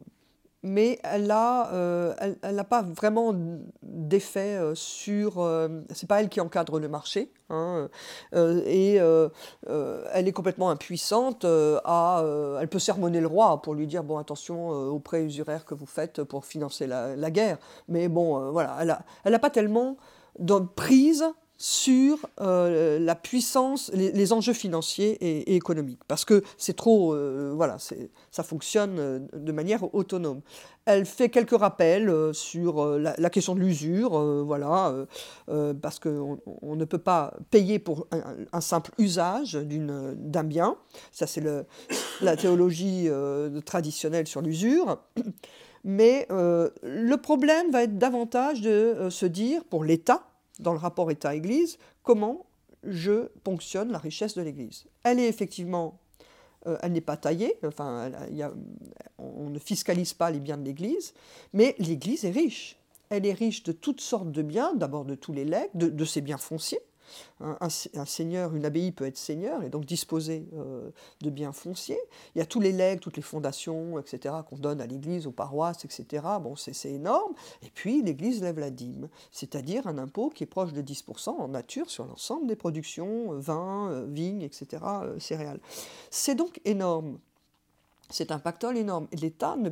mais 0.62 1.00
elle 1.04 1.28
n'a 1.28 1.72
euh, 1.72 2.14
elle, 2.42 2.64
pas 2.70 2.82
vraiment 2.82 3.34
d'effet 3.82 4.58
euh, 4.58 4.76
sur... 4.76 5.40
Euh, 5.40 5.82
c'est 5.94 6.08
pas 6.08 6.22
elle 6.22 6.30
qui 6.30 6.42
encadre 6.42 6.80
le 6.80 6.90
marché, 6.90 7.32
hein, 7.50 7.88
et 8.34 8.96
elle 8.96 10.28
est 10.28 10.32
complètement 10.32 10.70
impuissante 10.70 11.46
à... 11.46 12.24
elle 12.60 12.68
peut 12.68 12.80
sermonner 12.80 13.22
le 13.22 13.28
roi 13.28 13.62
pour 13.62 13.74
lui 13.74 13.88
dire, 13.88 14.04
bon, 14.04 14.18
attention 14.18 14.70
aux 14.70 15.00
prêts 15.00 15.24
usuraires 15.24 15.66
que 15.66 15.74
vous 15.74 15.86
faites 15.86 16.24
pour 16.24 16.46
financer 16.46 16.88
la, 16.88 17.32
guerre, 17.32 17.58
mais 17.88 18.08
bon, 18.08 18.52
voilà, 18.52 18.78
elle 18.82 18.88
n'a 18.88 19.02
elle 19.24 19.40
pas 19.40 19.50
tellement 19.50 19.98
de 20.40 20.60
prise 20.76 21.26
sur 21.62 22.20
euh, 22.40 23.00
la 23.00 23.16
puissance, 23.16 23.92
les, 23.94 24.32
enjeux 24.32 24.54
financiers 24.54 25.18
et, 25.20 25.58
économiques, 25.58 26.00
parce 26.08 26.24
que 26.24 26.42
c'est 26.58 26.76
trop, 26.76 27.14
euh, 27.14 27.52
voilà, 27.54 27.76
ça 28.32 28.44
fonctionne 28.44 28.96
euh, 28.98 29.20
de 29.34 29.52
manière 29.52 29.94
autonome. 29.94 30.40
Elle 30.86 31.06
fait 31.06 31.28
quelques 31.28 31.60
rappels 31.60 32.12
sur 32.32 32.98
la, 32.98 33.30
question 33.30 33.54
de 33.54 33.60
l'usure, 33.60 34.18
voilà, 34.44 34.92
parce 35.84 36.00
qu'on 36.00 36.40
on 36.64 36.76
ne 36.76 36.84
peut 36.84 36.98
pas 36.98 37.36
payer 37.52 37.78
pour 37.78 38.08
un, 38.52 38.62
simple 38.62 38.90
usage 38.98 39.54
d'un 39.54 40.44
bien. 40.44 40.78
Ça, 41.12 41.28
c'est 41.28 41.44
la 42.22 42.38
théologie 42.38 43.08
traditionnelle 43.66 44.26
sur 44.26 44.42
l'usure. 44.42 44.98
Mais 45.84 46.26
le 46.32 47.16
problème 47.18 47.70
va 47.70 47.84
être 47.84 48.00
davantage 48.00 48.62
de 48.62 49.10
se 49.12 49.28
dire, 49.28 49.64
pour 49.66 49.84
l'État, 49.84 50.29
dans 50.60 50.74
le 50.74 50.80
rapport 50.80 51.10
État-Église, 51.12 51.78
comment 52.04 52.46
je 52.84 53.28
ponctionne 53.44 53.92
la 53.92 53.98
richesse 53.98 54.36
de 54.36 54.42
l'Église. 54.42 54.86
Elle 55.04 55.20
est 55.20 55.28
effectivement, 55.28 56.00
euh, 56.68 56.78
elle 56.82 56.94
n'est 56.94 57.02
pas 57.02 57.18
taillée, 57.18 57.56
enfin, 57.66 58.12
on 59.18 59.50
ne 59.50 59.60
fiscalise 59.60 60.14
pas 60.14 60.32
les 60.32 60.40
biens 60.40 60.58
de 60.58 60.64
l'Église, 60.64 61.14
mais 61.54 61.76
l'Église 61.80 62.26
est 62.26 62.32
riche. 62.32 62.78
Elle 63.10 63.26
est 63.26 63.34
riche 63.34 63.64
de 63.64 63.72
toutes 63.72 64.02
sortes 64.02 64.32
de 64.32 64.42
biens, 64.42 64.76
d'abord 64.76 65.04
de 65.04 65.16
tous 65.16 65.34
les 65.34 65.44
legs, 65.44 65.72
de 65.74 66.06
ses 66.06 66.22
biens 66.22 66.38
fonciers, 66.38 66.82
un, 67.40 67.70
seigneur, 68.06 68.56
une 68.56 68.66
abbaye 68.66 68.92
peut 68.92 69.06
être 69.06 69.18
seigneur 69.18 69.64
et 69.64 69.70
donc 69.70 69.86
disposer 69.86 70.48
euh, 70.54 70.90
de 71.22 71.30
biens 71.30 71.52
fonciers. 71.52 72.00
Il 72.36 72.40
y 72.40 72.42
a 72.42 72.46
tous 72.46 72.60
les 72.60 72.72
legs, 72.72 73.00
toutes 73.00 73.18
les 73.18 73.24
fondations, 73.24 74.00
etc., 74.00 74.36
qu'on 74.48 74.58
donne 74.58 74.82
à 74.82 74.88
l'Église, 74.88 75.28
aux 75.28 75.32
paroisses, 75.32 75.86
etc. 75.86 76.24
Bon, 76.42 76.56
c'est 76.56 76.90
énorme. 76.90 77.34
Et 77.64 77.70
puis 77.70 78.02
l'Église 78.02 78.42
lève 78.42 78.60
la 78.60 78.70
dîme, 78.70 79.10
c'est-à-dire 79.32 79.88
un 79.88 79.98
impôt 79.98 80.30
qui 80.30 80.44
est 80.44 80.48
proche 80.48 80.74
de 80.74 80.82
10% 80.82 81.30
en 81.30 81.48
nature 81.48 81.90
sur 81.90 82.06
l'ensemble 82.06 82.48
des 82.48 82.56
productions, 82.56 83.34
euh, 83.34 83.40
vin, 83.40 83.90
euh, 83.92 84.06
vignes, 84.08 84.42
etc., 84.42 84.84
céréales. 85.20 85.60
C'est 86.10 86.36
donc 86.36 86.60
énorme. 86.66 87.20
C'est 88.10 88.32
un 88.32 88.40
pactole 88.40 88.78
énorme. 88.78 89.08
L'État 89.14 89.56
ne, 89.56 89.70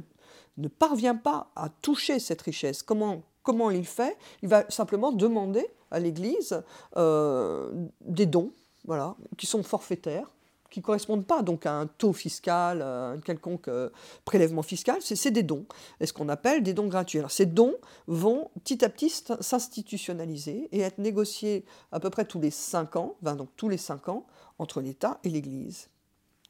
ne 0.58 0.68
parvient 0.68 1.16
pas 1.16 1.52
à 1.56 1.70
toucher 1.70 2.20
cette 2.20 2.42
richesse. 2.42 2.84
Comment, 2.84 3.24
comment 3.44 3.72
il 3.72 3.86
fait? 3.86 4.18
Il 4.42 4.50
va 4.50 4.70
simplement 4.70 5.12
demander 5.12 5.68
à 5.92 6.00
l'Église 6.00 6.64
euh, 6.96 7.72
des 8.02 8.26
dons, 8.26 8.52
voilà, 8.86 9.16
qui 9.38 9.46
sont 9.46 9.64
forfaitaires, 9.64 10.32
qui 10.70 10.80
ne 10.80 10.86
correspondent 10.86 11.26
pas 11.26 11.42
donc 11.42 11.66
à 11.66 11.74
un 11.74 11.88
taux 11.88 12.14
fiscal, 12.14 12.82
à 12.82 13.10
un 13.10 13.20
quelconque 13.20 13.70
euh, 13.70 13.90
prélèvement 14.26 14.64
fiscal, 14.64 14.98
c'est 15.02 15.32
des 15.32 15.44
dons, 15.44 15.66
et 16.00 16.06
ce 16.06 16.14
qu'on 16.14 16.30
appelle 16.30 16.64
des 16.64 16.74
dons 16.74 16.88
gratuits. 16.88 17.22
Ces 17.30 17.46
dons 17.46 17.76
vont 18.08 18.50
petit 18.64 18.84
à 18.84 18.90
petit 18.90 19.10
s'institutionnaliser 19.10 20.68
et 20.72 20.82
être 20.82 20.98
négociés 20.98 21.66
à 21.92 22.00
peu 22.00 22.10
près 22.10 22.26
tous 22.26 22.40
les 22.40 22.52
cinq 22.52 22.96
ans, 22.96 23.16
donc 23.22 23.50
tous 23.56 23.70
les 23.70 23.78
cinq 23.78 24.10
ans, 24.10 24.26
entre 24.60 24.82
l'État 24.82 25.20
et 25.24 25.30
l'Église. 25.30 25.90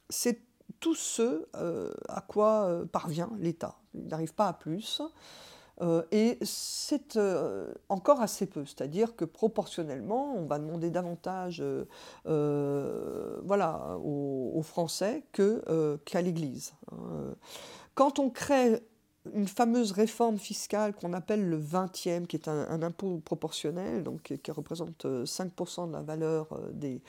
C'est 0.09 0.41
tout 0.79 0.95
ce 0.95 1.47
euh, 1.55 1.93
à 2.09 2.21
quoi 2.21 2.81
parvient 2.91 3.29
l'État. 3.39 3.77
Il 3.93 4.07
n'arrive 4.07 4.33
pas 4.33 4.47
à 4.47 4.53
plus. 4.53 5.01
Euh, 5.81 6.03
et 6.11 6.37
c'est 6.41 7.17
euh, 7.17 7.71
encore 7.89 8.21
assez 8.21 8.47
peu, 8.47 8.65
c'est-à-dire 8.65 9.15
que 9.15 9.25
proportionnellement, 9.25 10.33
on 10.35 10.45
va 10.45 10.57
demander 10.57 10.89
davantage 10.89 11.63
euh, 12.25 13.39
voilà, 13.43 13.97
aux, 14.03 14.61
Français 14.63 15.23
qu'à 15.33 16.21
l'Église. 16.21 16.73
Hein. 16.91 17.35
Quand 17.93 18.19
on 18.19 18.29
crée 18.29 18.81
une 19.33 19.47
fameuse 19.47 19.91
réforme 19.91 20.37
fiscale 20.37 20.93
qu'on 20.93 21.13
appelle 21.13 21.47
le 21.47 21.59
20e, 21.59 22.25
qui 22.25 22.35
est 22.37 22.47
un, 22.47 22.81
impôt 22.81 23.19
proportionnel, 23.23 24.03
donc 24.03 24.33
qui 24.41 24.51
représente 24.51 25.05
5% 25.05 25.87
de 25.87 25.93
la 25.93 26.01
valeur 26.01 26.47
des, 26.73 27.01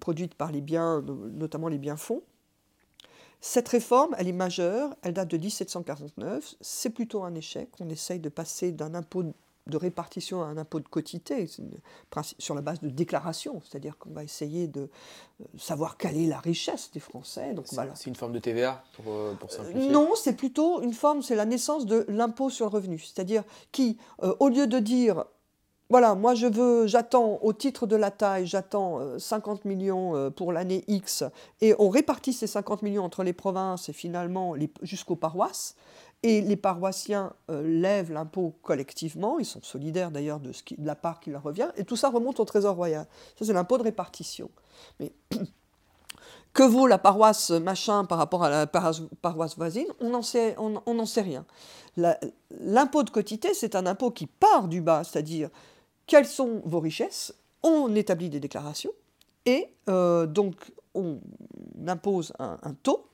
produite 0.00 0.34
par 0.34 0.52
les 0.52 0.60
biens, 0.60 1.02
notamment 1.32 1.68
les 1.68 1.78
biens 1.78 1.96
fonds, 1.96 2.22
cette 3.40 3.68
réforme, 3.68 4.14
elle 4.18 4.28
est 4.28 4.32
majeure, 4.32 4.94
elle 5.02 5.14
date 5.14 5.28
de 5.28 5.38
1749, 5.38 6.56
c'est 6.60 6.90
plutôt 6.90 7.22
un 7.22 7.34
échec. 7.34 7.70
On 7.80 7.88
essaye 7.88 8.20
de 8.20 8.28
passer 8.28 8.72
d'un 8.72 8.94
impôt 8.94 9.24
de 9.66 9.76
répartition 9.76 10.42
à 10.42 10.46
un 10.46 10.56
impôt 10.56 10.80
de 10.80 10.88
quotité 10.88 11.46
sur 12.38 12.54
la 12.54 12.60
base 12.60 12.80
de 12.80 12.88
déclaration, 12.88 13.62
c'est-à-dire 13.64 13.96
qu'on 13.98 14.10
va 14.10 14.24
essayer 14.24 14.66
de 14.66 14.80
euh, 14.80 15.44
savoir 15.58 15.96
quelle 15.96 16.16
est 16.16 16.26
la 16.26 16.40
richesse 16.40 16.90
des 16.92 17.00
Français. 17.00 17.54
Donc. 17.54 17.66
C'est 17.94 18.06
une 18.10 18.16
forme 18.16 18.32
de 18.32 18.38
TVA 18.38 18.82
pour, 18.94 19.12
euh, 19.12 19.34
pour 19.34 19.50
simplifier. 19.50 19.90
Non, 19.90 20.10
c'est 20.16 20.34
plutôt 20.34 20.82
une 20.82 20.92
forme, 20.92 21.22
c'est 21.22 21.36
la 21.36 21.46
naissance 21.46 21.86
de 21.86 22.04
l'impôt 22.08 22.50
sur 22.50 22.66
le 22.66 22.72
revenu, 22.72 22.98
c'est-à-dire 22.98 23.44
qui, 23.70 23.98
euh, 24.22 24.34
au 24.40 24.48
lieu 24.48 24.66
de 24.66 24.78
dire 24.78 25.24
voilà, 25.90 26.14
moi 26.14 26.34
je 26.34 26.46
veux, 26.46 26.86
j'attends 26.86 27.40
au 27.42 27.52
titre 27.52 27.86
de 27.86 27.96
la 27.96 28.12
taille, 28.12 28.46
j'attends 28.46 29.18
50 29.18 29.58
euh, 29.64 29.68
millions 29.68 30.14
euh, 30.14 30.30
pour 30.30 30.52
l'année 30.52 30.84
X, 30.86 31.24
et 31.60 31.74
on 31.80 31.88
répartit 31.88 32.32
ces 32.32 32.46
50 32.46 32.82
millions 32.82 33.04
entre 33.04 33.24
les 33.24 33.32
provinces 33.32 33.88
et 33.88 33.92
finalement 33.92 34.54
jusqu'aux 34.82 35.16
paroisses, 35.16 35.74
et 36.22 36.42
les 36.42 36.56
paroissiens 36.56 37.32
euh, 37.50 37.62
lèvent 37.62 38.12
l'impôt 38.12 38.54
collectivement, 38.62 39.40
ils 39.40 39.44
sont 39.44 39.62
solidaires 39.62 40.12
d'ailleurs 40.12 40.38
de, 40.38 40.50
de, 40.50 40.86
la 40.86 40.94
part 40.94 41.18
qui 41.18 41.30
leur 41.30 41.42
revient, 41.42 41.70
et 41.76 41.84
tout 41.84 41.96
ça 41.96 42.08
remonte 42.08 42.38
au 42.38 42.44
Trésor 42.44 42.76
royal. 42.76 43.06
Ça 43.36 43.44
c'est 43.44 43.52
l'impôt 43.52 43.76
de 43.76 43.82
répartition. 43.82 44.48
Mais 45.00 45.12
que 46.52 46.62
vaut 46.62 46.86
la 46.86 46.98
paroisse 46.98 47.50
machin 47.50 48.04
par 48.04 48.18
rapport 48.18 48.44
à 48.44 48.50
la 48.50 48.66
paroisse 48.66 49.56
voisine? 49.56 49.86
On 50.00 50.10
n'en 50.10 50.22
sait, 50.22 50.54
on, 50.58 51.06
sait 51.06 51.22
rien. 51.22 51.44
L'impôt 51.96 53.02
de 53.02 53.10
quotité, 53.10 53.54
c'est 53.54 53.74
un 53.74 53.86
impôt 53.86 54.10
qui 54.10 54.26
part 54.26 54.68
du 54.68 54.80
bas, 54.80 55.02
c'est-à-dire 55.04 55.48
quelles 56.10 56.26
sont 56.26 56.60
vos 56.64 56.80
richesses, 56.80 57.32
on 57.62 57.94
établit 57.94 58.28
des 58.28 58.40
déclarations 58.40 58.90
et 59.46 59.72
euh, 59.88 60.26
donc 60.26 60.72
on 60.94 61.20
impose 61.86 62.32
un, 62.40 62.74
taux. 62.82 63.06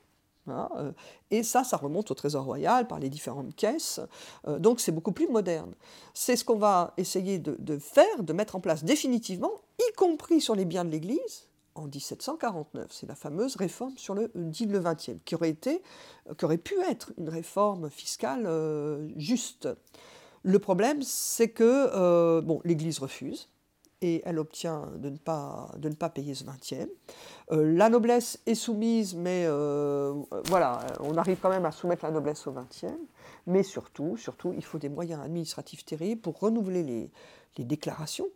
Hein, 0.47 0.67
euh, 0.77 0.91
et 1.29 1.43
ça, 1.43 1.63
ça 1.63 1.77
remonte 1.77 2.09
au 2.09 2.15
Trésor 2.15 2.43
royal 2.43 2.87
par 2.87 2.97
les 2.97 3.09
différentes 3.09 3.55
caisses. 3.55 4.01
Euh, 4.47 4.57
donc 4.57 4.79
c'est 4.79 4.91
beaucoup 4.91 5.11
plus 5.11 5.27
moderne. 5.27 5.75
C'est 6.15 6.35
ce 6.35 6.43
qu'on 6.43 6.57
va 6.57 6.95
essayer 6.97 7.37
de, 7.37 7.77
faire, 7.77 8.23
de 8.23 8.33
mettre 8.33 8.55
en 8.55 8.61
place 8.61 8.83
définitivement, 8.83 9.51
y 9.77 9.93
compris 9.93 10.41
sur 10.41 10.55
les 10.55 10.65
biens 10.65 10.83
de 10.83 10.89
l'Église, 10.89 11.49
en 11.75 11.83
1749. 11.83 12.87
C'est 12.89 13.05
la 13.05 13.13
fameuse 13.13 13.57
réforme 13.57 13.95
sur 13.97 14.15
le 14.15 14.31
dit 14.33 14.65
le 14.65 14.79
20e, 14.79 15.19
qui 15.23 15.35
aurait, 15.35 15.55
qui 15.55 16.45
aurait 16.45 16.57
pu 16.57 16.73
être 16.89 17.13
une 17.19 17.29
réforme 17.29 17.91
fiscale 17.91 18.49
juste. 19.17 19.69
Le 20.47 20.59
problème, 20.59 21.01
c'est 21.01 21.49
que 21.49 21.89
euh, 21.93 22.39
bon, 22.39 22.61
l'Église 22.63 22.99
refuse 22.99 23.49
et 23.99 24.21
elle 24.23 24.39
obtient 24.39 24.89
de 24.95 25.09
ne 25.09 25.17
pas, 25.17 26.09
payer 26.15 26.35
ce 26.35 26.45
20e. 26.45 26.87
Euh, 27.51 27.75
la 27.75 27.89
noblesse 27.89 28.39
est 28.45 28.55
soumise, 28.55 29.13
mais 29.13 29.43
euh, 29.45 30.13
voilà, 30.45 30.79
on 31.01 31.17
arrive 31.17 31.37
quand 31.41 31.49
même 31.49 31.65
à 31.65 31.71
soumettre 31.73 32.05
la 32.05 32.11
noblesse 32.11 32.47
au 32.47 32.53
20e. 32.53 32.95
Mais 33.45 33.61
surtout, 33.61 34.15
surtout, 34.15 34.53
il 34.53 34.63
faut 34.63 34.77
des 34.77 34.87
moyens 34.87 35.21
administratifs 35.21 35.83
terribles 35.83 36.21
pour 36.21 36.39
renouveler 36.39 37.11
les 37.57 37.65
déclarations 37.65 38.27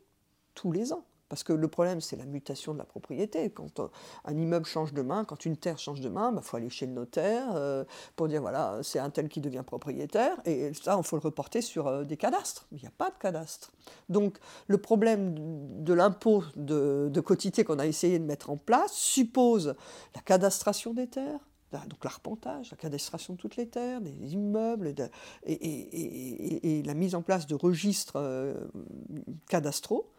tous 0.54 0.74
les 0.74 0.92
ans. 0.92 1.06
Parce 1.32 1.46
que 1.46 1.54
le 1.54 1.70
problème, 1.70 2.02
c'est 2.02 2.18
la 2.18 2.26
mutation 2.26 2.74
de 2.74 2.78
la 2.78 2.84
propriété. 2.84 3.50
Quand 3.52 3.80
euh, 3.80 3.88
un 4.26 4.38
immeuble 4.38 4.66
change 4.66 4.94
de 4.94 5.02
main, 5.02 5.24
quand 5.24 5.46
une 5.46 5.56
terre 5.56 5.80
change 5.80 6.02
de 6.02 6.10
main, 6.10 6.30
il 6.30 6.36
bah, 6.36 6.42
faut 6.42 6.58
aller 6.58 6.70
chez 6.70 6.86
le 6.86 6.92
notaire 6.92 7.56
euh, 7.56 7.86
pour 8.18 8.28
dire 8.28 8.42
voilà, 8.42 8.80
c'est 8.84 9.00
un 9.00 9.10
tel 9.10 9.30
qui 9.30 9.40
devient 9.40 9.64
propriétaire. 9.66 10.36
Et 10.44 10.74
ça, 10.74 10.98
il 10.98 11.04
faut 11.06 11.16
le 11.16 11.22
reporter 11.22 11.62
sur 11.62 11.88
euh, 11.88 12.04
des 12.04 12.18
cadastres. 12.18 12.68
Il 12.74 12.80
n'y 12.80 12.86
a 12.86 12.92
pas 12.92 13.12
de 13.12 13.18
cadastre. 13.18 13.72
Donc, 14.10 14.40
le 14.68 14.78
problème 14.78 15.34
de 15.82 15.94
l'impôt 15.94 16.44
de, 16.58 17.08
de 17.10 17.22
quotité 17.22 17.64
qu'on 17.64 17.80
a 17.80 17.88
essayé 17.88 18.20
de 18.20 18.26
mettre 18.26 18.50
en 18.50 18.58
place 18.58 18.92
suppose 18.92 19.76
la 20.14 20.22
cadastration 20.22 20.94
des 20.94 21.08
terres, 21.08 21.40
donc 21.72 22.04
l'arpentage, 22.04 22.72
la 22.72 22.78
cadastration 22.78 23.36
de 23.36 23.40
toutes 23.40 23.56
les 23.56 23.70
terres, 23.70 24.02
des 24.02 24.34
immeubles, 24.34 24.94
et, 25.46 26.84
la 26.86 26.94
mise 26.94 27.16
en 27.16 27.22
place 27.22 27.48
de 27.48 27.56
registres 27.56 28.22
cadastraux 29.48 30.12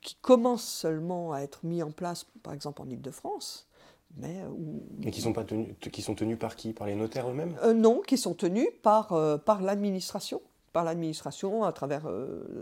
qui 0.00 0.16
commencent 0.16 0.68
seulement 0.68 1.32
à 1.32 1.40
être 1.40 1.64
mis 1.64 1.82
en 1.82 1.90
place, 1.90 2.26
par 2.42 2.52
exemple 2.52 2.82
en 2.82 2.88
Ile-de-France, 2.88 3.70
mais, 4.16 4.42
euh, 4.42 5.10
qui 5.10 5.20
sont, 5.20 5.32
pas 5.32 5.44
tenus, 5.44 5.68
qui 5.92 6.02
sont 6.02 6.14
tenus 6.14 6.38
par 6.38 6.56
qui? 6.56 6.72
Par 6.72 6.86
les 6.86 6.94
notaires 6.94 7.28
eux-mêmes? 7.30 7.56
Euh, 7.62 7.72
Non, 7.72 8.00
qui 8.00 8.18
sont 8.18 8.34
tenus 8.34 8.68
par, 8.82 9.12
euh, 9.12 9.38
par 9.38 9.62
l'administration. 9.62 10.42
Par 10.72 10.84
l'administration, 10.84 11.64
à 11.64 11.72
travers. 11.72 12.08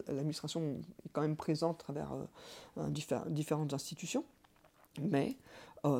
l'administration 0.07 0.62
est 1.05 1.11
quand 1.12 1.20
même 1.20 1.36
présente 1.36 1.80
à 1.80 1.84
travers 1.84 2.11
différentes 3.26 3.74
institutions. 3.74 4.24
Mais 5.03 5.36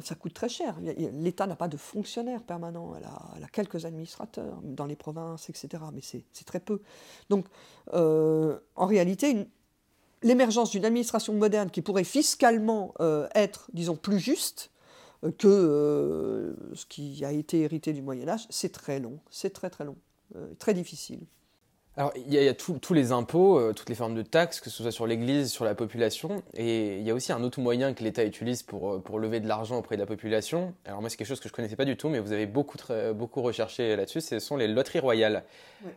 ça 0.01 0.15
coûte 0.15 0.33
très 0.33 0.49
cher. 0.49 0.79
L'État 0.81 1.47
n'a 1.47 1.55
pas 1.55 1.69
de 1.69 1.77
fonctionnaires 1.77 2.43
permanents. 2.43 2.95
Elle 2.97 3.05
a, 3.05 3.35
elle 3.37 3.45
a, 3.45 3.49
quelques 3.49 3.85
administrateurs 3.85 4.59
dans 4.63 4.87
les 4.87 4.97
provinces, 4.97 5.51
etc. 5.51 5.83
Mais 5.93 6.01
c'est 6.01 6.45
très 6.47 6.61
peu. 6.61 6.81
Donc, 7.29 7.45
en 7.93 8.87
réalité, 8.87 9.33
une, 9.33 9.47
l'émergence 10.23 10.71
d'une 10.71 10.85
administration 10.85 11.35
moderne 11.35 11.71
qui 11.71 11.83
pourrait 11.83 12.05
fiscalement 12.05 12.95
euh, 13.01 13.29
être, 13.35 13.71
disons, 13.73 13.97
plus 13.97 14.19
juste 14.19 14.71
euh, 15.25 15.31
que 15.31 15.49
euh, 15.49 16.55
ce 16.75 16.87
qui 16.87 17.25
a 17.25 17.33
été 17.33 17.61
hérité 17.61 17.93
du 17.93 18.03
Moyen 18.03 18.29
Âge, 18.29 18.47
c'est 18.51 18.73
très 18.73 19.01
long, 19.01 19.19
c'est 19.31 19.51
très 19.51 19.71
très 19.71 19.85
long, 19.85 19.97
très 20.59 20.75
difficile. 20.75 21.21
Alors, 21.99 22.13
il 22.15 22.33
y 22.33 22.49
a, 22.49 22.55
tous 22.55 22.95
les 22.95 23.11
impôts, 23.11 23.59
euh, 23.59 23.73
toutes 23.73 23.89
les 23.89 23.97
formes 23.97 24.15
de 24.15 24.23
taxes, 24.23 24.61
que 24.61 24.71
ce 24.71 24.85
soit 24.85 24.93
sur 24.93 25.05
l'Église, 25.05 25.51
sur 25.51 25.65
la 25.65 25.75
population. 25.75 26.45
Et 26.55 26.99
il 26.99 27.03
y 27.03 27.11
a 27.11 27.15
aussi 27.15 27.33
un 27.33 27.43
autre 27.43 27.59
moyen 27.61 27.93
que 27.93 28.05
l'État 28.05 28.25
utilise 28.25 28.63
pour, 28.63 28.93
euh, 28.93 28.99
pour 29.01 29.19
lever 29.19 29.41
de 29.41 29.49
l'argent 29.49 29.79
auprès 29.79 29.97
de 29.97 30.01
la 30.01 30.07
population. 30.07 30.75
Alors, 30.85 31.01
moi, 31.01 31.11
c'est 31.11 31.17
quelque 31.17 31.27
chose 31.27 31.41
que 31.41 31.49
je 31.49 31.53
ne 31.53 31.57
connaissais 31.57 31.75
pas 31.75 31.85
du 31.85 31.97
tout, 31.97 32.09
mais 32.09 32.21
vous 32.21 32.31
avez 32.31 32.47
beaucoup, 32.47 32.79
beaucoup 33.17 33.43
recherché 33.43 33.97
là-dessus. 33.97 34.21
Ce 34.21 34.39
sont 34.39 34.57
les 34.57 34.69
loteries 34.69 35.01
royales. 35.01 35.43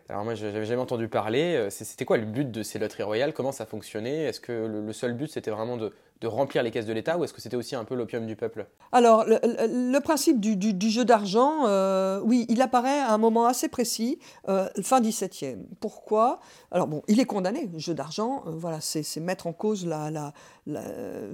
Alors, 0.09 0.23
moi, 0.23 0.33
je 0.33 0.47
n'avais 0.47 0.65
jamais 0.65 0.81
entendu 0.81 1.07
parler. 1.07 1.55
Euh, 1.55 1.69
c'était 1.69 2.05
quoi 2.05 2.17
le 2.17 2.25
but 2.25 2.49
de 2.49 2.63
ces 2.63 2.79
loteries 2.79 3.03
royales? 3.03 3.31
Comment 3.31 3.51
ça 3.51 3.67
fonctionnait? 3.67 4.23
Est-ce 4.23 4.39
que 4.39 4.51
le 4.51 4.93
seul 4.93 5.13
but, 5.13 5.31
c'était 5.31 5.51
vraiment 5.51 5.77
de, 5.77 5.93
de 6.21 6.27
remplir 6.27 6.61
les 6.61 6.69
caisses 6.69 6.85
de 6.85 6.93
l'État 6.93 7.17
ou 7.17 7.23
est-ce 7.23 7.33
que 7.33 7.41
c'était 7.41 7.57
aussi 7.57 7.75
un 7.75 7.83
peu 7.83 7.95
l'opium 7.95 8.27
du 8.27 8.35
peuple? 8.35 8.67
Alors, 8.91 9.25
le, 9.25 9.99
principe 9.99 10.39
du, 10.39 10.89
jeu 10.89 11.03
d'argent, 11.03 11.65
euh, 11.65 12.21
oui, 12.23 12.45
il 12.47 12.61
apparaît 12.61 12.99
à 12.99 13.11
un 13.11 13.17
moment 13.17 13.45
assez 13.45 13.69
précis, 13.69 14.19
euh, 14.47 14.69
fin 14.83 15.01
17e. 15.01 15.63
Pourquoi? 15.79 16.39
Alors, 16.69 16.87
bon, 16.87 17.01
il 17.07 17.19
est 17.19 17.25
condamné, 17.25 17.69
le 17.73 17.79
jeu 17.79 17.95
d'argent, 17.95 18.43
euh, 18.45 18.51
voilà, 18.51 18.79
c'est 18.81 19.19
mettre 19.19 19.47
en 19.47 19.53
cause 19.53 19.85
la, 19.85 20.33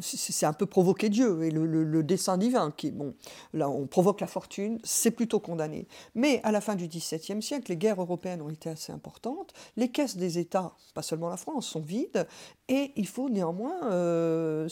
c'est 0.01 0.45
un 0.45 0.53
peu 0.53 0.65
provoquer 0.65 1.09
Dieu 1.09 1.43
et 1.43 1.51
le, 1.51 2.03
dessein 2.03 2.37
divin. 2.37 2.71
Qui, 2.75 2.91
bon, 2.91 3.13
là, 3.53 3.69
on 3.69 3.87
provoque 3.87 4.21
la 4.21 4.27
fortune, 4.27 4.79
c'est 4.83 5.11
plutôt 5.11 5.41
condamné. 5.41 5.87
Mais 6.15 6.39
à 6.43 6.51
la 6.53 6.61
fin 6.61 6.75
du 6.75 6.87
XVIIe 6.87 7.41
siècle, 7.41 7.71
les 7.71 7.77
guerres 7.77 8.01
européennes 8.01 8.41
ont 8.41 8.49
été 8.49 8.69
assez 8.69 8.93
importantes, 8.93 9.53
les 9.75 9.89
caisses 9.89 10.15
des 10.15 10.39
États, 10.39 10.73
pas 10.93 11.01
seulement 11.01 11.27
la 11.27 11.37
France, 11.37 11.67
sont 11.67 11.81
vides, 11.81 12.25
et 12.69 12.93
il 12.95 13.07
faut 13.07 13.29
néanmoins 13.29 13.89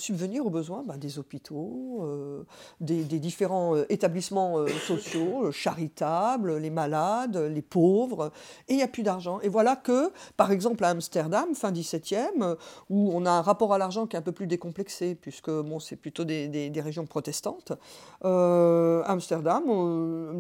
subvenir 0.06 0.46
aux 0.46 0.50
besoins 0.50 0.84
bah, 0.84 0.98
des 0.98 1.18
hôpitaux, 1.18 2.02
euh, 2.04 2.44
des, 2.80 3.04
différents 3.20 3.76
euh, 3.76 3.86
établissements 3.90 4.60
euh, 4.60 4.68
sociaux, 4.68 5.52
charitables, 5.52 6.58
les 6.58 6.70
malades, 6.70 7.38
les 7.38 7.62
pauvres, 7.62 8.32
et 8.68 8.74
il 8.74 8.78
n'y 8.78 8.84
a 8.84 8.88
plus 8.88 9.04
d'argent. 9.04 9.40
Et 9.42 9.50
voilà 9.50 9.76
que, 9.76 10.12
par 10.38 10.52
exemple, 10.52 10.84
à 10.84 10.90
Amsterdam, 10.90 11.56
fin 11.56 11.72
17e, 11.72 12.56
où 12.90 13.12
on 13.14 13.26
a 13.26 13.32
un 13.32 13.42
rapport 13.42 13.74
à 13.74 13.78
l'argent 13.78 14.06
qui 14.06 14.16
est 14.16 14.20
un 14.20 14.24
peu 14.24 14.32
plus 14.32 14.48
décomplexé, 14.48 15.16
puisque 15.16 15.50
bon, 15.50 15.80
c'est 15.80 15.96
plutôt 15.96 16.24
des, 16.24 16.72
régions 16.76 17.06
protestantes, 17.06 17.74
Amsterdam, 18.22 19.64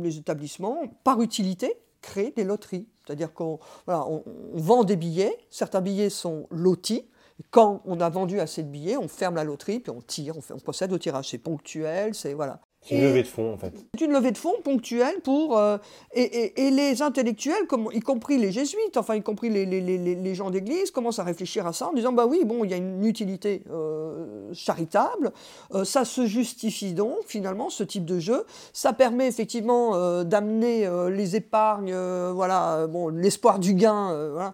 les 0.04 0.18
établissements, 0.18 0.82
par 1.04 1.22
utilité, 1.22 1.74
créent 2.02 2.34
des 2.36 2.44
loteries. 2.44 2.88
C'est-à-dire 3.06 3.34
qu'on 3.34 3.60
on 3.88 4.24
vend 4.54 4.84
des 4.84 4.96
billets, 4.96 5.36
certains 5.50 5.82
billets 5.82 6.10
sont 6.10 6.48
lotis, 6.52 7.06
quand 7.52 7.82
on 7.86 8.00
a 8.00 8.10
vendu 8.10 8.40
assez 8.40 8.64
de 8.64 8.70
billets, 8.70 8.98
on 8.98 9.08
ferme 9.08 9.36
la 9.36 9.44
loterie, 9.44 9.80
puis 9.80 9.92
on 9.92 10.02
tire, 10.02 10.36
on, 10.38 10.60
procède 10.60 10.94
au 10.94 10.98
tirage. 10.98 11.30
C'est 11.30 11.38
ponctuel, 11.38 12.14
c'est 12.14 12.34
voilà. 12.34 12.60
C'est 12.82 12.96
une 12.96 13.02
levée 13.02 13.24
de 13.24 13.28
fonds, 13.28 13.52
en 13.52 13.58
fait. 13.58 13.74
C'est 13.98 14.06
une 14.06 14.12
levée 14.12 14.32
de 14.32 14.38
fonds 14.38 14.54
ponctuelle 14.64 15.20
pour. 15.24 15.58
Euh, 15.58 15.78
et, 16.14 16.70
les 16.70 17.02
intellectuels, 17.02 17.66
comme, 17.68 17.90
y 17.92 18.00
compris 18.00 18.38
les 18.38 18.52
jésuites, 18.52 18.96
enfin, 18.96 19.16
y 19.16 19.24
compris 19.24 19.50
les, 19.50 19.66
les, 19.66 19.82
les, 19.82 20.36
gens 20.36 20.52
d'église, 20.52 20.92
commencent 20.92 21.18
à 21.18 21.24
réfléchir 21.24 21.66
à 21.66 21.74
ça 21.74 21.88
en 21.88 21.94
disant 21.94 22.14
bah 22.14 22.28
oui, 22.28 22.46
bon, 22.46 22.64
il 22.64 22.70
y 22.70 22.76
a 22.76 22.78
une 22.78 23.04
utilité 23.04 23.64
euh, 23.72 24.54
charitable, 24.54 25.32
euh, 25.74 25.84
ça 25.84 26.06
se 26.06 26.28
justifie 26.28 26.94
donc, 26.94 27.18
finalement, 27.26 27.72
ce 27.72 27.84
type 27.84 28.06
de 28.06 28.20
jeu. 28.20 28.46
Ça 28.72 28.94
permet 28.94 29.28
effectivement 29.28 30.24
d'amener 30.24 30.88
les 31.10 31.36
épargnes, 31.36 31.96
voilà, 32.34 32.86
bon, 32.86 33.08
l'espoir 33.08 33.58
du 33.58 33.74
gain, 33.74 34.30
voilà. 34.32 34.54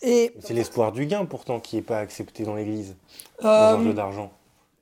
C'est 0.00 0.54
l'espoir 0.54 0.92
du 0.92 1.06
gain 1.06 1.24
pourtant 1.24 1.60
qui 1.60 1.76
n'est 1.76 1.82
pas 1.82 1.98
accepté 1.98 2.44
dans 2.44 2.54
l'Église, 2.54 2.96
dans 3.42 3.48
un 3.48 3.82
jeu 3.82 3.92
d'argent. 3.92 4.32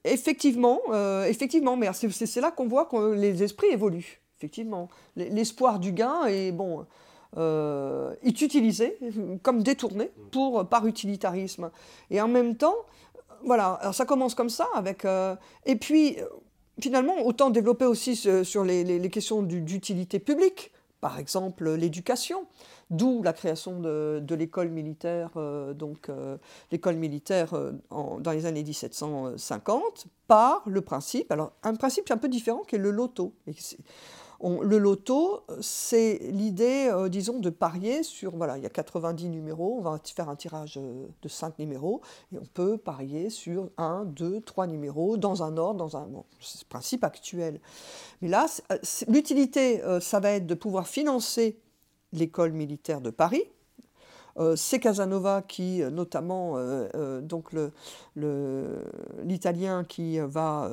Effectivement, 0.05 0.81
euh, 0.91 1.27
effectivement, 1.27 1.77
mais 1.77 1.89
c'est 1.93 2.41
là 2.41 2.51
qu'on 2.51 2.67
voit 2.67 2.87
que 2.87 3.13
les 3.15 3.43
esprits 3.43 3.69
évoluent. 3.69 4.21
Effectivement, 4.39 4.89
l'espoir 5.15 5.79
du 5.79 5.93
gain 5.93 6.27
est 6.27 6.51
bon, 6.51 6.85
euh, 7.37 8.13
est 8.23 8.41
utilisé 8.43 8.99
comme 9.43 9.63
détourné 9.63 10.11
pour 10.33 10.67
par 10.69 10.87
utilitarisme. 10.87 11.71
Et 12.11 12.21
en 12.21 12.27
même 12.27 12.57
temps, 12.57 12.75
voilà, 13.45 13.75
alors 13.75 13.95
ça 13.95 14.05
commence 14.05 14.35
comme 14.35 14.51
ça 14.51 14.67
avec 14.75 15.05
euh, 15.05 15.37
et 15.67 15.77
puis 15.77 16.17
finalement 16.81 17.19
autant 17.25 17.51
développer 17.51 17.85
aussi 17.85 18.17
sur 18.17 18.65
les, 18.65 18.83
les 18.83 19.11
questions 19.11 19.43
d'utilité 19.43 20.19
publique, 20.19 20.73
par 21.01 21.21
exemple 21.21 21.71
l'éducation. 21.75 22.47
D'où 22.93 23.23
la 23.23 23.33
création 23.33 23.81
de, 23.81 24.35
l'école 24.35 24.69
militaire, 24.69 25.31
euh, 25.37 25.73
donc 25.73 26.11
euh, 26.11 26.37
l'école 26.71 26.97
militaire 26.97 27.55
euh, 27.55 27.73
dans 27.91 28.33
les 28.33 28.45
années 28.45 28.63
1750, 28.63 30.09
par 30.29 30.63
le 30.67 30.83
principe, 30.83 31.33
alors 31.33 31.53
un 31.63 31.75
principe 31.75 32.11
un 32.11 32.19
peu 32.19 32.29
différent 32.29 32.61
qui 32.69 32.77
est 32.77 32.79
le 32.79 32.91
loto. 32.91 33.33
le 34.43 34.77
loto, 34.77 35.41
c'est 35.63 36.19
l'idée, 36.33 36.93
disons, 37.09 37.39
de 37.39 37.49
parier 37.49 38.03
sur, 38.03 38.37
voilà, 38.37 38.59
il 38.59 38.63
y 38.63 38.67
a 38.67 38.71
90 38.71 39.31
numéros, 39.31 39.79
on 39.79 39.81
va 39.81 39.99
faire 40.15 40.29
un 40.29 40.37
tirage 40.37 40.75
de 40.77 41.29
5 41.29 41.59
numéros, 41.61 42.03
et 42.35 42.37
on 42.37 42.47
peut 42.53 42.77
parier 42.77 43.31
sur 43.31 43.71
1, 43.79 44.05
2, 44.05 44.43
3 44.43 44.67
numéros, 44.67 45.17
dans 45.17 45.43
un 45.43 45.57
ordre, 45.57 45.79
dans 45.79 45.97
un... 45.97 46.09
C'est 46.41 46.61
le 46.61 46.69
principe 46.69 47.05
actuel. 47.05 47.59
Mais 48.21 48.29
là, 48.29 48.47
l'utilité, 49.09 49.81
ça 50.03 50.21
va 50.21 50.33
être 50.33 50.47
de 50.47 50.55
pouvoir 50.55 50.87
financer 50.87 51.59
l'école 52.13 52.53
militaire 52.53 53.01
de 53.01 53.11
Paris. 53.11 53.45
Euh, 54.39 54.57
c'est 54.57 54.81
Casanova 54.81 55.43
qui, 55.43 55.83
euh, 55.83 55.91
notamment, 55.91 56.55
euh, 56.57 57.21
donc 57.21 57.51
l'Italien 59.25 59.85
qui 59.85 60.19
va 60.19 60.71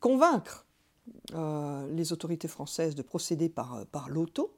convaincre 0.00 0.66
les 1.32 2.12
autorités 2.12 2.48
françaises 2.48 2.94
de 2.94 3.02
procéder 3.02 3.48
par, 3.48 3.84
par 3.92 4.08
l'auto. 4.08 4.54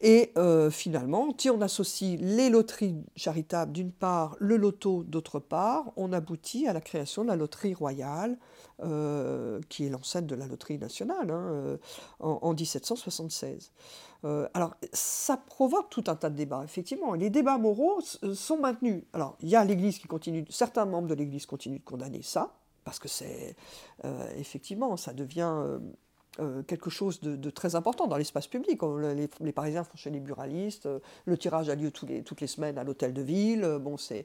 Et 0.00 0.32
finalement, 0.70 1.28
si 1.36 1.50
on 1.50 1.60
associe 1.60 2.18
les 2.20 2.48
loteries 2.48 2.96
charitables 3.16 3.72
d'une 3.72 3.92
part, 3.92 4.34
le 4.38 4.56
loto 4.56 5.04
d'autre 5.04 5.40
part, 5.40 5.92
on 5.96 6.12
aboutit 6.14 6.66
à 6.66 6.72
la 6.72 6.80
création 6.80 7.22
de 7.22 7.28
la 7.28 7.36
loterie 7.36 7.74
royale, 7.74 8.38
qui 9.68 9.84
est 9.84 9.90
l'ancêtre 9.90 10.26
de 10.26 10.34
la 10.34 10.46
loterie 10.46 10.78
nationale, 10.78 11.30
hein, 11.30 11.78
en, 12.18 12.38
en, 12.40 12.54
1776. 12.54 13.72
Euh, 14.24 14.48
alors, 14.54 14.74
ça 14.92 15.36
provoque 15.36 15.88
tout 15.90 16.04
un 16.06 16.16
tas 16.16 16.30
de 16.30 16.36
débats, 16.36 16.62
effectivement. 16.64 17.14
Les 17.14 17.30
débats 17.30 17.58
moraux 17.58 18.00
euh, 18.22 18.34
sont 18.34 18.58
maintenus. 18.58 19.02
Alors, 19.12 19.36
il 19.40 19.48
y 19.48 19.56
a 19.56 19.64
l'Église 19.64 19.98
qui 19.98 20.08
continue, 20.08 20.44
certains 20.50 20.84
membres 20.84 21.08
de 21.08 21.14
l'Église 21.14 21.46
continuent 21.46 21.78
de 21.78 21.84
condamner 21.84 22.22
ça, 22.22 22.54
parce 22.84 22.98
que 22.98 23.08
c'est, 23.08 23.56
euh, 24.04 24.28
effectivement, 24.36 24.96
ça 24.96 25.12
devient 25.12 25.78
quelque 26.66 26.90
chose 26.90 27.20
de, 27.20 27.50
très 27.50 27.74
important 27.74 28.06
dans 28.06 28.16
l'espace 28.16 28.46
public. 28.46 28.80
Les, 29.40 29.52
Parisiens 29.52 29.84
font 29.84 29.96
chez 29.96 30.10
les 30.10 30.20
buralistes, 30.20 30.88
le 31.26 31.36
tirage 31.36 31.68
a 31.68 31.74
lieu 31.74 31.90
toutes 31.90 32.40
les 32.40 32.46
semaines 32.46 32.78
à 32.78 32.84
l'hôtel 32.84 33.12
de 33.12 33.20
ville, 33.20 33.78
bon, 33.80 33.96
c'est, 33.96 34.24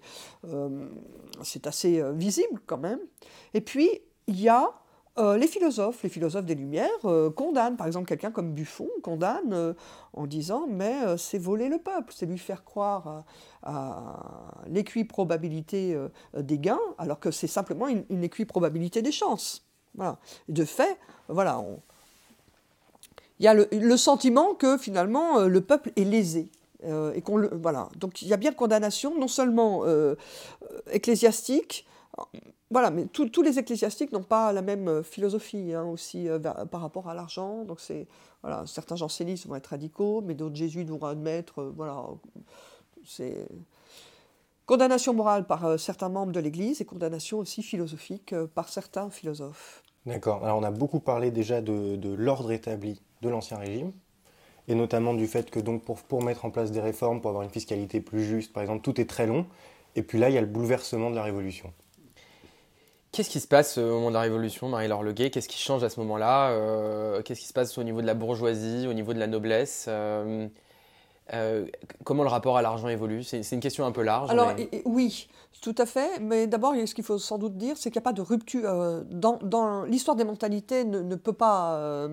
c'est 1.44 1.68
assez 1.68 2.02
visible 2.14 2.62
quand 2.66 2.78
même. 2.78 3.00
Et 3.54 3.62
puis, 3.62 3.90
il 4.28 4.40
y 4.40 4.50
a 4.50 4.72
euh, 5.18 5.38
les 5.38 5.48
philosophes, 5.48 6.04
les 6.04 6.10
philosophes 6.10 6.46
des 6.46 6.56
Lumières, 6.56 6.90
euh, 7.06 7.30
condamnent, 7.30 7.78
par 7.78 7.88
exemple, 7.88 8.06
quelqu'un 8.06 8.32
comme 8.32 8.54
Buffon, 8.54 8.90
condamne 9.02 9.54
euh, 9.54 9.74
en 10.12 10.28
disant 10.28 10.68
Mais 10.68 11.18
c'est 11.18 11.38
voler 11.38 11.70
le 11.70 11.78
peuple, 11.78 12.14
c'est 12.14 12.26
lui 12.26 12.38
faire 12.38 12.66
croire 12.66 13.24
à, 13.64 14.64
l'équiprobabilité 14.68 15.98
des 16.36 16.60
gains, 16.60 16.80
alors 16.98 17.20
que 17.20 17.32
c'est 17.32 17.48
simplement 17.48 17.88
une, 17.88 18.04
une 18.10 18.24
équiprobabilité 18.24 19.02
des 19.02 19.12
chances. 19.12 19.66
De 20.50 20.66
fait, 20.66 21.00
voilà, 21.30 21.64
il 23.40 23.46
y 23.46 23.48
a 23.48 23.54
le, 23.54 23.98
sentiment 23.98 24.54
que 24.54 24.78
finalement 24.78 25.40
le 25.40 25.62
peuple 25.62 25.92
est 25.96 26.04
lésé. 26.04 26.50
et 26.84 27.22
qu'on 27.22 27.38
le, 27.38 27.50
voilà. 27.54 27.90
Donc 27.98 28.22
il 28.22 28.28
y 28.28 28.34
a 28.34 28.38
bien 28.38 28.54
condamnation, 28.54 29.18
non 29.20 29.28
seulement 29.28 29.84
ecclésiastique, 30.92 31.86
voilà, 32.72 32.90
mais 32.90 33.06
tous 33.06 33.42
les 33.44 33.60
ecclésiastiques 33.60 34.12
n'ont 34.12 34.24
pas 34.24 34.52
la 34.52 34.62
même 34.62 34.88
euh, 34.88 35.04
philosophie 35.04 35.74
hein, 35.74 35.84
aussi 35.84 36.28
euh, 36.28 36.40
par 36.40 36.82
rapport 36.82 37.08
à 37.08 37.14
l'argent. 37.14 37.64
Donc 37.64 37.80
c'est 37.80 38.08
voilà, 38.42 38.66
certains 38.66 38.96
jansénistes 38.96 39.46
vont 39.46 39.56
être 39.56 39.68
radicaux, 39.68 40.22
mais 40.22 40.34
d'autres 40.34 40.56
jésuites 40.56 40.90
vont 40.90 41.04
admettre, 41.06 41.62
euh, 41.62 41.74
voilà, 41.76 42.06
c'est 43.06 43.48
condamnation 44.66 45.14
morale 45.14 45.46
par 45.46 45.80
certains 45.80 46.10
membres 46.10 46.32
de 46.32 46.40
l'Église 46.40 46.82
et 46.82 46.86
condamnation 46.86 47.38
aussi 47.38 47.62
philosophique 47.62 48.36
par 48.56 48.68
certains 48.68 49.12
philosophes. 49.12 49.84
D'accord. 50.06 50.44
Alors 50.44 50.58
on 50.58 50.64
a 50.64 50.72
beaucoup 50.72 51.00
parlé 51.00 51.32
déjà 51.32 51.62
de, 51.62 52.16
l'ordre 52.16 52.52
établi 52.52 53.02
de 53.22 53.30
l'Ancien 53.30 53.58
Régime 53.58 53.92
et 54.68 54.76
notamment 54.76 55.14
du 55.14 55.28
fait 55.28 55.50
que 55.50 55.60
donc 55.60 55.84
pour, 55.84 56.02
pour 56.02 56.24
mettre 56.24 56.46
en 56.46 56.50
place 56.50 56.72
des 56.72 56.82
réformes, 56.82 57.22
pour 57.22 57.30
avoir 57.30 57.44
une 57.44 57.50
fiscalité 57.50 58.02
plus 58.02 58.24
juste, 58.24 58.54
par 58.54 58.64
exemple, 58.64 58.82
tout 58.82 59.00
est 59.00 59.10
très 59.10 59.28
long. 59.28 59.46
Et 59.96 60.02
puis 60.02 60.18
là, 60.20 60.30
il 60.30 60.36
y 60.36 60.38
a 60.38 60.42
le 60.42 60.48
bouleversement 60.48 61.10
de 61.10 61.16
la 61.16 61.24
Révolution. 61.24 61.72
Qu'est-ce 63.12 63.30
qui 63.30 63.40
se 63.40 63.48
passe 63.48 63.78
euh, 63.78 63.92
au 63.92 63.94
moment 63.94 64.10
de 64.10 64.16
la 64.16 64.22
Révolution, 64.22 64.68
Marie-Laure 64.68 65.04
Leguet? 65.04 65.30
Qu'est-ce 65.30 65.48
qui 65.48 65.60
change 65.60 65.84
à 65.84 65.90
ce 65.90 66.00
moment-là 66.02 66.50
euh, 66.50 67.22
Qu'est-ce 67.22 67.40
qui 67.40 67.48
se 67.48 67.54
passe 67.54 67.78
au 67.78 67.84
niveau 67.84 68.02
de 68.02 68.08
la 68.08 68.14
bourgeoisie, 68.14 68.88
au 68.88 68.94
niveau 68.94 69.14
de 69.14 69.20
la 69.20 69.28
noblesse 69.28 69.88
euh, 71.34 71.66
Comment 72.04 72.24
le 72.24 72.30
rapport 72.30 72.58
à 72.58 72.62
l'argent 72.62 72.88
évolue? 72.88 73.24
C'est 73.24 73.50
une 73.52 73.60
question 73.60 73.86
un 73.86 73.92
peu 73.92 74.04
large. 74.04 74.30
Alors 74.30 74.54
oui, 74.86 75.28
tout 75.62 75.76
à 75.78 75.86
fait. 75.86 76.20
Mais 76.20 76.48
d'abord, 76.48 76.74
ce 76.86 76.94
qu'il 76.94 77.04
faut 77.04 77.18
sans 77.18 77.38
doute 77.38 77.58
dire, 77.58 77.78
c'est 77.78 77.90
qu'il 77.90 78.00
n'y 78.00 78.04
a 78.04 78.10
pas 78.10 78.14
de 78.14 78.22
rupture. 78.22 79.04
dans, 79.10 79.84
l'histoire 79.84 80.16
des 80.16 80.24
mentalités 80.24 80.84
ne, 80.84 81.16
peut 81.16 81.34
pas, 81.34 82.08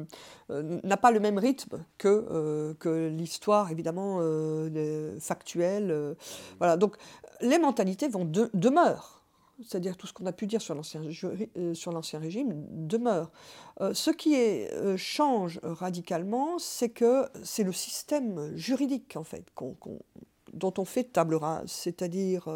n'a 0.48 0.96
pas 0.96 1.10
le 1.10 1.20
même 1.20 1.38
rythme 1.38 1.84
que, 1.98 2.74
que 2.78 3.08
l'histoire 3.08 3.70
évidemment 3.70 4.20
factuelle. 5.20 6.16
voilà. 6.58 6.76
Donc 6.76 6.96
les 7.40 7.58
mentalités 7.58 8.08
vont 8.08 8.24
de, 8.24 8.50
demeurent 8.54 9.21
c'est-à-dire 9.66 9.96
tout 9.96 10.06
ce 10.06 10.12
qu'on 10.12 10.26
a 10.26 10.32
pu 10.32 10.46
dire 10.46 10.60
sur 10.60 10.74
l'ancien, 10.74 11.02
euh, 11.02 12.18
régime, 12.18 12.66
demeure. 12.70 13.30
Euh, 13.80 13.94
ce 13.94 14.10
qui 14.10 14.34
euh, 14.36 14.96
change 14.96 15.60
radicalement, 15.62 16.58
c'est 16.58 16.90
que 16.90 17.26
c'est 17.42 17.64
le 17.64 17.72
système 17.72 18.56
juridique, 18.56 19.16
en 19.16 19.24
fait, 19.24 19.44
dont 20.52 20.74
on 20.78 20.84
fait 20.84 21.04
table 21.04 21.34
rase, 21.36 21.70
c'est-à-dire, 21.70 22.48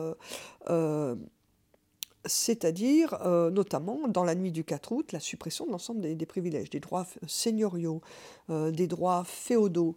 c'est-à-dire 2.27 3.19
notamment 3.53 4.09
dans 4.09 4.25
la 4.25 4.35
nuit 4.35 4.53
du 4.53 4.65
4 4.65 4.93
août, 4.93 5.13
la 5.13 5.21
suppression 5.21 5.67
de 5.67 5.71
l'ensemble 5.71 6.01
des, 6.01 6.27
privilèges, 6.27 6.71
des 6.71 6.81
droits 6.81 7.07
seigneuriaux, 7.27 8.03
des 8.49 8.87
droits 8.87 9.25
féodaux 9.25 9.97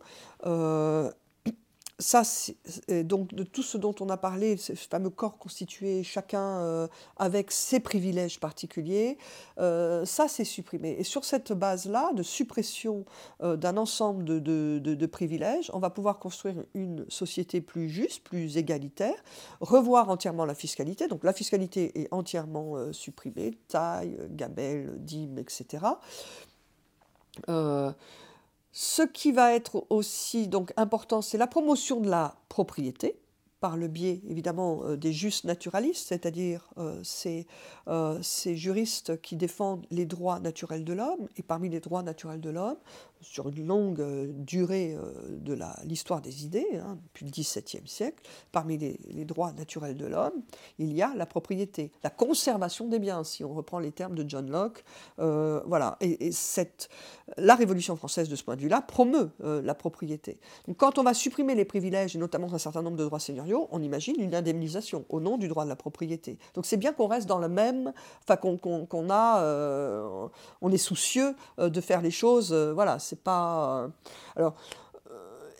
ça, 1.99 2.23
donc 3.03 3.33
de 3.33 3.43
tout 3.43 3.61
ce 3.61 3.77
dont 3.77 3.93
on 3.99 4.07
a 4.09 4.15
parlé, 4.15 4.55
ce 4.55 4.73
fameux 4.73 5.09
corps 5.09 5.37
constitué, 5.37 6.01
chacun 6.03 6.59
euh, 6.59 6.87
avec 7.17 7.51
ses 7.51 7.81
privilèges 7.81 8.39
particuliers, 8.39 9.17
euh, 9.59 10.05
ça 10.05 10.29
c'est 10.29 10.45
supprimé. 10.45 10.95
Et 10.97 11.03
sur 11.03 11.25
cette 11.25 11.51
base-là, 11.51 12.13
de 12.13 12.23
suppression 12.23 13.05
euh, 13.43 13.57
d'un 13.57 13.75
ensemble 13.75 14.23
de, 14.23 15.05
privilèges, 15.05 15.69
on 15.73 15.79
va 15.79 15.89
pouvoir 15.89 16.19
construire 16.19 16.63
une 16.73 17.05
société 17.09 17.59
plus 17.59 17.89
juste, 17.89 18.23
plus 18.23 18.57
égalitaire, 18.57 19.21
revoir 19.59 20.09
entièrement 20.09 20.45
la 20.45 20.55
fiscalité. 20.55 21.07
Donc 21.07 21.23
la 21.25 21.33
fiscalité 21.33 21.99
est 21.99 22.07
entièrement 22.11 22.93
supprimée, 22.93 23.57
taille, 23.67 24.17
gabelle, 24.29 24.95
dîme, 25.03 25.37
etc. 25.37 25.85
Ce 28.71 29.01
qui 29.01 29.31
va 29.31 29.53
être 29.53 29.85
aussi 29.89 30.47
donc 30.47 30.73
important, 30.77 31.21
c'est 31.21 31.37
la 31.37 31.47
promotion 31.47 31.99
de 31.99 32.09
la 32.09 32.35
propriété 32.49 33.19
par 33.59 33.75
le 33.77 33.87
biais 33.87 34.21
évidemment 34.27 34.83
euh, 34.83 34.95
des 34.95 35.11
justes 35.11 35.43
naturalistes, 35.43 36.07
c'est-à-dire 36.07 36.69
euh, 36.77 37.01
euh, 37.87 38.19
ces, 38.21 38.55
juristes 38.55 39.21
qui 39.21 39.35
défendent 39.35 39.85
les 39.91 40.05
droits 40.05 40.39
naturels 40.39 40.85
de 40.85 40.93
l'homme, 40.93 41.27
et 41.35 41.43
parmi 41.43 41.69
les 41.69 41.79
droits 41.79 42.03
naturels 42.03 42.41
de 42.41 42.49
l'homme, 42.49 42.77
sur 43.21 43.49
une 43.49 43.67
longue 43.67 43.99
euh, 43.99 44.27
durée 44.29 44.95
euh, 44.95 45.11
de 45.29 45.57
l'histoire 45.83 46.21
des 46.21 46.45
idées, 46.45 46.67
hein, 46.75 46.97
depuis 47.03 47.25
le 47.25 47.31
XVIIe 47.31 47.87
siècle, 47.87 48.23
parmi 48.51 48.77
les, 48.77 49.25
droits 49.25 49.51
naturels 49.51 49.97
de 49.97 50.05
l'homme, 50.05 50.41
il 50.77 50.93
y 50.93 51.01
a 51.01 51.13
la 51.15 51.25
propriété, 51.25 51.91
la 52.03 52.09
conservation 52.09 52.87
des 52.87 52.99
biens, 52.99 53.23
si 53.23 53.43
on 53.43 53.53
reprend 53.53 53.79
les 53.79 53.91
termes 53.91 54.15
de 54.15 54.27
John 54.27 54.49
Locke. 54.49 54.83
Euh, 55.19 55.61
voilà. 55.65 55.97
Et, 56.01 56.31
cette, 56.31 56.89
la 57.37 57.55
Révolution 57.55 57.95
française, 57.95 58.29
de 58.29 58.35
ce 58.35 58.43
point 58.43 58.55
de 58.55 58.61
vue-là, 58.61 58.81
promeut 58.81 59.31
la 59.39 59.75
propriété. 59.75 60.39
Donc, 60.67 60.77
quand 60.77 60.97
on 60.97 61.03
va 61.03 61.13
supprimer 61.13 61.55
les 61.55 61.65
privilèges, 61.65 62.15
et 62.15 62.19
notamment 62.19 62.53
un 62.53 62.57
certain 62.57 62.81
nombre 62.81 62.97
de 62.97 63.03
droits 63.03 63.19
seigneuriaux, 63.19 63.67
on 63.71 63.81
imagine 63.81 64.15
une 64.19 64.35
indemnisation 64.35 65.05
au 65.09 65.19
nom 65.19 65.37
du 65.37 65.47
droit 65.47 65.63
de 65.63 65.69
la 65.69 65.75
propriété. 65.75 66.37
Donc, 66.53 66.65
c'est 66.65 66.77
bien 66.77 66.93
qu'on 66.93 67.07
reste 67.07 67.27
dans 67.27 67.39
le 67.39 67.49
même, 67.49 67.93
enfin, 68.23 68.37
qu'on 68.37 69.09
a, 69.09 70.29
on 70.61 70.71
est 70.71 70.77
soucieux 70.77 71.35
de 71.57 71.81
faire 71.81 72.01
les 72.01 72.11
choses, 72.11 72.53
voilà 72.53 72.99
c'est 73.09 73.23
pas. 73.23 73.83
Euh, 73.83 73.87
alors, 74.35 74.55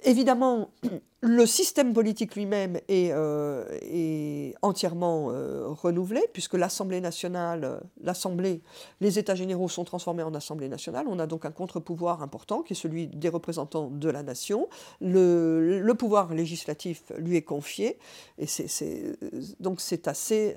évidemment, 0.04 0.72
le 1.22 1.45
système 1.45 1.93
politique 1.93 2.36
lui-même 2.36 2.78
est, 2.88 3.12
euh, 3.12 4.52
entièrement 4.62 5.32
euh, 5.32 5.68
renouvelé, 5.68 6.22
puisque 6.32 6.54
l'Assemblée 6.54 7.02
nationale, 7.02 7.64
euh, 7.64 7.80
l'Assemblée, 8.02 8.62
les 9.02 9.20
États 9.20 9.36
généraux 9.36 9.68
sont 9.68 9.84
transformés 9.84 10.24
en 10.24 10.34
Assemblée 10.34 10.70
nationale. 10.70 11.08
On 11.10 11.20
a 11.20 11.28
donc 11.28 11.45
un 11.45 11.52
contre-pouvoir 11.52 12.24
important 12.24 12.62
qui 12.62 12.74
est 12.74 12.76
celui 12.76 13.08
des 13.08 13.30
représentants 13.30 13.89
de 13.89 14.10
la 14.10 14.24
nation. 14.24 14.70
Le, 15.02 15.93
pouvoir 16.00 16.34
législatif 16.34 17.04
lui 17.18 17.36
est 17.36 17.41
confié, 17.41 17.97
et 18.38 18.45
c'est, 18.45 19.18
donc 19.60 19.82
c'est 19.82 20.08
assez, 20.08 20.56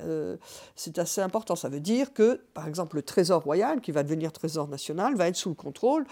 c'est 0.76 0.98
assez 1.00 1.20
important. 1.20 1.56
Ça 1.56 1.68
veut 1.68 1.80
dire 1.80 2.12
que, 2.12 2.40
par 2.54 2.68
exemple, 2.68 2.94
le 2.94 3.02
Trésor 3.02 3.42
royal, 3.42 3.80
qui 3.80 3.90
va 3.90 4.04
devenir 4.04 4.30
Trésor 4.30 4.68
national, 4.68 5.16
va 5.16 5.26
être 5.26 5.34
sous 5.34 5.48
le 5.48 5.56
contrôle 5.56 6.06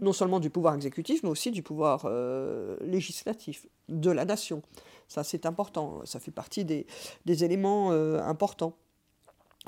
non 0.00 0.12
seulement 0.12 0.40
du 0.40 0.50
pouvoir 0.50 0.74
exécutif, 0.74 1.22
mais 1.22 1.28
aussi 1.28 1.50
du 1.50 1.62
pouvoir 1.62 2.02
euh, 2.04 2.76
législatif 2.80 3.66
de 3.88 4.10
la 4.10 4.24
nation. 4.24 4.62
Ça, 5.08 5.24
c'est 5.24 5.46
important. 5.46 6.00
Ça 6.04 6.20
fait 6.20 6.30
partie 6.30 6.64
des, 6.64 6.86
éléments 7.44 7.92
euh, 7.92 8.20
importants. 8.22 8.74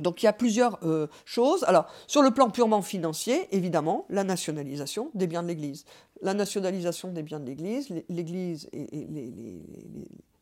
Donc 0.00 0.22
il 0.22 0.26
y 0.26 0.28
a 0.28 0.32
plusieurs 0.32 0.78
euh, 0.84 1.08
choses. 1.24 1.64
Alors 1.64 1.86
sur 2.06 2.22
le 2.22 2.30
plan 2.30 2.48
purement 2.50 2.82
financier, 2.82 3.48
évidemment, 3.54 4.06
la 4.08 4.24
nationalisation 4.24 5.10
des 5.14 5.26
biens 5.26 5.42
de 5.42 5.48
l'Église. 5.48 5.84
La 6.22 6.34
nationalisation 6.34 7.12
des 7.12 7.22
biens 7.22 7.40
de 7.40 7.46
l'Église, 7.46 7.88
l'Église 8.08 8.68
et, 8.72 8.86
les, 8.92 9.62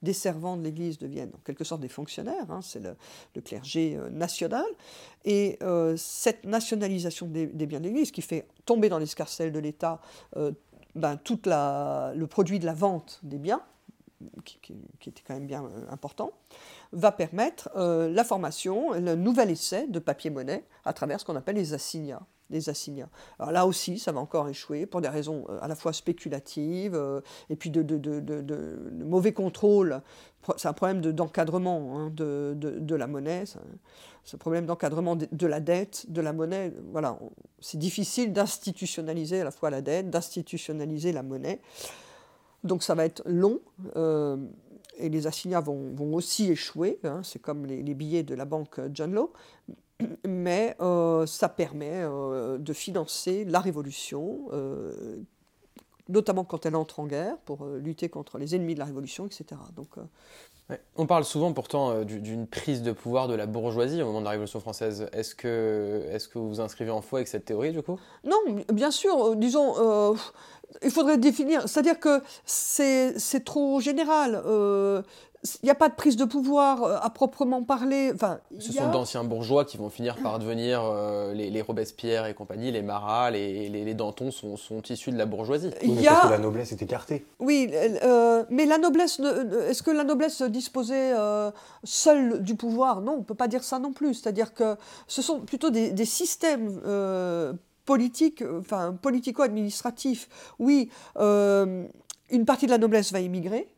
des 0.03 0.13
servants 0.13 0.57
de 0.57 0.63
l'Église 0.63 0.99
deviennent 0.99 1.33
en 1.35 1.41
quelque 1.45 1.65
sorte 1.65 1.81
des 1.81 1.89
fonctionnaires, 1.89 2.51
hein, 2.51 2.61
c'est 2.63 2.81
le, 2.81 2.97
clergé 3.41 3.97
euh, 3.97 4.11
national, 4.11 4.65
et 5.25 5.59
euh, 5.63 5.97
cette 5.97 6.45
nationalisation 6.45 7.27
des, 7.27 7.47
biens 7.47 7.81
de 7.81 7.85
l'Église 7.85 8.11
qui 8.11 8.23
fait 8.23 8.47
tomber 8.65 8.89
dans 8.89 8.99
l'escarcelle 8.99 9.53
de 9.53 9.59
l'État 9.59 10.01
euh, 10.37 10.53
ben, 10.95 11.17
tout 11.17 11.41
le 11.47 12.25
produit 12.27 12.59
de 12.59 12.67
la 12.67 12.75
vente 12.75 13.21
des 13.23 13.39
biens, 13.39 13.63
qui, 14.45 14.59
qui 14.99 15.09
était 15.09 15.23
quand 15.25 15.35
même 15.35 15.47
bien 15.47 15.71
important, 15.91 16.33
va 16.91 17.13
permettre 17.13 17.71
la 17.77 18.25
formation, 18.25 18.93
le 18.95 19.15
nouvel 19.15 19.51
essai 19.51 19.87
de 19.87 20.01
papier-monnaie 20.01 20.65
à 20.85 20.93
travers 20.93 21.21
ce 21.21 21.25
qu'on 21.25 21.37
appelle 21.37 21.55
les 21.55 21.73
assignats 21.73 22.27
des 22.51 22.69
assignats. 22.69 23.09
Alors 23.39 23.53
là 23.53 23.67
aussi, 23.67 23.99
ça 23.99 24.13
va 24.13 24.21
encore 24.21 24.49
échouer 24.49 24.87
pour 24.87 25.01
des 25.01 25.09
raisons 25.09 25.45
euh, 25.49 25.59
à 25.61 25.69
la 25.69 25.75
fois 25.75 25.93
spéculatives 25.93 26.95
euh, 26.95 27.21
et 27.51 27.57
puis 27.57 27.71
de, 27.71 27.85
mauvais 29.05 29.33
contrôle. 29.33 30.03
C'est 30.57 30.69
un 30.69 30.73
problème 30.73 31.01
d'encadrement 31.01 31.99
hein, 31.99 32.13
de, 32.15 32.95
la 32.95 33.07
monnaie, 33.07 33.45
un 34.33 34.39
problème 34.39 34.67
d'encadrement 34.67 35.17
de, 35.17 35.47
la 35.47 35.61
dette, 35.61 36.07
de 36.09 36.21
la 36.21 36.33
monnaie. 36.33 36.73
Voilà, 36.91 37.19
c'est 37.61 37.79
difficile 37.79 38.33
d'institutionnaliser 38.33 39.41
à 39.41 39.45
la 39.45 39.51
fois 39.51 39.71
la 39.71 39.83
dette, 39.83 40.11
d'institutionnaliser 40.11 41.13
la 41.13 41.23
monnaie. 41.23 41.61
Donc 42.65 42.83
ça 42.83 42.95
va 42.95 43.05
être 43.05 43.23
long. 43.27 43.61
Euh, 43.97 44.37
et 44.97 45.09
les 45.09 45.27
assignats 45.27 45.61
vont, 45.61 45.95
vont 45.95 46.15
aussi 46.15 46.51
échouer, 46.51 46.99
hein. 47.05 47.21
c'est 47.23 47.39
comme 47.39 47.67
les, 47.67 47.83
les, 47.83 47.95
billets 47.95 48.25
de 48.25 48.35
la 48.35 48.45
banque 48.45 48.81
John 48.93 49.13
Law, 49.13 49.33
mais 50.49 50.75
euh, 50.81 51.27
ça 51.27 51.51
permet 51.51 51.93
euh, 51.93 52.57
de 52.57 52.73
financer 52.73 53.45
la 53.45 53.61
révolution, 53.61 54.49
euh, 54.53 55.19
notamment 56.09 56.43
quand 56.43 56.65
elle 56.65 56.75
entre 56.75 57.01
en 57.01 57.07
guerre, 57.07 57.37
pour 57.45 57.67
lutter 57.67 58.09
contre 58.09 58.39
les 58.39 58.57
ennemis 58.57 58.73
de 58.73 58.79
la 58.79 58.87
révolution, 58.87 59.27
etc. 59.27 59.45
Donc 59.77 59.89
On 60.97 61.05
parle 61.05 61.27
souvent 61.27 61.53
pourtant 61.53 62.03
d'une 62.03 62.47
prise 62.47 62.81
de 62.81 62.93
pouvoir 62.93 63.29
de 63.29 63.35
la 63.35 63.45
bourgeoisie 63.45 64.01
au 64.01 64.07
moment 64.07 64.21
de 64.21 64.25
la 64.25 64.31
Révolution 64.31 64.59
française. 64.61 65.07
Est-ce 65.13 65.35
que, 65.35 66.07
est 66.11 66.27
que 66.33 66.39
vous 66.39 66.49
vous 66.49 66.61
inscrivez 66.63 66.91
en 66.91 67.03
foi 67.03 67.19
avec 67.19 67.29
cette 67.29 67.45
théorie 67.45 67.73
du 67.73 67.83
coup? 67.83 68.01
Non, 68.25 68.39
bien 68.73 68.91
sûr. 68.91 69.37
disons, 69.37 70.17
il 70.83 70.91
faudrait 70.91 71.19
définir. 71.19 71.69
C'est-à-dire 71.69 72.01
que 72.01 72.23
c'est 72.47 73.45
trop 73.45 73.79
général 73.83 74.43
il 75.45 75.67
n'y 75.67 75.71
a 75.71 75.75
pas 75.75 75.89
de 75.89 75.95
prise 75.95 76.17
de 76.17 76.25
pouvoir 76.25 76.83
euh, 76.83 76.97
à 77.01 77.11
proprement 77.11 77.63
parler. 77.63 78.11
Enfin, 78.13 78.41
Ce 78.59 78.73
sont 78.73 78.91
d'anciens 78.91 79.23
bourgeois 79.23 79.65
qui 79.65 79.77
vont 79.77 79.89
finir 79.89 80.17
par 80.17 80.39
devenir 80.39 80.83
euh, 80.83 81.33
les, 81.33 81.63
Robespierre 81.63 82.27
et 82.27 82.35
compagnie, 82.35 82.73
les 82.73 82.83
Marat, 82.83 83.31
les, 83.31 83.69
les, 83.69 83.95
Danton 83.95 84.31
sont, 84.31 84.57
sont, 84.57 84.83
issus 84.83 85.13
de 85.13 85.19
la 85.19 85.27
bourgeoisie. 85.27 85.71
Il 85.83 86.01
y 86.01 86.09
a... 86.09 86.13
Parce 86.13 86.27
que 86.27 86.31
la 86.31 86.39
noblesse 86.39 86.73
est 86.73 86.83
écartée. 86.83 87.25
Oui, 87.39 87.71
euh, 87.73 88.45
mais 88.51 88.67
la 88.67 88.79
noblesse, 88.79 89.21
est-ce 89.69 89.83
que 89.83 89.91
la 89.91 90.05
noblesse 90.05 90.43
disposait 90.43 91.13
seule 91.85 92.43
du 92.43 92.55
pouvoir? 92.55 93.01
Non, 93.01 93.13
on 93.13 93.19
ne 93.19 93.25
peut 93.25 93.35
pas 93.35 93.49
dire 93.49 93.63
ça 93.63 93.79
non 93.79 93.93
plus. 93.93 94.15
C'est-à-dire 94.15 94.55
que 94.55 94.77
ce 95.07 95.23
sont 95.23 95.41
plutôt 95.41 95.71
des, 95.71 95.91
des 95.91 96.05
systèmes 96.05 96.81
politiques, 97.85 98.43
enfin 98.61 98.97
politico-administratifs. 99.01 100.29
Oui, 100.59 100.91
une 101.17 102.45
partie 102.47 102.67
de 102.67 102.71
la 102.71 102.79
noblesse 102.79 103.13
va 103.13 103.21
émigrer 103.21 103.69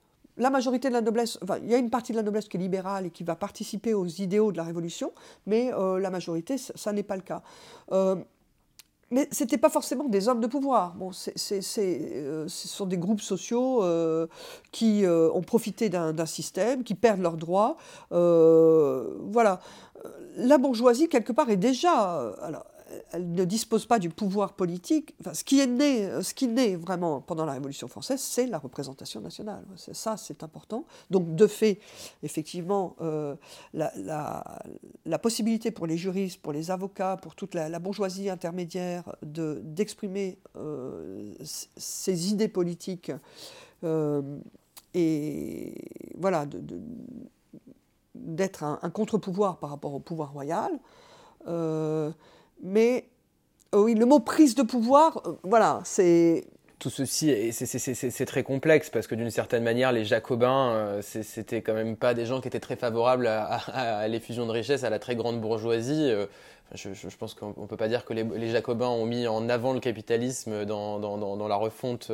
la 0.41 0.51
majorité 0.51 0.89
de 0.89 0.95
la 0.95 1.03
noblesse, 1.03 1.39
il 1.63 1.71
y 1.71 1.75
a 1.75 1.79
une 1.79 1.91
partie 1.91 2.13
de 2.13 2.17
la 2.17 2.23
noblesse 2.23 2.49
qui 2.49 2.57
est 2.57 2.61
libérale 2.61 3.07
et 3.07 3.11
qui 3.11 3.25
va 3.25 3.37
participer 3.37 3.95
aux 3.95 4.07
idéaux 4.07 4.53
de 4.53 4.57
la 4.57 4.65
Révolution, 4.65 5.13
mais 5.47 5.73
euh, 5.75 6.01
la 6.01 6.11
majorité, 6.11 6.57
ça, 6.59 6.93
n'est 6.93 7.03
pas 7.03 7.17
le 7.17 7.23
cas. 7.23 7.43
Euh, 7.93 8.17
mais 9.11 9.29
ce 9.33 9.45
n'était 9.45 9.59
pas 9.59 9.69
forcément 9.69 10.05
des 10.05 10.29
hommes 10.29 10.41
de 10.41 10.47
pouvoir. 10.47 10.95
Bon, 10.95 11.11
euh, 11.11 12.49
ce 12.49 12.69
sont 12.69 12.87
des 12.87 12.97
groupes 12.97 13.21
sociaux 13.21 13.85
qui 14.73 15.05
ont 15.07 15.43
profité 15.43 15.89
d'un 15.91 16.27
système, 16.27 16.85
qui 16.85 16.95
perdent 16.95 17.21
leurs 17.21 17.37
droits. 17.37 17.77
voilà. 18.11 19.61
La 20.37 20.57
bourgeoisie, 20.57 21.09
quelque 21.09 21.33
part, 21.33 21.51
est 21.51 21.57
déjà... 21.57 22.33
elle 23.13 23.33
ne 23.33 23.45
dispose 23.45 23.87
pas 23.87 23.99
du 23.99 24.11
pouvoir 24.11 24.55
politique. 24.55 25.15
Ce, 25.33 25.45
qui 25.45 25.61
est 25.61 25.67
né, 25.67 26.09
ce 26.23 26.35
qui 26.35 26.49
naît 26.49 26.77
vraiment 26.77 27.21
pendant 27.21 27.45
la 27.45 27.53
Révolution 27.53 27.89
française, 27.89 28.21
c'est 28.21 28.47
la 28.47 28.59
représentation 28.59 29.21
nationale. 29.21 29.65
Ça, 29.77 30.17
c'est 30.17 30.43
important. 30.43 30.85
Donc, 31.11 31.35
de 31.35 31.47
fait, 31.47 31.79
effectivement, 32.23 32.97
euh, 33.01 33.35
la, 33.75 35.19
possibilité 35.21 35.71
pour 35.71 35.87
les 35.87 35.97
juristes, 35.97 36.41
pour 36.41 36.53
les 36.53 36.71
avocats, 36.71 37.17
pour 37.17 37.35
toute 37.35 37.55
la, 37.55 37.79
bourgeoisie 37.79 38.29
intermédiaire 38.29 39.17
d'exprimer 39.23 40.39
euh, 40.57 41.33
ses 41.77 42.31
idées 42.31 42.49
politiques 42.49 43.13
euh, 43.85 44.39
et 44.93 45.75
voilà, 46.19 46.47
d'être 48.15 48.65
un 48.65 48.91
contre-pouvoir 48.91 49.59
par 49.59 49.71
rapport 49.71 49.95
au 49.95 50.01
pouvoir 50.01 50.33
royal. 50.33 50.73
Mais 52.63 53.05
oh 53.73 53.85
oui, 53.85 53.95
le 53.95 54.07
mot 54.07 54.21
prise 54.21 54.55
de 54.55 54.63
pouvoir, 54.63 55.23
euh, 55.27 55.33
voilà, 55.43 55.81
c'est 55.85 56.45
tout 56.79 56.89
ceci, 56.89 57.53
c'est 57.53 58.25
très 58.25 58.43
complexe 58.43 58.89
parce 58.89 59.07
que 59.07 59.15
d'une 59.15 59.31
certaine 59.31 59.63
manière, 59.63 59.93
les 59.93 60.07
Jacobins, 60.07 60.71
euh, 60.71 61.03
c'était 61.03 61.61
quand 61.61 61.75
même 61.75 61.95
pas 61.95 62.15
des 62.15 62.25
gens 62.25 62.41
qui 62.41 62.49
étaient 62.49 62.59
très 62.59 62.77
favorables 62.77 63.27
à, 63.27 64.09
l'effusion 64.09 64.47
de 64.47 64.51
richesses, 64.51 64.83
à 64.83 64.89
la 64.89 64.99
très 64.99 65.15
grande 65.15 65.43
bourgeoisie. 65.43 66.11
Euh, 66.11 66.25
je, 66.75 67.17
pense 67.19 67.35
qu'on 67.35 67.49
ne 67.49 67.67
peut 67.67 67.77
pas 67.77 67.89
dire 67.89 68.07
que 68.07 68.15
les, 68.15 68.49
Jacobins 68.49 68.89
ont 68.89 69.05
mis 69.05 69.27
en 69.27 69.51
avant 69.51 69.75
le 69.75 69.81
capitalisme 69.81 70.65
dans, 70.65 71.47
la 71.49 71.57
refonte 71.57 72.11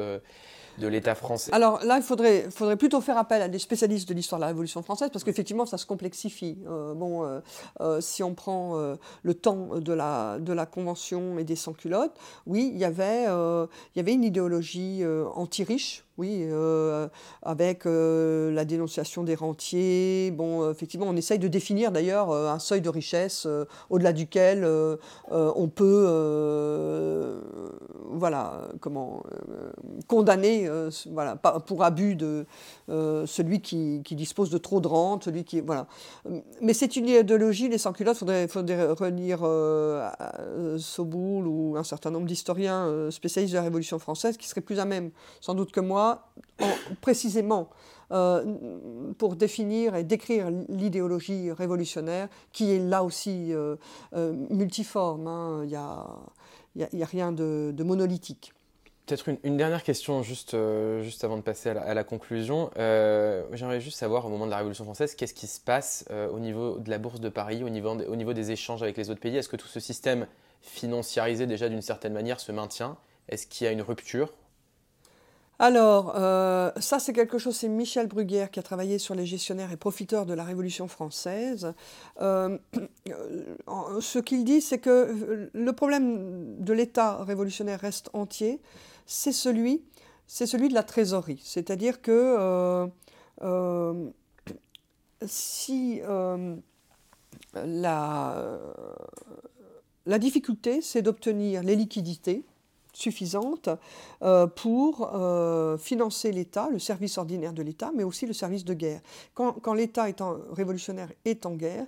de 0.78 0.88
l'État 0.88 1.14
français. 1.14 1.50
Alors 1.52 1.84
là, 1.84 1.96
il 1.96 2.02
faudrait, 2.02 2.48
plutôt 2.78 3.00
faire 3.00 3.18
appel 3.18 3.42
à 3.42 3.48
des 3.48 3.58
spécialistes 3.58 4.08
de 4.08 4.14
l'histoire 4.14 4.38
de 4.38 4.42
la 4.42 4.48
Révolution 4.48 4.82
française, 4.82 5.10
parce 5.12 5.24
qu'effectivement, 5.24 5.66
ça 5.66 5.78
se 5.78 5.86
complexifie. 5.86 6.58
Euh, 6.66 6.94
bon, 6.94 7.24
euh, 7.24 7.40
euh, 7.80 8.00
si 8.00 8.22
on 8.22 8.34
prend 8.34 8.76
le 9.22 9.34
temps 9.34 9.78
de 9.78 9.92
la, 9.92 10.38
de 10.38 10.52
la 10.52 10.66
Convention 10.66 11.38
et 11.38 11.44
des 11.44 11.56
sans-culottes, 11.56 12.16
oui, 12.46 12.70
il 12.72 12.78
y 12.78 12.84
avait, 12.84 13.24
il 13.24 13.96
y 13.96 14.00
avait 14.00 14.14
une 14.14 14.24
idéologie 14.24 15.02
anti-riche, 15.34 16.05
oui, 16.18 16.46
euh, 16.48 17.08
avec 17.42 17.84
euh, 17.84 18.50
la 18.50 18.64
dénonciation 18.64 19.22
des 19.22 19.34
rentiers. 19.34 20.30
Bon, 20.30 20.70
effectivement, 20.70 21.06
on 21.08 21.16
essaye 21.16 21.38
de 21.38 21.48
définir 21.48 21.92
d'ailleurs 21.92 22.30
euh, 22.30 22.48
un 22.48 22.58
seuil 22.58 22.80
de 22.80 22.88
richesse 22.88 23.46
au-delà 23.90 24.12
duquel 24.12 24.66
on 25.30 25.68
peut, 25.68 27.40
voilà, 28.10 28.68
comment 28.80 29.22
condamner, 30.06 30.68
voilà, 31.10 31.36
pour 31.36 31.84
abus 31.84 32.16
de 32.16 32.46
celui 32.88 33.60
qui, 33.60 34.00
dispose 34.12 34.50
de 34.50 34.58
trop 34.58 34.80
de 34.80 34.88
rente, 34.88 35.24
celui 35.24 35.44
qui, 35.44 35.60
voilà. 35.60 35.86
Mais 36.60 36.72
c'est 36.72 36.96
une 36.96 37.08
idéologie, 37.08 37.68
les 37.68 37.78
sans-culottes. 37.78 38.16
Faudrait, 38.16 38.48
faudrait 38.48 38.86
relire 38.92 39.40
Soboul 40.78 41.46
ou 41.46 41.76
un 41.76 41.84
certain 41.84 42.10
nombre 42.10 42.26
d'historiens 42.26 43.10
spécialistes 43.10 43.52
de 43.52 43.58
la 43.58 43.64
Révolution 43.64 43.98
française 43.98 44.36
qui 44.36 44.48
seraient 44.48 44.60
plus 44.60 44.78
à 44.78 44.84
même, 44.84 45.10
sans 45.40 45.54
doute 45.54 45.72
que 45.72 45.80
moi 45.80 46.05
précisément 47.00 47.70
euh, 48.12 48.44
pour 49.18 49.34
définir 49.34 49.96
et 49.96 50.04
décrire 50.04 50.48
l'idéologie 50.68 51.50
révolutionnaire, 51.50 52.28
qui 52.52 52.70
est 52.70 52.78
là 52.78 53.02
aussi 53.02 53.52
euh, 53.52 53.74
euh, 54.14 54.32
multiforme. 54.50 55.26
Hein. 55.26 55.62
Il 55.64 56.96
n'y 56.96 57.02
a, 57.02 57.06
rien 57.06 57.32
de, 57.32 57.74
monolithique. 57.82 58.52
Peut-être 59.06 59.28
une, 59.42 59.56
dernière 59.56 59.82
question, 59.82 60.22
juste, 60.22 60.56
juste 61.02 61.24
avant 61.24 61.36
de 61.36 61.42
passer 61.42 61.70
à 61.70 61.94
la, 61.94 62.04
conclusion. 62.04 62.70
J'aimerais 62.76 63.80
juste 63.80 63.98
savoir, 63.98 64.26
au 64.26 64.28
moment 64.28 64.46
de 64.46 64.50
la 64.50 64.58
Révolution 64.58 64.84
française, 64.84 65.14
qu'est-ce 65.14 65.34
qui 65.34 65.46
se 65.46 65.60
passe 65.60 66.04
au 66.32 66.38
niveau 66.38 66.78
de 66.78 66.90
la 66.90 66.98
Bourse 66.98 67.20
de 67.20 67.28
Paris, 67.28 67.62
au 67.64 67.68
niveau, 67.68 67.90
au 67.90 68.16
niveau 68.16 68.32
des 68.32 68.50
échanges 68.50 68.82
avec 68.82 68.96
les 68.96 69.10
autres 69.10 69.20
pays? 69.20 69.36
Est-ce 69.36 69.48
que 69.48 69.56
tout 69.56 69.68
ce 69.68 69.80
système 69.80 70.26
financiarisé 70.60 71.46
déjà 71.46 71.68
d'une 71.68 71.82
certaine 71.82 72.12
manière 72.12 72.40
se 72.40 72.50
maintient? 72.50 72.96
Est-ce 73.28 73.46
qu'il 73.46 73.64
y 73.64 73.68
a 73.68 73.72
une 73.72 73.82
rupture? 73.82 74.32
Alors, 75.58 76.12
euh, 76.16 76.70
ça 76.78 76.98
c'est 76.98 77.14
quelque 77.14 77.38
chose, 77.38 77.56
c'est 77.56 77.68
Michel 77.68 78.08
Bruguière 78.08 78.50
qui 78.50 78.60
a 78.60 78.62
travaillé 78.62 78.98
sur 78.98 79.14
les 79.14 79.24
gestionnaires 79.24 79.72
et 79.72 79.78
profiteurs 79.78 80.26
de 80.26 80.34
la 80.34 80.44
Révolution 80.44 80.86
française. 80.86 81.72
Euh, 82.20 82.58
ce 84.00 84.18
qu'il 84.18 84.44
dit, 84.44 84.60
c'est 84.60 84.78
que 84.78 85.48
le 85.52 85.72
problème 85.72 86.62
de 86.62 86.72
l'État 86.74 87.24
révolutionnaire 87.24 87.80
reste 87.80 88.10
entier, 88.12 88.60
c'est 89.06 89.32
celui, 89.32 89.82
c'est 90.26 90.46
celui 90.46 90.68
de 90.68 90.74
la 90.74 90.82
trésorerie. 90.82 91.40
C'est-à-dire 91.42 92.02
que 92.02 92.86
euh, 93.42 94.10
si 95.24 96.02
la 100.04 100.18
difficulté, 100.18 100.82
c'est 100.82 101.00
d'obtenir 101.00 101.62
les 101.62 101.76
liquidités, 101.76 102.44
suffisante 102.96 103.68
euh, 104.22 104.46
pour 104.46 105.10
euh, 105.14 105.76
financer 105.76 106.32
l'État, 106.32 106.68
le 106.70 106.78
service 106.78 107.18
ordinaire 107.18 107.52
de 107.52 107.62
l'État, 107.62 107.92
mais 107.94 108.04
aussi 108.04 108.26
le 108.26 108.32
service 108.32 108.64
de 108.64 108.72
guerre. 108.72 109.00
Quand, 109.34 109.74
l'État 109.74 110.06
révolutionnaire 110.50 111.12
est 111.24 111.44
en 111.44 111.54
guerre, 111.54 111.86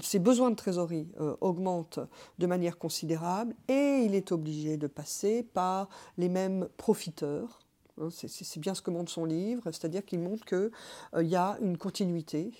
ses 0.00 0.18
besoins 0.18 0.50
de 0.50 0.56
trésorerie 0.56 1.08
euh, 1.20 1.36
augmentent 1.42 2.00
de 2.38 2.46
manière 2.46 2.78
considérable 2.78 3.54
et 3.68 4.02
il 4.04 4.14
est 4.14 4.32
obligé 4.32 4.78
de 4.78 4.86
passer 4.86 5.42
par 5.42 5.88
les 6.16 6.30
mêmes 6.30 6.68
profiteurs. 6.78 7.58
Hein, 8.00 8.08
c'est 8.10 8.60
bien 8.60 8.74
ce 8.74 8.80
que 8.80 8.90
montre 8.90 9.12
son 9.12 9.26
livre, 9.26 9.64
c'est-à-dire 9.66 10.04
qu'il 10.04 10.20
montre 10.20 10.46
qu'il 10.46 11.26
y 11.26 11.36
a 11.36 11.58
une 11.60 11.76
continuité 11.76 12.52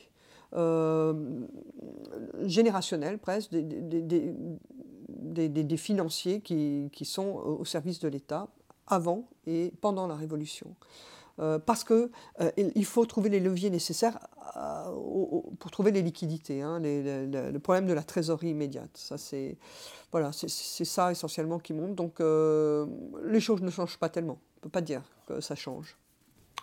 générationnelle 2.46 3.18
presque 3.18 3.50
des, 3.50 5.48
des, 5.48 5.76
financiers 5.76 6.40
qui, 6.40 7.04
sont 7.04 7.34
au 7.34 7.64
service 7.64 8.00
de 8.00 8.08
l'État 8.08 8.48
avant 8.86 9.28
et 9.46 9.72
pendant 9.80 10.06
la 10.06 10.14
Révolution. 10.14 10.74
Euh, 11.40 11.58
parce 11.58 11.84
qu'il 11.84 12.10
euh, 12.40 12.82
faut 12.82 13.06
trouver 13.06 13.28
les 13.28 13.38
leviers 13.38 13.70
nécessaires 13.70 14.18
euh, 14.56 14.90
pour 15.60 15.70
trouver 15.70 15.92
les 15.92 16.02
liquidités, 16.02 16.62
hein, 16.62 16.80
le 16.80 17.58
problème 17.58 17.86
de 17.86 17.92
la 17.92 18.02
trésorerie 18.02 18.48
immédiate. 18.48 18.90
C'est 19.16 19.56
voilà, 20.10 20.32
c'est 20.32 20.84
ça 20.84 21.12
essentiellement 21.12 21.58
qui 21.58 21.74
monte. 21.74 21.94
Donc 21.94 22.18
les 22.20 23.40
choses 23.40 23.62
ne 23.62 23.70
changent 23.70 23.98
pas 23.98 24.08
tellement. 24.08 24.38
On 24.40 24.56
ne 24.56 24.62
peut 24.62 24.70
pas 24.70 24.80
dire 24.80 25.02
que 25.26 25.40
ça 25.40 25.54
change. 25.54 25.96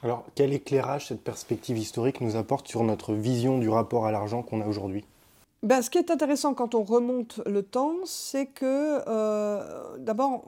Alors, 0.04 0.26
quel 0.36 0.54
éclairage 0.54 1.08
cette 1.08 1.24
perspective 1.24 1.78
historique 1.78 2.22
nous 2.22 2.36
apporte 2.36 2.68
sur 2.68 2.84
notre 2.84 3.14
vision 3.14 3.58
du 3.58 3.70
rapport 3.70 4.06
à 4.06 4.12
l'argent 4.12 4.44
qu'on 4.44 4.62
a 4.62 4.68
aujourd'hui? 4.68 5.06
Ben, 5.64 5.82
ce 5.82 5.90
qui 5.90 5.98
est 5.98 6.12
intéressant 6.12 6.54
quand 6.54 6.76
on 6.76 6.84
remonte 6.84 7.42
le 7.48 7.64
temps, 7.64 7.96
c'est 8.06 8.46
que 8.46 9.02
euh, 9.08 9.98
d'abord, 9.98 10.44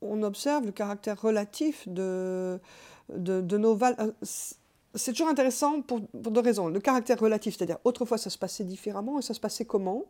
on, 0.00 0.22
observe 0.22 0.64
le 0.64 0.70
caractère 0.70 1.20
relatif 1.20 1.88
de, 1.88 2.60
de, 3.08 3.58
nos 3.58 3.74
valeurs. 3.74 4.12
C'est 4.22 5.10
toujours 5.12 5.28
intéressant 5.28 5.82
pour, 5.82 6.00
deux 6.12 6.40
raisons. 6.40 6.68
Le 6.68 6.78
caractère 6.78 7.18
relatif, 7.18 7.56
c'est-à-dire 7.56 7.78
autrefois 7.82 8.18
ça 8.18 8.30
se 8.30 8.38
passait 8.38 8.64
différemment 8.64 9.18
et 9.18 9.22
ça 9.22 9.34
se 9.34 9.40
passait 9.40 9.64
comment? 9.64 10.04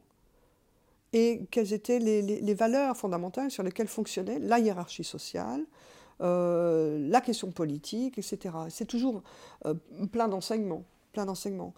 Et 1.14 1.47
quelles 1.51 1.72
étaient 1.72 1.99
les, 1.99 2.20
les, 2.22 2.55
valeurs 2.55 2.97
fondamentales 2.97 3.51
sur 3.51 3.62
lesquelles 3.62 3.88
fonctionnait 3.88 4.38
la 4.38 4.59
hiérarchie 4.59 5.05
sociale, 5.05 5.64
euh, 6.23 6.99
la 7.09 7.20
question 7.20 7.51
politique, 7.51 8.18
etc. 8.18 8.55
C'est 8.68 8.87
toujours 8.87 9.23
plein 10.12 10.29
d'enseignements. 10.29 10.85
plein 11.12 11.27
d'enseignements. 11.27 11.75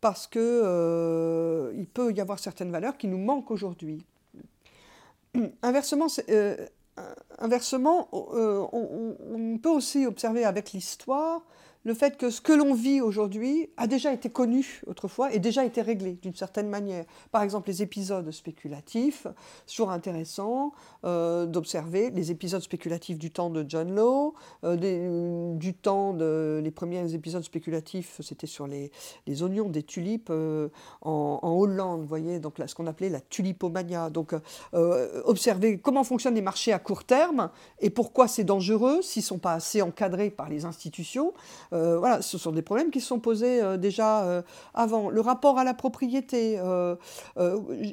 Parce 0.00 0.26
qu'il 0.26 0.42
il 0.42 1.86
peut 1.86 2.12
y 2.12 2.20
avoir 2.20 2.38
certaines 2.38 2.70
valeurs 2.70 2.98
qui 2.98 3.08
nous 3.08 3.18
manquent 3.18 3.50
aujourd'hui. 3.50 4.04
Inversement 5.62 6.08
on, 8.12 9.58
peut 9.62 9.70
aussi 9.70 10.06
observer 10.06 10.44
avec 10.44 10.72
l'histoire 10.72 11.42
le 11.84 11.94
fait 11.94 12.16
que 12.16 12.30
ce 12.30 12.40
que 12.40 12.52
l'on 12.52 12.74
vit 12.74 13.00
aujourd'hui 13.00 13.68
a 13.76 13.86
déjà 13.86 14.12
été 14.12 14.30
connu 14.30 14.80
autrefois 14.86 15.32
et 15.32 15.38
déjà 15.38 15.64
été 15.64 15.82
réglé 15.82 16.18
d'une 16.22 16.34
certaine 16.34 16.68
manière. 16.68 17.04
Par 17.30 17.42
exemple, 17.42 17.68
les 17.68 17.82
épisodes 17.82 18.30
spéculatifs, 18.30 19.26
toujours 19.66 19.90
intéressant 19.90 20.72
euh, 21.04 21.46
d'observer 21.46 22.10
les 22.10 22.30
épisodes 22.30 22.62
spéculatifs 22.62 23.18
du 23.18 23.30
temps 23.30 23.50
de 23.50 23.64
John 23.68 23.94
Law, 23.94 24.34
euh, 24.64 25.54
du 25.54 25.74
temps 25.74 26.14
de 26.14 26.60
les 26.62 26.70
premiers 26.70 27.14
épisodes 27.14 27.42
spéculatifs, 27.42 28.20
c'était 28.22 28.46
sur 28.46 28.66
les, 28.66 28.90
les, 29.26 29.42
oignons 29.42 29.68
des 29.68 29.82
tulipes 29.82 30.28
euh, 30.30 30.68
en, 31.02 31.38
Hollande, 31.42 32.00
vous 32.00 32.06
voyez, 32.06 32.38
donc 32.40 32.58
là, 32.58 32.66
ce 32.66 32.74
qu'on 32.74 32.86
appelait 32.86 33.10
la 33.10 33.20
tulipomania. 33.20 34.10
Donc, 34.10 34.34
observer 34.72 35.78
comment 35.78 36.04
fonctionnent 36.04 36.34
les 36.34 36.42
marchés 36.42 36.72
à 36.72 36.78
court 36.78 37.04
terme 37.04 37.50
et 37.80 37.90
pourquoi 37.90 38.28
c'est 38.28 38.44
dangereux 38.44 39.02
s'ils 39.02 39.22
ne 39.22 39.26
sont 39.26 39.38
pas 39.38 39.52
assez 39.52 39.82
encadrés 39.82 40.30
par 40.30 40.48
les 40.48 40.64
institutions. 40.64 41.32
Euh, 41.74 41.98
voilà, 41.98 42.22
ce 42.22 42.38
sont 42.38 42.52
des 42.52 42.62
problèmes 42.62 42.90
qui 42.90 43.00
se 43.00 43.08
sont 43.08 43.18
posés 43.18 43.60
euh, 43.60 43.76
déjà 43.76 44.24
euh, 44.24 44.42
avant. 44.74 45.10
Le 45.10 45.20
rapport 45.20 45.58
à 45.58 45.64
la 45.64 45.74
propriété, 45.74 46.60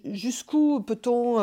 jusqu'où 0.05 0.81
peut-on 0.81 1.37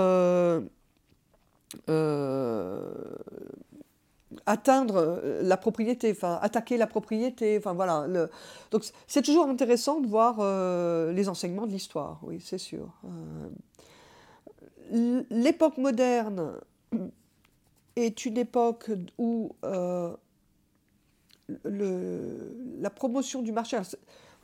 atteindre 4.46 5.22
la 5.42 5.56
propriété, 5.56 6.16
attaquer 6.22 6.76
la 6.76 6.86
propriété, 6.86 7.58
voilà. 7.58 8.06
Donc 8.70 8.84
c'est 9.06 9.22
toujours 9.22 9.46
intéressant 9.46 10.00
de 10.00 10.06
voir 10.06 10.36
les 11.12 11.28
enseignements 11.28 11.66
de 11.66 11.72
l'histoire, 11.72 12.20
oui, 12.22 12.40
c'est 12.44 12.58
sûr. 12.58 12.88
L'époque 14.90 15.78
moderne 15.78 16.52
est 17.96 18.24
une 18.24 18.38
époque 18.38 18.90
où 19.18 19.52
la 21.48 22.90
promotion 22.90 23.42
du 23.42 23.52
marché. 23.52 23.78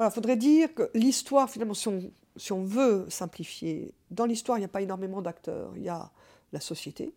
Il 0.00 0.10
faudrait 0.10 0.36
dire 0.36 0.74
que 0.74 0.90
l'histoire, 0.94 1.48
finalement, 1.48 1.74
si 1.74 2.52
on, 2.52 2.64
veut 2.64 3.06
simplifier, 3.08 3.94
dans 4.10 4.26
l'histoire, 4.26 4.58
il 4.58 4.62
n'y 4.62 4.66
a 4.66 4.68
pas 4.68 4.82
énormément 4.82 5.22
d'acteurs. 5.22 5.72
Il 5.76 5.82
y 5.82 5.88
a 5.88 6.10
la 6.52 6.60
société, 6.60 7.12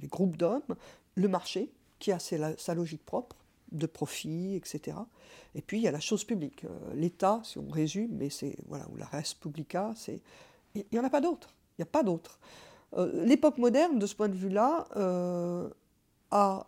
les 0.00 0.08
groupes 0.08 0.36
d'hommes, 0.36 0.62
le 1.14 1.28
marché, 1.28 1.70
qui 1.98 2.12
a 2.12 2.18
sa, 2.18 2.74
logique 2.74 3.04
propre, 3.04 3.36
de 3.72 3.86
profit, 3.86 4.56
etc. 4.56 4.96
Et 5.54 5.62
puis 5.62 5.78
il 5.78 5.82
y 5.82 5.88
a 5.88 5.92
la 5.92 6.00
chose 6.00 6.24
publique. 6.24 6.64
Euh, 6.64 6.94
L'État, 6.94 7.40
si 7.44 7.58
on 7.58 7.68
résume, 7.68 8.10
mais 8.12 8.30
c'est 8.30 8.56
voilà, 8.66 8.88
ou 8.90 8.96
la 8.96 9.06
res 9.06 9.34
publica, 9.38 9.92
c'est 9.94 10.20
il 10.74 10.84
n'y 10.92 10.98
en 10.98 11.04
a 11.04 11.10
pas 11.10 11.20
d'autres. 11.20 11.54
Il 11.78 11.82
n'y 11.82 11.84
a 11.84 11.90
pas 11.90 12.02
d'autres. 12.02 12.38
Euh, 12.96 13.24
l'époque 13.24 13.58
moderne, 13.58 13.98
de 13.98 14.06
ce 14.06 14.14
point 14.14 14.28
de 14.28 14.34
vue-là, 14.34 14.88
euh, 14.96 15.68
a 16.32 16.66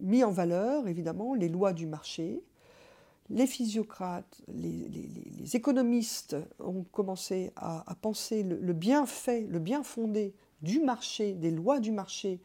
mis 0.00 0.24
en 0.24 0.30
valeur, 0.30 0.88
évidemment, 0.88 1.34
les 1.34 1.48
lois 1.48 1.72
du 1.72 1.86
marché. 1.86 2.42
Les 3.28 3.46
physiocrates, 3.46 4.42
les, 4.48 5.56
économistes 5.56 6.36
ont 6.60 6.84
commencé 6.84 7.52
à, 7.56 7.96
penser 8.00 8.42
le, 8.42 8.72
bienfait, 8.72 9.46
le 9.48 9.58
bien 9.58 9.82
fondé 9.82 10.34
du 10.62 10.80
marché, 10.80 11.34
des 11.34 11.50
lois 11.50 11.80
du 11.80 11.92
marché 11.92 12.40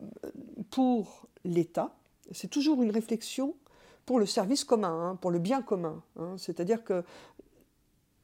euh, 0.00 0.30
pour 0.70 1.28
l'État. 1.44 1.96
C'est 2.32 2.48
toujours 2.48 2.82
une 2.82 2.90
réflexion 2.90 3.54
pour 4.04 4.18
le 4.18 4.26
service 4.26 4.64
commun, 4.64 5.10
hein, 5.10 5.16
pour 5.16 5.30
le 5.30 5.38
bien 5.38 5.62
commun. 5.62 6.02
Hein. 6.16 6.34
C'est-à-dire 6.38 6.84
que 6.84 7.04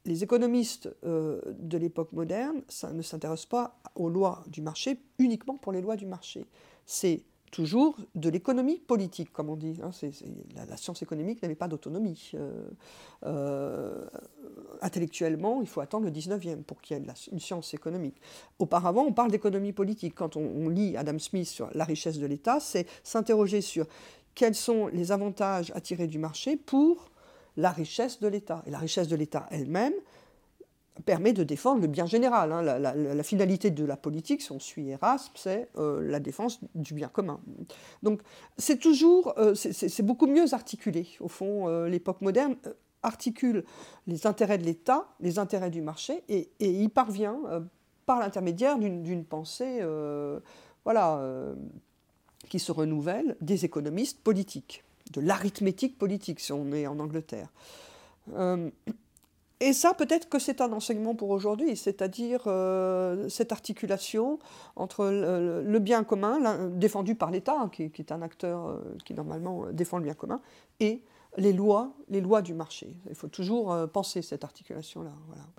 les 0.05 0.23
économistes 0.23 0.89
euh, 1.05 1.41
de 1.47 1.77
l'époque 1.77 2.11
moderne 2.11 2.61
ne 2.91 3.01
s'intéressent 3.01 3.45
pas 3.45 3.79
aux 3.95 4.09
lois 4.09 4.43
du 4.47 4.61
marché 4.61 4.99
uniquement 5.19 5.57
pour 5.57 5.71
les 5.71 5.81
lois 5.81 5.95
du 5.95 6.05
marché. 6.05 6.45
C'est 6.85 7.23
toujours 7.53 7.95
de 8.15 8.29
l'économie 8.29 8.79
politique, 8.79 9.31
comme 9.31 9.49
on 9.49 9.55
dit. 9.55 9.77
Hein, 9.83 9.91
la, 10.55 10.75
science 10.75 11.03
économique 11.03 11.41
n'avait 11.43 11.53
pas 11.53 11.67
d'autonomie. 11.67 12.31
Euh, 12.33 12.51
euh, 13.27 14.05
intellectuellement, 14.81 15.61
il 15.61 15.67
faut 15.67 15.79
attendre 15.79 16.05
le 16.05 16.11
19e 16.11 16.63
pour 16.63 16.81
qu'il 16.81 16.97
y 16.97 16.99
ait 16.99 17.05
une 17.31 17.39
science 17.39 17.75
économique. 17.75 18.19
Auparavant, 18.57 19.03
on 19.03 19.13
parle 19.13 19.29
d'économie 19.29 19.71
politique. 19.71 20.15
Quand 20.15 20.35
on, 20.35 20.67
lit 20.67 20.97
Adam 20.97 21.19
Smith 21.19 21.47
sur 21.47 21.69
la 21.75 21.83
richesse 21.83 22.17
de 22.17 22.25
l'État, 22.25 22.59
c'est 22.59 22.87
s'interroger 23.03 23.61
sur 23.61 23.85
quels 24.33 24.55
sont 24.55 24.87
les 24.87 25.11
avantages 25.11 25.71
à 25.75 25.79
tirer 25.79 26.07
du 26.07 26.17
marché 26.17 26.57
pour 26.57 27.11
la 27.55 27.69
richesse 27.69 28.19
de 28.19 28.27
l'État. 28.27 28.63
Et 28.65 28.71
la 28.71 28.79
richesse 28.79 29.07
de 29.07 29.15
l'État 29.15 29.45
elle-même, 29.51 29.93
permet 31.01 31.33
de 31.33 31.43
défendre 31.43 31.81
le 31.81 31.87
bien 31.87 32.05
général. 32.05 32.51
Hein. 32.51 32.61
La, 32.61 33.23
finalité 33.23 33.71
de 33.71 33.85
la 33.85 33.97
politique, 33.97 34.41
si 34.41 34.51
on 34.51 34.59
suit 34.59 34.89
Erasme, 34.89 35.33
c'est 35.35 35.69
euh, 35.77 36.01
la 36.01 36.19
défense 36.19 36.59
du 36.75 36.93
bien 36.93 37.07
commun. 37.07 37.39
Donc 38.03 38.21
c'est 38.57 38.77
toujours, 38.77 39.33
euh, 39.37 39.55
c'est 39.55 40.03
beaucoup 40.03 40.27
mieux 40.27 40.53
articulé. 40.53 41.07
Au 41.19 41.27
fond, 41.27 41.67
euh, 41.67 41.87
l'époque 41.87 42.21
moderne 42.21 42.55
articule 43.01 43.65
les 44.07 44.27
intérêts 44.27 44.57
de 44.57 44.63
l'État, 44.63 45.07
les 45.19 45.39
intérêts 45.39 45.71
du 45.71 45.81
marché, 45.81 46.23
et, 46.29 46.49
et 46.59 46.71
y 46.71 46.87
parvient 46.87 47.37
par 48.05 48.19
l'intermédiaire 48.19 48.77
d'une 48.77 49.25
pensée, 49.25 49.81
voilà, 50.85 51.21
qui 52.47 52.59
se 52.59 52.71
renouvelle 52.71 53.35
des 53.41 53.65
économistes 53.65 54.21
politiques, 54.21 54.85
de 55.11 55.19
l'arithmétique 55.19 55.97
politique, 55.97 56.39
si 56.39 56.53
on 56.53 56.71
est 56.71 56.87
en 56.87 56.97
Angleterre. 56.99 57.49
Et 59.63 59.71
ça, 59.71 59.93
peut-être 59.93 60.27
que 60.27 60.39
c'est 60.39 60.59
un 60.59 60.73
enseignement 60.73 61.15
pour 61.15 61.29
aujourd'hui, 61.29 61.77
c'est-à-dire 61.77 62.41
euh, 62.47 63.29
cette 63.29 63.53
articulation 63.53 64.37
entre 64.75 65.05
le, 65.05 65.79
bien 65.79 66.03
commun, 66.03 66.67
défendu 66.67 67.15
par 67.15 67.31
l'État, 67.31 67.55
hein, 67.57 67.69
qui, 67.69 67.83
est 67.83 68.11
un 68.11 68.21
acteur 68.21 68.67
euh, 68.67 68.81
qui 69.05 69.13
normalement 69.13 69.67
défend 69.71 69.99
le 69.99 70.03
bien 70.03 70.15
commun, 70.15 70.41
et 70.81 71.01
les 71.37 71.53
lois, 71.53 71.93
les 72.09 72.19
lois 72.19 72.41
du 72.41 72.53
marché. 72.53 72.93
Il 73.07 73.15
faut 73.15 73.29
toujours 73.29 73.71
euh, 73.71 73.87
penser 73.87 74.21
cette 74.21 74.43
articulation-là. 74.43 75.11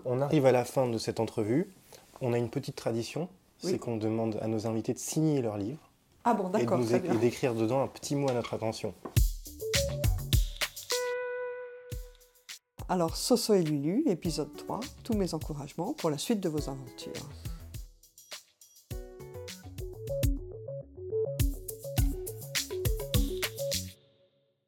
On 0.04 0.20
arrive 0.20 0.44
à 0.44 0.52
la 0.52 0.66
fin 0.66 0.86
de 0.86 0.98
cette 0.98 1.18
entrevue. 1.18 1.72
On 2.20 2.34
a 2.34 2.38
une 2.38 2.50
petite 2.50 2.76
tradition, 2.76 3.30
c'est 3.56 3.78
qu'on 3.78 3.96
demande 3.96 4.38
à 4.42 4.48
nos 4.48 4.66
invités 4.66 4.92
de 4.92 4.98
signer 4.98 5.40
leur 5.40 5.56
livre. 5.56 5.80
Ah 6.24 6.34
bon, 6.34 6.50
d'accord. 6.50 6.78
Et 6.92 7.16
d'écrire 7.16 7.54
dedans 7.54 7.82
un 7.82 7.88
petit 7.88 8.16
mot 8.16 8.28
à 8.28 8.34
notre 8.34 8.52
attention. 8.52 8.92
Alors, 12.90 13.16
Soso 13.16 13.54
et 13.54 13.62
Lulu, 13.62 14.02
épisode 14.06 14.54
3, 14.58 14.80
tous 15.04 15.14
mes 15.14 15.32
encouragements 15.32 15.94
pour 15.94 16.10
la 16.10 16.18
suite 16.18 16.40
de 16.40 16.50
vos 16.50 16.68
aventures. 16.68 17.14